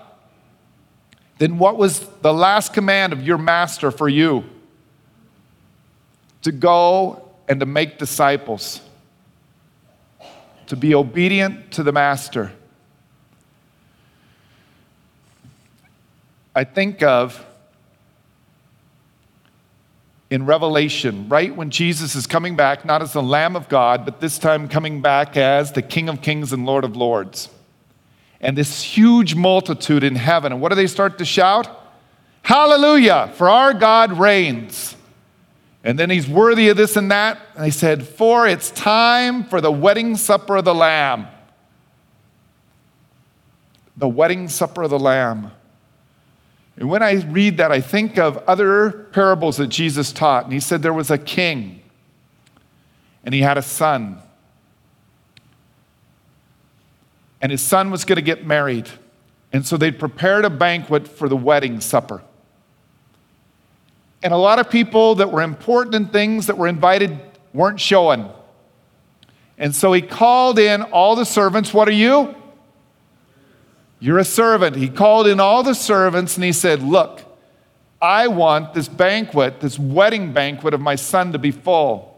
Then 1.42 1.58
what 1.58 1.76
was 1.76 2.02
the 2.22 2.32
last 2.32 2.72
command 2.72 3.14
of 3.14 3.24
your 3.24 3.40
master 3.40 3.90
for 3.90 4.08
you? 4.08 4.44
To 6.44 6.52
go 6.52 7.32
and 7.50 7.60
to 7.60 7.66
make 7.66 7.98
disciples, 7.98 8.80
to 10.68 10.76
be 10.76 10.94
obedient 10.94 11.72
to 11.72 11.82
the 11.82 11.92
master. 11.92 12.52
I 16.54 16.64
think 16.64 17.02
of 17.02 17.44
in 20.30 20.46
Revelation, 20.46 21.28
right 21.28 21.56
when 21.56 21.72
Jesus 21.72 22.14
is 22.14 22.28
coming 22.28 22.56
back, 22.56 22.86
not 22.86 23.02
as 23.02 23.14
the 23.14 23.24
Lamb 23.24 23.56
of 23.56 23.68
God, 23.68 24.06
but 24.06 24.20
this 24.20 24.38
time 24.38 24.68
coming 24.68 25.02
back 25.02 25.36
as 25.36 25.72
the 25.72 25.82
King 25.82 26.08
of 26.08 26.22
Kings 26.22 26.54
and 26.54 26.68
Lord 26.68 26.84
of 26.84 26.96
Lords. 26.96 27.50
And 28.42 28.58
this 28.58 28.82
huge 28.84 29.36
multitude 29.36 30.04
in 30.04 30.16
heaven. 30.16 30.52
And 30.52 30.60
what 30.60 30.70
do 30.70 30.76
they 30.76 30.88
start 30.88 31.20
to 31.20 31.26
shout? 31.26 31.70
Hallelujah, 32.42 33.32
for 33.36 33.50
our 33.50 33.74
God 33.74 34.14
reigns. 34.14 34.96
And 35.84 35.98
then 35.98 36.10
he's 36.10 36.28
worthy 36.28 36.70
of 36.70 36.78
this 36.78 36.96
and 36.96 37.10
that. 37.12 37.40
And 37.56 37.64
they 37.64 37.72
said, 37.72 38.06
For 38.06 38.48
it's 38.48 38.72
time 38.72 39.44
for 39.44 39.62
the 39.62 39.72
wedding 39.72 40.16
supper 40.16 40.58
of 40.58 40.66
the 40.66 40.76
Lamb. 40.76 41.28
The 43.98 44.10
wedding 44.10 44.48
supper 44.48 44.84
of 44.84 44.90
the 44.90 45.00
Lamb. 45.00 45.52
And 46.78 46.90
when 46.90 47.04
I 47.04 47.14
read 47.14 47.58
that, 47.58 47.72
I 47.72 47.82
think 47.82 48.18
of 48.18 48.38
other 48.48 48.90
parables 49.12 49.58
that 49.58 49.68
Jesus 49.68 50.12
taught. 50.12 50.46
And 50.46 50.54
he 50.54 50.60
said 50.60 50.82
there 50.82 50.94
was 50.94 51.12
a 51.12 51.18
king, 51.18 51.82
and 53.24 53.36
he 53.36 53.42
had 53.42 53.58
a 53.58 53.62
son. 53.62 54.20
And 57.42 57.52
his 57.52 57.62
son 57.62 57.92
was 57.92 58.06
going 58.06 58.18
to 58.18 58.22
get 58.22 58.46
married. 58.46 58.90
And 59.52 59.66
so 59.66 59.78
they 59.78 59.92
prepared 59.92 60.46
a 60.46 60.50
banquet 60.50 61.08
for 61.08 61.28
the 61.28 61.36
wedding 61.36 61.82
supper. 61.82 62.22
And 64.24 64.34
a 64.34 64.38
lot 64.38 64.60
of 64.60 64.70
people 64.70 65.16
that 65.16 65.32
were 65.32 65.42
important 65.42 65.96
in 65.96 66.08
things 66.08 66.48
that 66.48 66.58
were 66.58 66.68
invited 66.68 67.20
weren't 67.54 67.80
showing. 67.80 68.30
And 69.58 69.76
so 69.76 69.92
he 69.94 70.02
called 70.02 70.60
in 70.60 70.82
all 70.82 71.16
the 71.16 71.26
servants. 71.26 71.74
What 71.74 71.88
are 71.88 71.94
you? 71.94 72.36
You're 74.00 74.20
a 74.20 74.26
servant. 74.26 74.76
He 74.76 74.90
called 74.90 75.28
in 75.28 75.40
all 75.40 75.64
the 75.64 75.76
servants 75.76 76.36
and 76.36 76.44
he 76.44 76.52
said, 76.52 76.82
Look, 76.82 77.22
I 78.02 78.28
want 78.28 78.74
this 78.74 78.88
banquet, 78.88 79.60
this 79.60 79.78
wedding 79.78 80.34
banquet 80.34 80.74
of 80.74 80.82
my 80.82 80.96
son 80.96 81.34
to 81.34 81.40
be 81.40 81.52
full. 81.52 82.11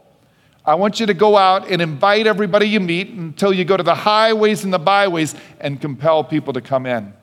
I 0.66 0.76
want 0.76 1.00
you 1.00 1.06
to 1.08 1.14
go 1.14 1.36
out 1.36 1.70
and 1.70 1.82
invite 1.82 2.26
everybody 2.26 2.68
you 2.68 2.80
meet 2.80 3.10
until 3.10 3.54
you 3.54 3.66
go 3.66 3.76
to 3.76 3.84
the 3.84 3.96
highways 3.96 4.64
and 4.64 4.74
the 4.74 4.80
byways 4.80 5.36
and 5.60 5.80
compel 5.80 6.24
people 6.24 6.54
to 6.54 6.62
come 6.62 6.86
in. 6.86 7.14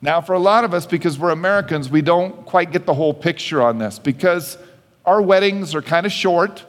Now, 0.00 0.20
for 0.20 0.34
a 0.34 0.38
lot 0.38 0.64
of 0.64 0.72
us, 0.72 0.86
because 0.86 1.18
we're 1.18 1.30
Americans, 1.30 1.90
we 1.90 2.00
don't 2.00 2.46
quite 2.46 2.72
get 2.72 2.86
the 2.86 2.94
whole 2.94 3.12
picture 3.12 3.62
on 3.62 3.78
this 3.78 3.98
because 3.98 4.56
our 5.04 5.20
weddings 5.20 5.74
are 5.74 5.82
kind 5.82 6.06
of 6.06 6.12
short. 6.12 6.64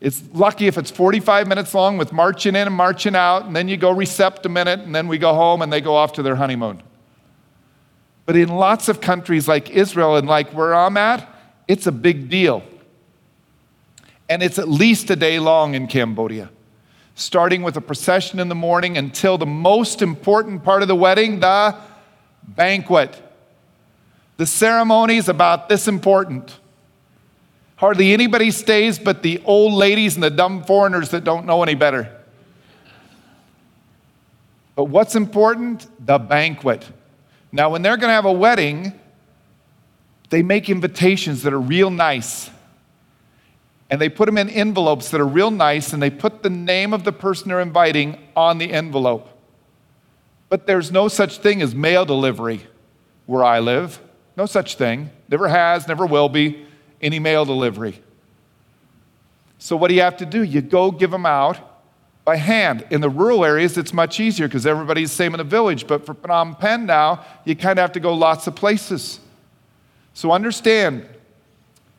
It's 0.00 0.22
lucky 0.32 0.66
if 0.66 0.76
it's 0.76 0.90
45 0.90 1.46
minutes 1.46 1.74
long 1.74 1.96
with 1.96 2.12
marching 2.12 2.56
in 2.56 2.66
and 2.66 2.74
marching 2.74 3.14
out, 3.14 3.44
and 3.44 3.54
then 3.54 3.68
you 3.68 3.76
go 3.76 3.94
recept 3.94 4.44
a 4.44 4.48
minute, 4.48 4.80
and 4.80 4.94
then 4.94 5.08
we 5.08 5.16
go 5.16 5.34
home 5.34 5.62
and 5.62 5.72
they 5.72 5.80
go 5.80 5.94
off 5.94 6.14
to 6.14 6.22
their 6.22 6.36
honeymoon. 6.36 6.82
But 8.26 8.36
in 8.36 8.48
lots 8.48 8.88
of 8.88 9.00
countries 9.00 9.46
like 9.46 9.70
Israel 9.70 10.16
and 10.16 10.26
like 10.26 10.50
where 10.52 10.74
I'm 10.74 10.96
at, 10.96 11.28
it's 11.68 11.86
a 11.86 11.92
big 11.92 12.28
deal. 12.28 12.62
And 14.32 14.42
it's 14.42 14.58
at 14.58 14.66
least 14.66 15.10
a 15.10 15.16
day 15.16 15.38
long 15.38 15.74
in 15.74 15.86
Cambodia, 15.86 16.48
starting 17.14 17.62
with 17.62 17.76
a 17.76 17.82
procession 17.82 18.38
in 18.40 18.48
the 18.48 18.54
morning 18.54 18.96
until 18.96 19.36
the 19.36 19.44
most 19.44 20.00
important 20.00 20.64
part 20.64 20.80
of 20.80 20.88
the 20.88 20.94
wedding, 20.96 21.40
the 21.40 21.76
banquet. 22.42 23.14
The 24.38 24.46
ceremony 24.46 25.18
is 25.18 25.28
about 25.28 25.68
this 25.68 25.86
important. 25.86 26.58
Hardly 27.76 28.14
anybody 28.14 28.50
stays 28.50 28.98
but 28.98 29.22
the 29.22 29.42
old 29.44 29.74
ladies 29.74 30.14
and 30.14 30.22
the 30.22 30.30
dumb 30.30 30.64
foreigners 30.64 31.10
that 31.10 31.24
don't 31.24 31.44
know 31.44 31.62
any 31.62 31.74
better. 31.74 32.10
But 34.74 34.84
what's 34.84 35.14
important? 35.14 35.86
The 36.06 36.16
banquet. 36.16 36.88
Now, 37.52 37.68
when 37.68 37.82
they're 37.82 37.98
going 37.98 38.08
to 38.08 38.14
have 38.14 38.24
a 38.24 38.32
wedding, 38.32 38.98
they 40.30 40.42
make 40.42 40.70
invitations 40.70 41.42
that 41.42 41.52
are 41.52 41.60
real 41.60 41.90
nice. 41.90 42.48
And 43.92 44.00
they 44.00 44.08
put 44.08 44.24
them 44.24 44.38
in 44.38 44.48
envelopes 44.48 45.10
that 45.10 45.20
are 45.20 45.26
real 45.26 45.50
nice, 45.50 45.92
and 45.92 46.02
they 46.02 46.08
put 46.08 46.42
the 46.42 46.48
name 46.48 46.94
of 46.94 47.04
the 47.04 47.12
person 47.12 47.50
they're 47.50 47.60
inviting 47.60 48.18
on 48.34 48.56
the 48.56 48.72
envelope. 48.72 49.28
But 50.48 50.66
there's 50.66 50.90
no 50.90 51.08
such 51.08 51.40
thing 51.40 51.60
as 51.60 51.74
mail 51.74 52.06
delivery 52.06 52.62
where 53.26 53.44
I 53.44 53.58
live. 53.60 54.00
No 54.34 54.46
such 54.46 54.76
thing. 54.76 55.10
Never 55.28 55.46
has, 55.46 55.86
never 55.86 56.06
will 56.06 56.30
be 56.30 56.64
any 57.02 57.18
mail 57.18 57.44
delivery. 57.44 58.00
So, 59.58 59.76
what 59.76 59.88
do 59.88 59.94
you 59.94 60.00
have 60.00 60.16
to 60.16 60.26
do? 60.26 60.42
You 60.42 60.62
go 60.62 60.90
give 60.90 61.10
them 61.10 61.26
out 61.26 61.58
by 62.24 62.36
hand. 62.36 62.86
In 62.88 63.02
the 63.02 63.10
rural 63.10 63.44
areas, 63.44 63.76
it's 63.76 63.92
much 63.92 64.20
easier 64.20 64.48
because 64.48 64.64
everybody's 64.64 65.10
the 65.10 65.16
same 65.16 65.34
in 65.34 65.38
the 65.38 65.44
village. 65.44 65.86
But 65.86 66.06
for 66.06 66.14
Phnom 66.14 66.58
Penh 66.58 66.86
now, 66.86 67.26
you 67.44 67.54
kind 67.54 67.78
of 67.78 67.82
have 67.82 67.92
to 67.92 68.00
go 68.00 68.14
lots 68.14 68.46
of 68.46 68.54
places. 68.54 69.20
So, 70.14 70.32
understand 70.32 71.06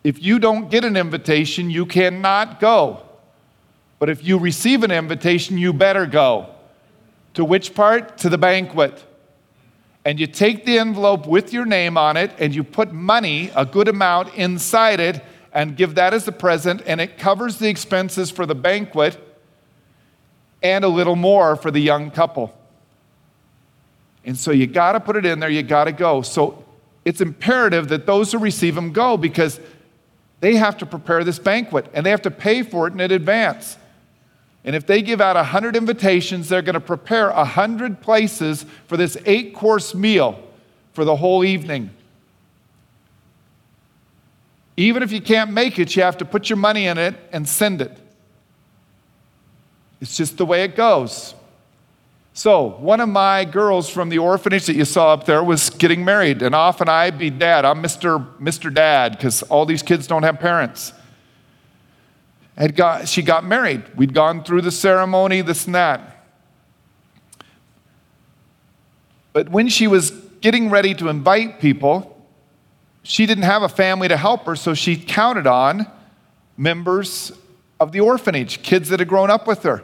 if 0.04 0.22
you 0.22 0.40
don't 0.40 0.70
get 0.70 0.84
an 0.84 0.98
invitation, 0.98 1.70
you 1.70 1.86
cannot 1.86 2.60
go. 2.60 3.04
But 4.00 4.10
if 4.10 4.24
you 4.24 4.38
receive 4.38 4.84
an 4.84 4.92
invitation, 4.92 5.58
you 5.58 5.72
better 5.74 6.06
go. 6.06 6.50
To 7.36 7.46
which 7.46 7.74
part? 7.74 8.18
To 8.20 8.30
the 8.30 8.38
banquet 8.38 9.04
and 10.06 10.20
you 10.20 10.28
take 10.28 10.66
the 10.66 10.78
envelope 10.80 11.28
with 11.28 11.54
your 11.54 11.66
name 11.66 11.98
on 11.98 12.18
it 12.18 12.32
and 12.38 12.54
you 12.54 12.64
put 12.64 12.92
money, 12.92 13.52
a 13.56 13.66
good 13.66 13.88
amount, 13.88 14.34
inside 14.36 15.00
it 15.00 15.24
and 15.54 15.78
give 15.78 15.96
that 15.96 16.14
as 16.14 16.28
a 16.28 16.32
present, 16.32 16.82
and 16.86 17.00
it 17.00 17.18
covers 17.18 17.58
the 17.58 17.70
expenses 17.70 18.32
for 18.32 18.46
the 18.46 18.56
banquet 18.56 19.18
and 20.64 20.84
a 20.84 20.88
little 20.88 21.16
more 21.16 21.56
for 21.56 21.70
the 21.70 21.80
young 21.80 22.10
couple. 22.10 22.54
And 24.26 24.38
so 24.38 24.52
you 24.52 24.66
got 24.66 24.94
to 24.94 25.00
put 25.00 25.16
it 25.16 25.26
in 25.26 25.40
there, 25.40 25.50
you 25.50 25.62
got 25.62 25.84
to 25.84 25.92
go. 25.92 26.22
So 26.22 26.66
it's 27.06 27.22
imperative 27.22 27.90
that 27.90 28.06
those 28.06 28.32
who 28.32 28.40
receive 28.40 28.74
them 28.74 28.92
go 28.92 29.16
because 29.16 29.60
they 30.44 30.58
have 30.58 30.78
to 30.80 30.86
prepare 30.86 31.24
this 31.24 31.40
banquet 31.40 31.90
and 31.94 32.06
they 32.06 32.10
have 32.10 32.24
to 32.24 32.30
pay 32.30 32.64
for 32.64 32.86
it 32.86 32.92
in 32.92 33.00
advance. 33.00 33.78
And 34.66 34.76
if 34.76 34.86
they 34.86 35.02
give 35.02 35.22
out 35.22 35.38
100 35.38 35.74
invitations, 35.74 36.50
they're 36.50 36.62
going 36.62 36.74
to 36.74 36.82
prepare 36.82 37.32
100 37.32 38.02
places 38.02 38.66
for 38.88 38.98
this 38.98 39.16
eight 39.26 39.56
course 39.56 39.96
meal 39.96 40.38
for 40.92 41.06
the 41.06 41.16
whole 41.16 41.46
evening. 41.46 41.92
Even 44.76 45.02
if 45.02 45.14
you 45.14 45.22
can't 45.22 45.54
make 45.54 45.80
it, 45.80 45.96
you 45.96 46.04
have 46.04 46.18
to 46.18 46.26
put 46.26 46.50
your 46.50 46.58
money 46.58 46.88
in 46.88 46.98
it 46.98 47.16
and 47.32 47.48
send 47.48 47.82
it. 47.82 47.98
It's 50.02 50.18
just 50.18 50.36
the 50.36 50.46
way 50.46 50.66
it 50.66 50.76
goes. 50.76 51.36
So, 52.36 52.70
one 52.80 53.00
of 53.00 53.10
my 53.10 53.46
girls 53.46 53.90
from 53.90 54.10
the 54.10 54.18
orphanage 54.18 54.66
that 54.66 54.76
you 54.76 54.86
saw 54.86 55.14
up 55.14 55.26
there 55.26 55.44
was 55.44 55.70
getting 55.70 56.04
married, 56.04 56.42
and 56.42 56.56
often 56.56 56.90
I'd 56.90 57.20
be 57.20 57.30
dad. 57.30 57.64
I'm 57.64 57.82
Mr. 57.82 58.36
Mr. 58.40 58.74
Dad 58.74 59.12
because 59.12 59.44
all 59.44 59.66
these 59.66 59.84
kids 59.84 60.08
don't 60.08 60.24
have 60.24 60.40
parents 60.40 60.94
had 62.58 62.76
got, 62.76 63.08
she 63.08 63.22
got 63.22 63.44
married. 63.44 63.84
We'd 63.96 64.14
gone 64.14 64.44
through 64.44 64.62
the 64.62 64.72
ceremony, 64.72 65.42
this 65.42 65.66
and 65.66 65.76
that. 65.76 66.26
But 69.32 69.50
when 69.50 69.68
she 69.68 69.88
was 69.88 70.12
getting 70.42 70.70
ready 70.70 70.94
to 70.96 71.10
invite 71.10 71.60
people, 71.60 72.10
she 73.02 73.26
didn't 73.26 73.46
have 73.46 73.64
a 73.64 73.70
family 73.70 74.08
to 74.08 74.18
help 74.18 74.46
her, 74.46 74.56
so 74.56 74.74
she 74.74 74.96
counted 74.96 75.48
on 75.48 75.88
members 76.56 77.32
of 77.80 77.92
the 77.92 78.00
orphanage, 78.00 78.62
kids 78.62 78.90
that 78.90 79.00
had 79.00 79.08
grown 79.08 79.32
up 79.32 79.48
with 79.48 79.64
her. 79.64 79.84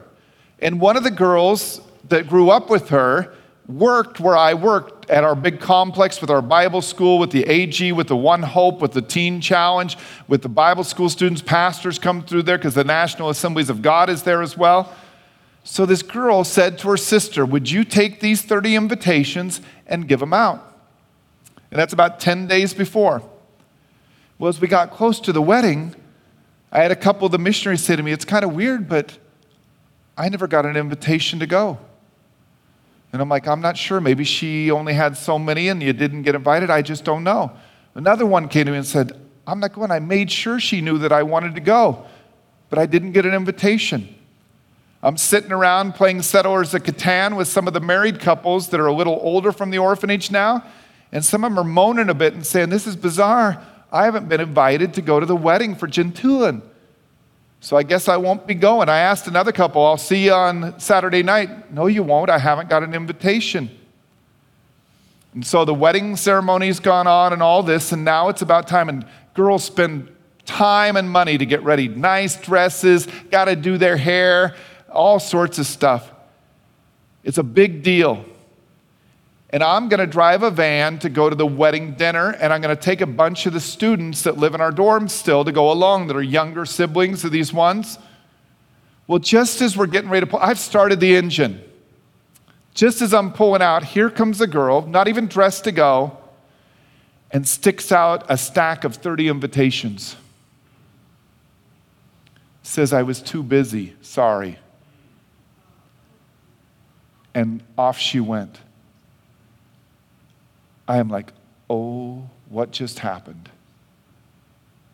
And 0.59 0.79
one 0.79 0.95
of 0.95 1.03
the 1.03 1.11
girls 1.11 1.81
that 2.09 2.27
grew 2.27 2.49
up 2.49 2.69
with 2.69 2.89
her 2.89 3.33
worked 3.69 4.19
where 4.19 4.35
I 4.35 4.55
worked 4.55 5.09
at 5.09 5.23
our 5.23 5.35
big 5.35 5.59
complex 5.59 6.19
with 6.21 6.31
our 6.31 6.41
Bible 6.41 6.81
school, 6.81 7.19
with 7.19 7.29
the 7.29 7.43
AG, 7.43 7.91
with 7.91 8.07
the 8.07 8.15
One 8.17 8.41
Hope, 8.41 8.81
with 8.81 8.93
the 8.93 9.01
Teen 9.01 9.39
Challenge, 9.41 9.95
with 10.27 10.41
the 10.41 10.49
Bible 10.49 10.83
school 10.83 11.07
students, 11.07 11.41
pastors 11.41 11.99
come 11.99 12.23
through 12.23 12.43
there 12.43 12.57
because 12.57 12.73
the 12.73 12.83
National 12.83 13.29
Assemblies 13.29 13.69
of 13.69 13.81
God 13.81 14.09
is 14.09 14.23
there 14.23 14.41
as 14.41 14.57
well. 14.57 14.91
So 15.63 15.85
this 15.85 16.01
girl 16.01 16.43
said 16.43 16.79
to 16.79 16.89
her 16.89 16.97
sister, 16.97 17.45
Would 17.45 17.69
you 17.69 17.83
take 17.83 18.21
these 18.21 18.41
30 18.41 18.75
invitations 18.75 19.61
and 19.85 20.07
give 20.07 20.19
them 20.19 20.33
out? 20.33 20.65
And 21.69 21.79
that's 21.79 21.93
about 21.93 22.19
10 22.19 22.47
days 22.47 22.73
before. 22.73 23.21
Well, 24.39 24.49
as 24.49 24.59
we 24.59 24.67
got 24.67 24.89
close 24.89 25.19
to 25.21 25.31
the 25.31 25.41
wedding, 25.41 25.95
I 26.71 26.79
had 26.79 26.91
a 26.91 26.95
couple 26.95 27.27
of 27.27 27.31
the 27.31 27.37
missionaries 27.37 27.83
say 27.83 27.95
to 27.95 28.01
me, 28.01 28.11
It's 28.11 28.25
kind 28.25 28.43
of 28.43 28.53
weird, 28.53 28.89
but 28.89 29.15
I 30.17 30.27
never 30.29 30.47
got 30.47 30.65
an 30.65 30.75
invitation 30.75 31.39
to 31.39 31.45
go. 31.45 31.77
And 33.11 33.21
I'm 33.21 33.29
like, 33.29 33.47
I'm 33.47 33.61
not 33.61 33.77
sure. 33.77 33.99
Maybe 33.99 34.23
she 34.23 34.69
only 34.71 34.93
had 34.93 35.17
so 35.17 35.39
many 35.39 35.69
and 35.69 35.81
you 35.81 35.93
didn't 35.93 36.23
get 36.23 36.35
invited. 36.35 36.69
I 36.69 36.81
just 36.81 37.03
don't 37.03 37.23
know. 37.23 37.51
Another 37.95 38.25
one 38.25 38.47
came 38.47 38.65
to 38.65 38.71
me 38.71 38.77
and 38.77 38.85
said, 38.85 39.19
I'm 39.47 39.59
not 39.59 39.73
going. 39.73 39.89
I 39.89 39.99
made 39.99 40.31
sure 40.31 40.59
she 40.59 40.79
knew 40.79 40.99
that 40.99 41.11
I 41.11 41.23
wanted 41.23 41.55
to 41.55 41.61
go, 41.61 42.05
but 42.69 42.77
I 42.77 42.85
didn't 42.85 43.13
get 43.13 43.25
an 43.25 43.33
invitation. 43.33 44.15
I'm 45.01 45.17
sitting 45.17 45.51
around 45.51 45.95
playing 45.95 46.21
Settlers 46.21 46.73
of 46.73 46.83
Catan 46.83 47.35
with 47.37 47.47
some 47.47 47.67
of 47.67 47.73
the 47.73 47.79
married 47.79 48.19
couples 48.19 48.69
that 48.69 48.79
are 48.79 48.87
a 48.87 48.93
little 48.93 49.17
older 49.21 49.51
from 49.51 49.71
the 49.71 49.77
orphanage 49.77 50.29
now, 50.29 50.63
and 51.11 51.23
some 51.23 51.43
of 51.43 51.51
them 51.51 51.59
are 51.59 51.63
moaning 51.63 52.09
a 52.09 52.13
bit 52.13 52.33
and 52.33 52.45
saying, 52.45 52.69
This 52.69 52.85
is 52.85 52.95
bizarre. 52.95 53.65
I 53.91 54.05
haven't 54.05 54.29
been 54.29 54.41
invited 54.41 54.93
to 54.95 55.01
go 55.01 55.19
to 55.19 55.25
the 55.25 55.35
wedding 55.35 55.73
for 55.73 55.87
Gentulin. 55.87 56.61
So 57.61 57.75
I 57.75 57.83
guess 57.83 58.07
I 58.07 58.17
won't 58.17 58.47
be 58.47 58.55
going. 58.55 58.87
I 58.87 58.99
asked 58.99 59.27
another 59.27 59.51
couple, 59.51 59.85
I'll 59.85 59.97
see 59.97 60.25
you 60.25 60.33
on 60.33 60.79
Saturday 60.79 61.23
night. 61.23 61.73
No, 61.73 61.87
you 61.87 62.03
won't. 62.03 62.29
I 62.29 62.39
haven't 62.39 62.69
got 62.69 62.83
an 62.83 62.93
invitation. 62.93 63.69
And 65.33 65.45
so 65.45 65.65
the 65.65 65.73
wedding 65.73 66.15
ceremony's 66.15 66.79
gone 66.79 67.05
on 67.05 67.33
and 67.33 67.43
all 67.43 67.61
this, 67.61 67.91
and 67.91 68.03
now 68.03 68.29
it's 68.29 68.41
about 68.41 68.67
time. 68.67 68.89
And 68.89 69.05
girls 69.33 69.63
spend 69.63 70.09
time 70.45 70.97
and 70.97 71.09
money 71.09 71.37
to 71.37 71.45
get 71.45 71.61
ready 71.63 71.87
nice 71.87 72.35
dresses, 72.35 73.07
got 73.29 73.45
to 73.45 73.55
do 73.55 73.77
their 73.77 73.97
hair, 73.97 74.55
all 74.89 75.19
sorts 75.19 75.59
of 75.59 75.65
stuff. 75.67 76.11
It's 77.23 77.37
a 77.37 77.43
big 77.43 77.83
deal. 77.83 78.25
And 79.51 79.63
I'm 79.63 79.89
going 79.89 79.99
to 79.99 80.05
drive 80.05 80.43
a 80.43 80.51
van 80.51 80.99
to 80.99 81.09
go 81.09 81.29
to 81.29 81.35
the 81.35 81.45
wedding 81.45 81.93
dinner, 81.93 82.31
and 82.31 82.53
I'm 82.53 82.61
going 82.61 82.75
to 82.75 82.81
take 82.81 83.01
a 83.01 83.07
bunch 83.07 83.47
of 83.47 83.53
the 83.53 83.59
students 83.59 84.21
that 84.23 84.37
live 84.37 84.53
in 84.53 84.61
our 84.61 84.71
dorms 84.71 85.09
still 85.09 85.43
to 85.43 85.51
go 85.51 85.71
along 85.71 86.07
that 86.07 86.15
are 86.15 86.21
younger 86.21 86.65
siblings 86.65 87.23
of 87.25 87.31
these 87.31 87.51
ones. 87.51 87.97
Well, 89.07 89.17
just 89.17 89.61
as 89.61 89.75
we're 89.75 89.87
getting 89.87 90.11
ready 90.11 90.27
to 90.27 90.31
pull, 90.31 90.39
I've 90.39 90.59
started 90.59 90.99
the 90.99 91.15
engine. 91.15 91.63
Just 92.75 93.01
as 93.01 93.11
I'm 93.11 93.33
pulling 93.33 93.63
out, 93.63 93.83
here 93.83 94.11
comes 94.11 94.39
a 94.39 94.45
girl, 94.45 94.85
not 94.85 95.07
even 95.07 95.25
dressed 95.25 95.63
to 95.63 95.71
go, 95.71 96.15
and 97.31 97.47
sticks 97.47 97.91
out 97.91 98.25
a 98.29 98.37
stack 98.37 98.83
of 98.83 98.95
30 98.95 99.29
invitations. 99.29 100.15
Says, 102.61 102.93
I 102.93 103.01
was 103.01 103.19
too 103.19 103.41
busy, 103.41 103.95
sorry. 104.01 104.59
And 107.33 107.63
off 107.79 107.97
she 107.97 108.19
went. 108.19 108.59
I 110.89 110.97
am 110.97 111.07
like, 111.07 111.31
oh, 111.69 112.27
what 112.49 112.71
just 112.71 112.99
happened? 112.99 113.47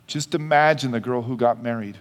Just 0.08 0.36
imagine 0.36 0.92
the 0.92 1.00
girl 1.00 1.22
who 1.22 1.38
got 1.38 1.64
married. 1.64 1.98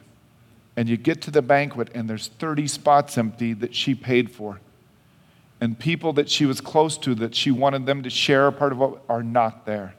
And 0.76 0.88
you 0.88 0.96
get 0.96 1.22
to 1.22 1.30
the 1.30 1.40
banquet, 1.40 1.90
and 1.94 2.10
there's 2.10 2.26
30 2.26 2.66
spots 2.66 3.16
empty 3.16 3.52
that 3.52 3.72
she 3.72 3.94
paid 3.94 4.32
for. 4.32 4.60
And 5.60 5.78
people 5.78 6.12
that 6.14 6.28
she 6.28 6.44
was 6.44 6.60
close 6.60 6.98
to, 6.98 7.14
that 7.14 7.36
she 7.36 7.52
wanted 7.52 7.86
them 7.86 8.02
to 8.02 8.10
share 8.10 8.48
a 8.48 8.52
part 8.52 8.72
of 8.72 8.78
what, 8.78 9.00
are 9.08 9.22
not 9.22 9.64
there. 9.64 9.94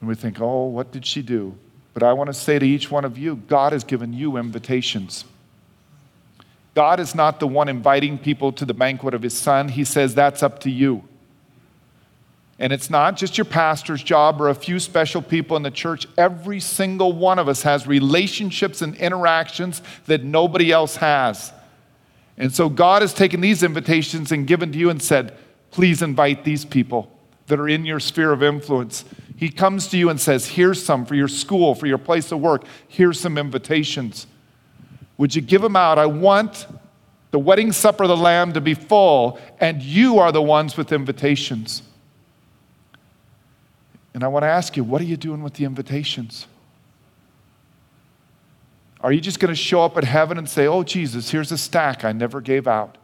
And 0.00 0.08
we 0.08 0.14
think, 0.14 0.40
oh, 0.40 0.66
what 0.66 0.92
did 0.92 1.04
she 1.04 1.20
do? 1.20 1.56
But 1.94 2.04
I 2.04 2.12
want 2.12 2.28
to 2.28 2.34
say 2.34 2.60
to 2.60 2.66
each 2.66 2.92
one 2.92 3.04
of 3.04 3.18
you 3.18 3.34
God 3.34 3.72
has 3.72 3.82
given 3.82 4.12
you 4.12 4.36
invitations. 4.36 5.24
God 6.74 7.00
is 7.00 7.14
not 7.14 7.40
the 7.40 7.48
one 7.48 7.68
inviting 7.68 8.18
people 8.18 8.52
to 8.52 8.64
the 8.64 8.74
banquet 8.74 9.14
of 9.14 9.22
his 9.22 9.36
son. 9.36 9.68
He 9.68 9.84
says 9.84 10.14
that's 10.14 10.42
up 10.42 10.60
to 10.60 10.70
you. 10.70 11.04
And 12.58 12.72
it's 12.72 12.90
not 12.90 13.16
just 13.16 13.38
your 13.38 13.46
pastor's 13.46 14.02
job 14.02 14.40
or 14.40 14.50
a 14.50 14.54
few 14.54 14.78
special 14.78 15.22
people 15.22 15.56
in 15.56 15.62
the 15.62 15.70
church. 15.70 16.06
Every 16.18 16.60
single 16.60 17.12
one 17.12 17.38
of 17.38 17.48
us 17.48 17.62
has 17.62 17.86
relationships 17.86 18.82
and 18.82 18.94
interactions 18.96 19.80
that 20.06 20.22
nobody 20.22 20.70
else 20.70 20.96
has. 20.96 21.52
And 22.36 22.54
so 22.54 22.68
God 22.68 23.02
has 23.02 23.14
taken 23.14 23.40
these 23.40 23.62
invitations 23.62 24.30
and 24.30 24.46
given 24.46 24.72
to 24.72 24.78
you 24.78 24.90
and 24.90 25.02
said, 25.02 25.36
please 25.70 26.02
invite 26.02 26.44
these 26.44 26.64
people 26.64 27.10
that 27.46 27.58
are 27.58 27.68
in 27.68 27.86
your 27.86 27.98
sphere 27.98 28.30
of 28.30 28.42
influence. 28.42 29.06
He 29.36 29.48
comes 29.48 29.88
to 29.88 29.96
you 29.96 30.10
and 30.10 30.20
says, 30.20 30.46
here's 30.46 30.84
some 30.84 31.06
for 31.06 31.14
your 31.14 31.28
school, 31.28 31.74
for 31.74 31.86
your 31.86 31.98
place 31.98 32.30
of 32.30 32.40
work. 32.40 32.64
Here's 32.88 33.18
some 33.18 33.38
invitations. 33.38 34.26
Would 35.20 35.34
you 35.34 35.42
give 35.42 35.60
them 35.60 35.76
out? 35.76 35.98
I 35.98 36.06
want 36.06 36.66
the 37.30 37.38
wedding 37.38 37.72
supper 37.72 38.04
of 38.04 38.08
the 38.08 38.16
Lamb 38.16 38.54
to 38.54 38.60
be 38.62 38.72
full, 38.72 39.38
and 39.60 39.82
you 39.82 40.18
are 40.18 40.32
the 40.32 40.40
ones 40.40 40.78
with 40.78 40.92
invitations. 40.92 41.82
And 44.14 44.24
I 44.24 44.28
want 44.28 44.44
to 44.44 44.46
ask 44.46 44.78
you, 44.78 44.82
what 44.82 44.98
are 45.02 45.04
you 45.04 45.18
doing 45.18 45.42
with 45.42 45.52
the 45.52 45.66
invitations? 45.66 46.46
Are 49.02 49.12
you 49.12 49.20
just 49.20 49.40
going 49.40 49.52
to 49.52 49.54
show 49.54 49.82
up 49.82 49.98
at 49.98 50.04
heaven 50.04 50.38
and 50.38 50.48
say, 50.48 50.66
Oh, 50.66 50.82
Jesus, 50.82 51.30
here's 51.30 51.52
a 51.52 51.58
stack 51.58 52.02
I 52.02 52.12
never 52.12 52.40
gave 52.40 52.66
out? 52.66 52.96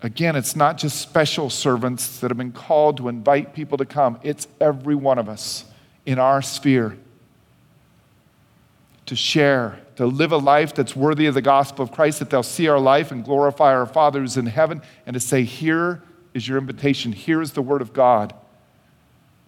Again, 0.00 0.36
it's 0.36 0.56
not 0.56 0.78
just 0.78 1.02
special 1.02 1.50
servants 1.50 2.18
that 2.20 2.30
have 2.30 2.38
been 2.38 2.52
called 2.52 2.96
to 2.96 3.10
invite 3.10 3.52
people 3.52 3.76
to 3.76 3.84
come, 3.84 4.18
it's 4.22 4.48
every 4.58 4.94
one 4.94 5.18
of 5.18 5.28
us 5.28 5.66
in 6.06 6.18
our 6.18 6.40
sphere 6.40 6.96
to 9.06 9.16
share, 9.16 9.78
to 9.96 10.06
live 10.06 10.32
a 10.32 10.36
life 10.36 10.74
that's 10.74 10.96
worthy 10.96 11.26
of 11.26 11.34
the 11.34 11.42
gospel 11.42 11.82
of 11.82 11.92
Christ, 11.92 12.18
that 12.20 12.30
they'll 12.30 12.42
see 12.42 12.68
our 12.68 12.78
life 12.78 13.12
and 13.12 13.24
glorify 13.24 13.74
our 13.74 13.86
Father 13.86 14.20
who's 14.20 14.36
in 14.36 14.46
heaven, 14.46 14.82
and 15.06 15.14
to 15.14 15.20
say, 15.20 15.44
Here 15.44 16.02
is 16.32 16.48
your 16.48 16.58
invitation, 16.58 17.12
here 17.12 17.42
is 17.42 17.52
the 17.52 17.62
word 17.62 17.82
of 17.82 17.92
God, 17.92 18.34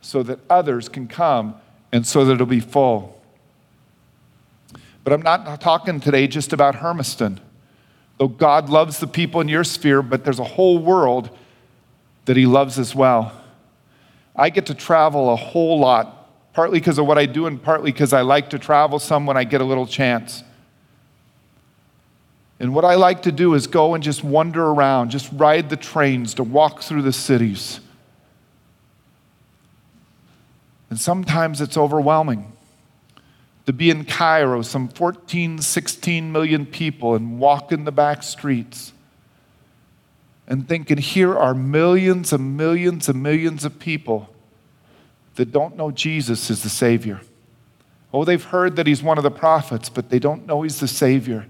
so 0.00 0.22
that 0.22 0.38
others 0.48 0.88
can 0.88 1.08
come 1.08 1.56
and 1.92 2.06
so 2.06 2.24
that 2.24 2.34
it'll 2.34 2.46
be 2.46 2.60
full. 2.60 3.20
But 5.02 5.12
I'm 5.12 5.22
not 5.22 5.60
talking 5.60 6.00
today 6.00 6.26
just 6.26 6.52
about 6.52 6.76
Hermiston. 6.76 7.40
Though 8.18 8.28
God 8.28 8.68
loves 8.68 8.98
the 8.98 9.06
people 9.06 9.40
in 9.40 9.48
your 9.48 9.64
sphere, 9.64 10.02
but 10.02 10.24
there's 10.24 10.38
a 10.38 10.44
whole 10.44 10.78
world 10.78 11.30
that 12.24 12.36
He 12.36 12.46
loves 12.46 12.78
as 12.78 12.94
well. 12.94 13.32
I 14.34 14.50
get 14.50 14.66
to 14.66 14.74
travel 14.74 15.30
a 15.30 15.36
whole 15.36 15.78
lot 15.78 16.15
partly 16.56 16.80
because 16.80 16.96
of 16.98 17.06
what 17.06 17.18
I 17.18 17.26
do 17.26 17.44
and 17.44 17.62
partly 17.62 17.92
because 17.92 18.14
I 18.14 18.22
like 18.22 18.48
to 18.48 18.58
travel 18.58 18.98
some 18.98 19.26
when 19.26 19.36
I 19.36 19.44
get 19.44 19.60
a 19.60 19.64
little 19.64 19.86
chance. 19.86 20.42
And 22.58 22.74
what 22.74 22.82
I 22.82 22.94
like 22.94 23.20
to 23.24 23.30
do 23.30 23.52
is 23.52 23.66
go 23.66 23.92
and 23.92 24.02
just 24.02 24.24
wander 24.24 24.64
around, 24.64 25.10
just 25.10 25.30
ride 25.34 25.68
the 25.68 25.76
trains, 25.76 26.32
to 26.32 26.42
walk 26.42 26.80
through 26.80 27.02
the 27.02 27.12
cities. 27.12 27.80
And 30.88 30.98
sometimes 30.98 31.60
it's 31.60 31.76
overwhelming 31.76 32.50
to 33.66 33.74
be 33.74 33.90
in 33.90 34.06
Cairo, 34.06 34.62
some 34.62 34.88
14, 34.88 35.58
16 35.58 36.32
million 36.32 36.64
people, 36.64 37.14
and 37.14 37.38
walk 37.38 37.70
in 37.70 37.84
the 37.84 37.92
back 37.92 38.22
streets 38.22 38.94
and 40.48 40.66
thinking, 40.66 40.96
here 40.96 41.36
are 41.36 41.52
millions 41.52 42.32
and 42.32 42.56
millions 42.56 43.10
and 43.10 43.22
millions 43.22 43.66
of 43.66 43.78
people 43.78 44.30
that 45.36 45.52
don't 45.52 45.76
know 45.76 45.90
Jesus 45.90 46.50
is 46.50 46.62
the 46.62 46.68
Savior. 46.68 47.20
Oh, 48.12 48.24
they've 48.24 48.42
heard 48.42 48.76
that 48.76 48.86
He's 48.86 49.02
one 49.02 49.18
of 49.18 49.24
the 49.24 49.30
prophets, 49.30 49.88
but 49.88 50.10
they 50.10 50.18
don't 50.18 50.46
know 50.46 50.62
He's 50.62 50.80
the 50.80 50.88
Savior. 50.88 51.46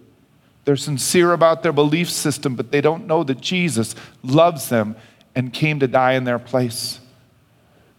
They're 0.64 0.76
sincere 0.76 1.32
about 1.32 1.62
their 1.62 1.72
belief 1.72 2.10
system, 2.10 2.56
but 2.56 2.72
they 2.72 2.80
don't 2.80 3.06
know 3.06 3.22
that 3.24 3.40
Jesus 3.40 3.94
loves 4.22 4.68
them 4.68 4.96
and 5.34 5.52
came 5.52 5.78
to 5.80 5.86
die 5.86 6.12
in 6.12 6.24
their 6.24 6.40
place. 6.40 7.00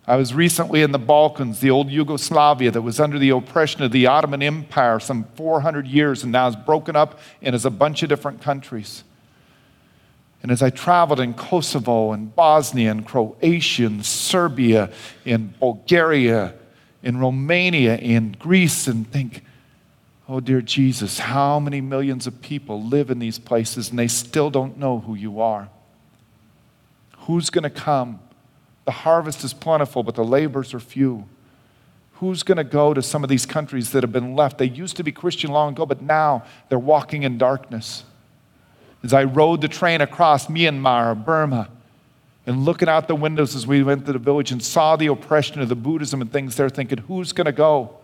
I 0.05 0.15
was 0.15 0.33
recently 0.33 0.81
in 0.81 0.91
the 0.91 0.99
Balkans, 0.99 1.59
the 1.59 1.69
old 1.69 1.89
Yugoslavia 1.89 2.71
that 2.71 2.81
was 2.81 2.99
under 2.99 3.19
the 3.19 3.29
oppression 3.29 3.83
of 3.83 3.91
the 3.91 4.07
Ottoman 4.07 4.41
Empire 4.41 5.01
some 5.01 5.25
400 5.35 5.85
years 5.85 6.23
and 6.23 6.31
now 6.31 6.47
is 6.47 6.55
broken 6.55 6.95
up 6.95 7.19
and 7.41 7.53
is 7.53 7.65
a 7.65 7.69
bunch 7.69 8.03
of 8.03 8.09
different 8.09 8.41
countries. 8.41 9.03
And 10.43 10.51
as 10.51 10.61
I 10.61 10.69
traveled 10.69 11.19
in 11.19 11.33
Kosovo 11.33 12.11
and 12.11 12.35
Bosnia 12.35 12.91
and 12.91 13.05
Croatia 13.05 13.87
and 13.87 14.05
Serbia, 14.05 14.91
in 15.25 15.53
Bulgaria, 15.59 16.53
in 17.01 17.17
Romania, 17.17 17.97
in 17.97 18.35
Greece, 18.37 18.87
and 18.87 19.09
think, 19.11 19.43
oh, 20.29 20.39
dear 20.39 20.61
Jesus, 20.61 21.19
how 21.19 21.59
many 21.59 21.81
millions 21.81 22.27
of 22.27 22.41
people 22.41 22.83
live 22.83 23.09
in 23.09 23.19
these 23.19 23.39
places 23.39 23.89
and 23.89 23.97
they 23.97 24.07
still 24.07 24.49
don't 24.49 24.77
know 24.77 24.99
who 24.99 25.15
you 25.15 25.41
are? 25.41 25.69
Who's 27.19 27.49
going 27.49 27.63
to 27.63 27.69
come? 27.69 28.19
The 28.85 28.91
harvest 28.91 29.43
is 29.43 29.53
plentiful, 29.53 30.03
but 30.03 30.15
the 30.15 30.23
labors 30.23 30.73
are 30.73 30.79
few. 30.79 31.25
Who's 32.13 32.41
going 32.43 32.57
to 32.57 32.63
go 32.63 32.93
to 32.93 33.01
some 33.01 33.23
of 33.23 33.29
these 33.29 33.45
countries 33.45 33.91
that 33.91 34.01
have 34.01 34.13
been 34.13 34.35
left? 34.35 34.59
They 34.59 34.65
used 34.65 34.97
to 34.97 35.03
be 35.03 35.11
Christian 35.11 35.51
long 35.51 35.73
ago, 35.73 35.85
but 35.85 36.01
now 36.01 36.45
they're 36.69 36.79
walking 36.79 37.23
in 37.23 37.37
darkness 37.37 38.03
as 39.03 39.13
I 39.13 39.23
rode 39.23 39.61
the 39.61 39.67
train 39.67 40.01
across 40.01 40.47
Myanmar, 40.47 41.23
Burma, 41.23 41.69
and 42.45 42.63
looking 42.63 42.87
out 42.87 43.07
the 43.07 43.15
windows 43.15 43.55
as 43.55 43.67
we 43.67 43.83
went 43.83 44.05
to 44.05 44.13
the 44.13 44.19
village 44.19 44.51
and 44.51 44.63
saw 44.63 44.95
the 44.95 45.07
oppression 45.07 45.61
of 45.61 45.69
the 45.69 45.75
Buddhism 45.75 46.21
and 46.21 46.31
things 46.31 46.55
there, 46.55 46.69
thinking, 46.69 46.99
who's 46.99 47.33
going 47.33 47.45
to 47.45 47.51
go? 47.51 47.97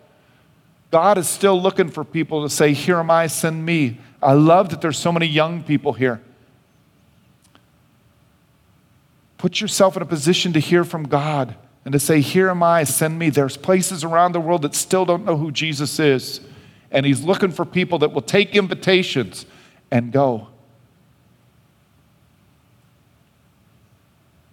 God 0.90 1.18
is 1.18 1.28
still 1.28 1.60
looking 1.60 1.88
for 1.88 2.04
people 2.04 2.42
to 2.42 2.48
say, 2.48 2.72
Here 2.72 2.98
am 2.98 3.10
I, 3.10 3.26
send 3.26 3.66
me. 3.66 3.98
I 4.22 4.34
love 4.34 4.68
that 4.70 4.80
there's 4.80 4.98
so 4.98 5.10
many 5.10 5.26
young 5.26 5.62
people 5.62 5.94
here. 5.94 6.20
Put 9.38 9.60
yourself 9.60 9.96
in 9.96 10.02
a 10.02 10.06
position 10.06 10.52
to 10.52 10.60
hear 10.60 10.84
from 10.84 11.08
God 11.08 11.56
and 11.84 11.92
to 11.92 11.98
say, 11.98 12.20
Here 12.20 12.48
am 12.48 12.62
I, 12.62 12.84
send 12.84 13.18
me. 13.18 13.30
There's 13.30 13.56
places 13.56 14.04
around 14.04 14.32
the 14.32 14.40
world 14.40 14.62
that 14.62 14.74
still 14.74 15.04
don't 15.04 15.24
know 15.24 15.36
who 15.36 15.50
Jesus 15.50 15.98
is. 15.98 16.40
And 16.90 17.04
He's 17.04 17.22
looking 17.24 17.50
for 17.50 17.64
people 17.64 17.98
that 17.98 18.12
will 18.12 18.22
take 18.22 18.54
invitations 18.54 19.46
and 19.90 20.12
go. 20.12 20.48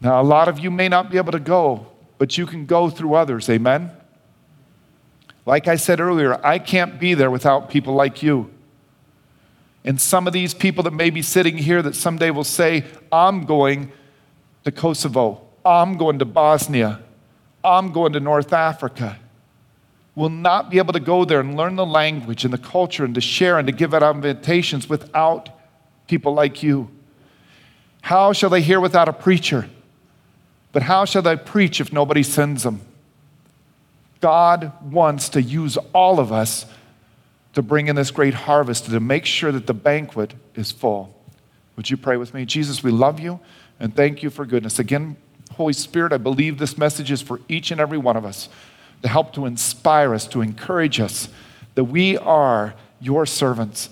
Now, 0.02 0.20
a 0.20 0.24
lot 0.24 0.48
of 0.48 0.60
you 0.60 0.72
may 0.72 0.90
not 0.90 1.12
be 1.12 1.18
able 1.18 1.32
to 1.32 1.40
go, 1.40 1.86
but 2.18 2.38
you 2.38 2.48
can 2.48 2.66
go 2.66 2.90
through 2.90 3.14
others. 3.14 3.50
Amen? 3.50 3.92
Like 5.46 5.68
I 5.68 5.76
said 5.76 6.00
earlier, 6.00 6.44
I 6.46 6.60
can't 6.60 7.00
be 7.00 7.14
there 7.14 7.32
without 7.32 7.70
people 7.70 7.94
like 7.94 8.24
you. 8.24 8.50
And 9.84 10.00
some 10.00 10.28
of 10.28 10.34
these 10.34 10.54
people 10.54 10.84
that 10.84 10.94
may 10.94 11.10
be 11.10 11.22
sitting 11.22 11.58
here 11.58 11.82
that 11.82 11.96
someday 11.96 12.30
will 12.30 12.44
say, 12.44 12.84
I'm 13.12 13.46
going 13.46 13.92
to 14.64 14.72
Kosovo, 14.72 15.42
I'm 15.66 15.98
going 15.98 16.20
to 16.20 16.26
Bosnia, 16.26 17.02
I'm 17.64 17.92
going 17.92 18.14
to 18.14 18.20
North 18.20 18.54
Africa, 18.54 19.18
will 20.14 20.30
not 20.30 20.70
be 20.70 20.78
able 20.78 20.94
to 20.94 21.00
go 21.00 21.26
there 21.26 21.40
and 21.40 21.58
learn 21.58 21.76
the 21.76 21.86
language 21.86 22.44
and 22.44 22.54
the 22.54 22.60
culture 22.60 23.04
and 23.04 23.16
to 23.16 23.22
share 23.22 23.58
and 23.58 23.68
to 23.68 23.72
give 23.72 23.94
out 23.94 24.04
invitations 24.04 24.88
without 24.88 25.50
people 26.08 26.34
like 26.34 26.62
you. 26.62 26.90
How 28.02 28.34
shall 28.34 28.50
they 28.50 28.62
hear 28.62 28.80
without 28.80 29.08
a 29.08 29.14
preacher? 29.14 29.68
But 30.72 30.84
how 30.84 31.06
shall 31.06 31.22
they 31.22 31.36
preach 31.36 31.82
if 31.82 31.92
nobody 31.92 32.24
sends 32.24 32.64
them? 32.64 32.82
God 34.22 34.72
wants 34.92 35.30
to 35.30 35.42
use 35.42 35.78
all 35.94 36.20
of 36.20 36.32
us 36.32 36.66
to 37.54 37.62
bring 37.62 37.88
in 37.88 37.96
this 37.96 38.12
great 38.12 38.34
harvest 38.34 38.86
to 38.86 39.00
make 39.00 39.26
sure 39.26 39.52
that 39.52 39.68
the 39.68 39.74
banquet 39.74 40.34
is 40.56 40.72
full. 40.72 41.14
Would 41.76 41.90
you 41.90 41.98
pray 41.98 42.18
with 42.18 42.34
me? 42.34 42.46
Jesus, 42.46 42.84
we 42.84 42.92
love 42.92 43.20
you 43.20 43.40
and 43.80 43.96
thank 43.96 44.24
you 44.24 44.30
for 44.30 44.46
goodness. 44.46 44.80
Again, 44.80 45.18
Holy 45.54 45.74
Spirit, 45.74 46.14
I 46.14 46.18
believe 46.18 46.58
this 46.58 46.78
message 46.78 47.12
is 47.12 47.22
for 47.22 47.42
each 47.50 47.72
and 47.72 47.82
every 47.82 47.98
one 47.98 48.16
of 48.16 48.24
us 48.24 48.48
to 49.02 49.10
help 49.10 49.34
to 49.34 49.46
inspire 49.46 50.14
us, 50.14 50.28
to 50.28 50.42
encourage 50.42 51.00
us 51.00 51.28
that 51.76 51.86
we 51.86 52.18
are 52.18 52.76
your 53.00 53.26
servants 53.26 53.90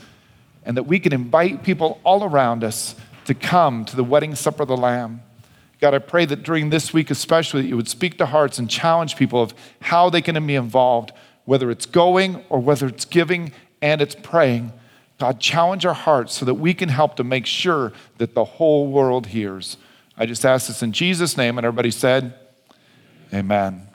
and 0.63 0.77
that 0.77 0.83
we 0.83 0.99
can 0.99 1.11
invite 1.11 1.63
people 1.63 1.99
all 2.03 2.23
around 2.23 2.63
us 2.63 2.95
to 3.25 3.33
come 3.33 3.85
to 3.85 3.95
the 3.95 4.03
wedding 4.03 4.35
supper 4.35 4.63
of 4.63 4.69
the 4.69 4.77
Lamb. 4.77 5.21
God, 5.79 5.93
I 5.93 5.99
pray 5.99 6.25
that 6.25 6.43
during 6.43 6.69
this 6.69 6.93
week, 6.93 7.09
especially, 7.09 7.61
that 7.61 7.67
you 7.67 7.77
would 7.77 7.87
speak 7.87 8.17
to 8.17 8.25
hearts 8.25 8.59
and 8.59 8.69
challenge 8.69 9.15
people 9.15 9.41
of 9.41 9.53
how 9.81 10.09
they 10.09 10.21
can 10.21 10.45
be 10.45 10.55
involved, 10.55 11.11
whether 11.45 11.71
it's 11.71 11.85
going 11.85 12.43
or 12.49 12.59
whether 12.59 12.87
it's 12.87 13.05
giving 13.05 13.53
and 13.81 14.01
it's 14.01 14.15
praying. 14.15 14.73
God, 15.19 15.39
challenge 15.39 15.85
our 15.85 15.93
hearts 15.93 16.33
so 16.33 16.45
that 16.45 16.55
we 16.55 16.73
can 16.73 16.89
help 16.89 17.15
to 17.15 17.23
make 17.23 17.45
sure 17.45 17.93
that 18.17 18.35
the 18.35 18.45
whole 18.45 18.87
world 18.87 19.27
hears. 19.27 19.77
I 20.17 20.25
just 20.25 20.45
ask 20.45 20.67
this 20.67 20.83
in 20.83 20.91
Jesus' 20.91 21.37
name, 21.37 21.57
and 21.57 21.65
everybody 21.65 21.91
said, 21.91 22.33
Amen. 23.33 23.88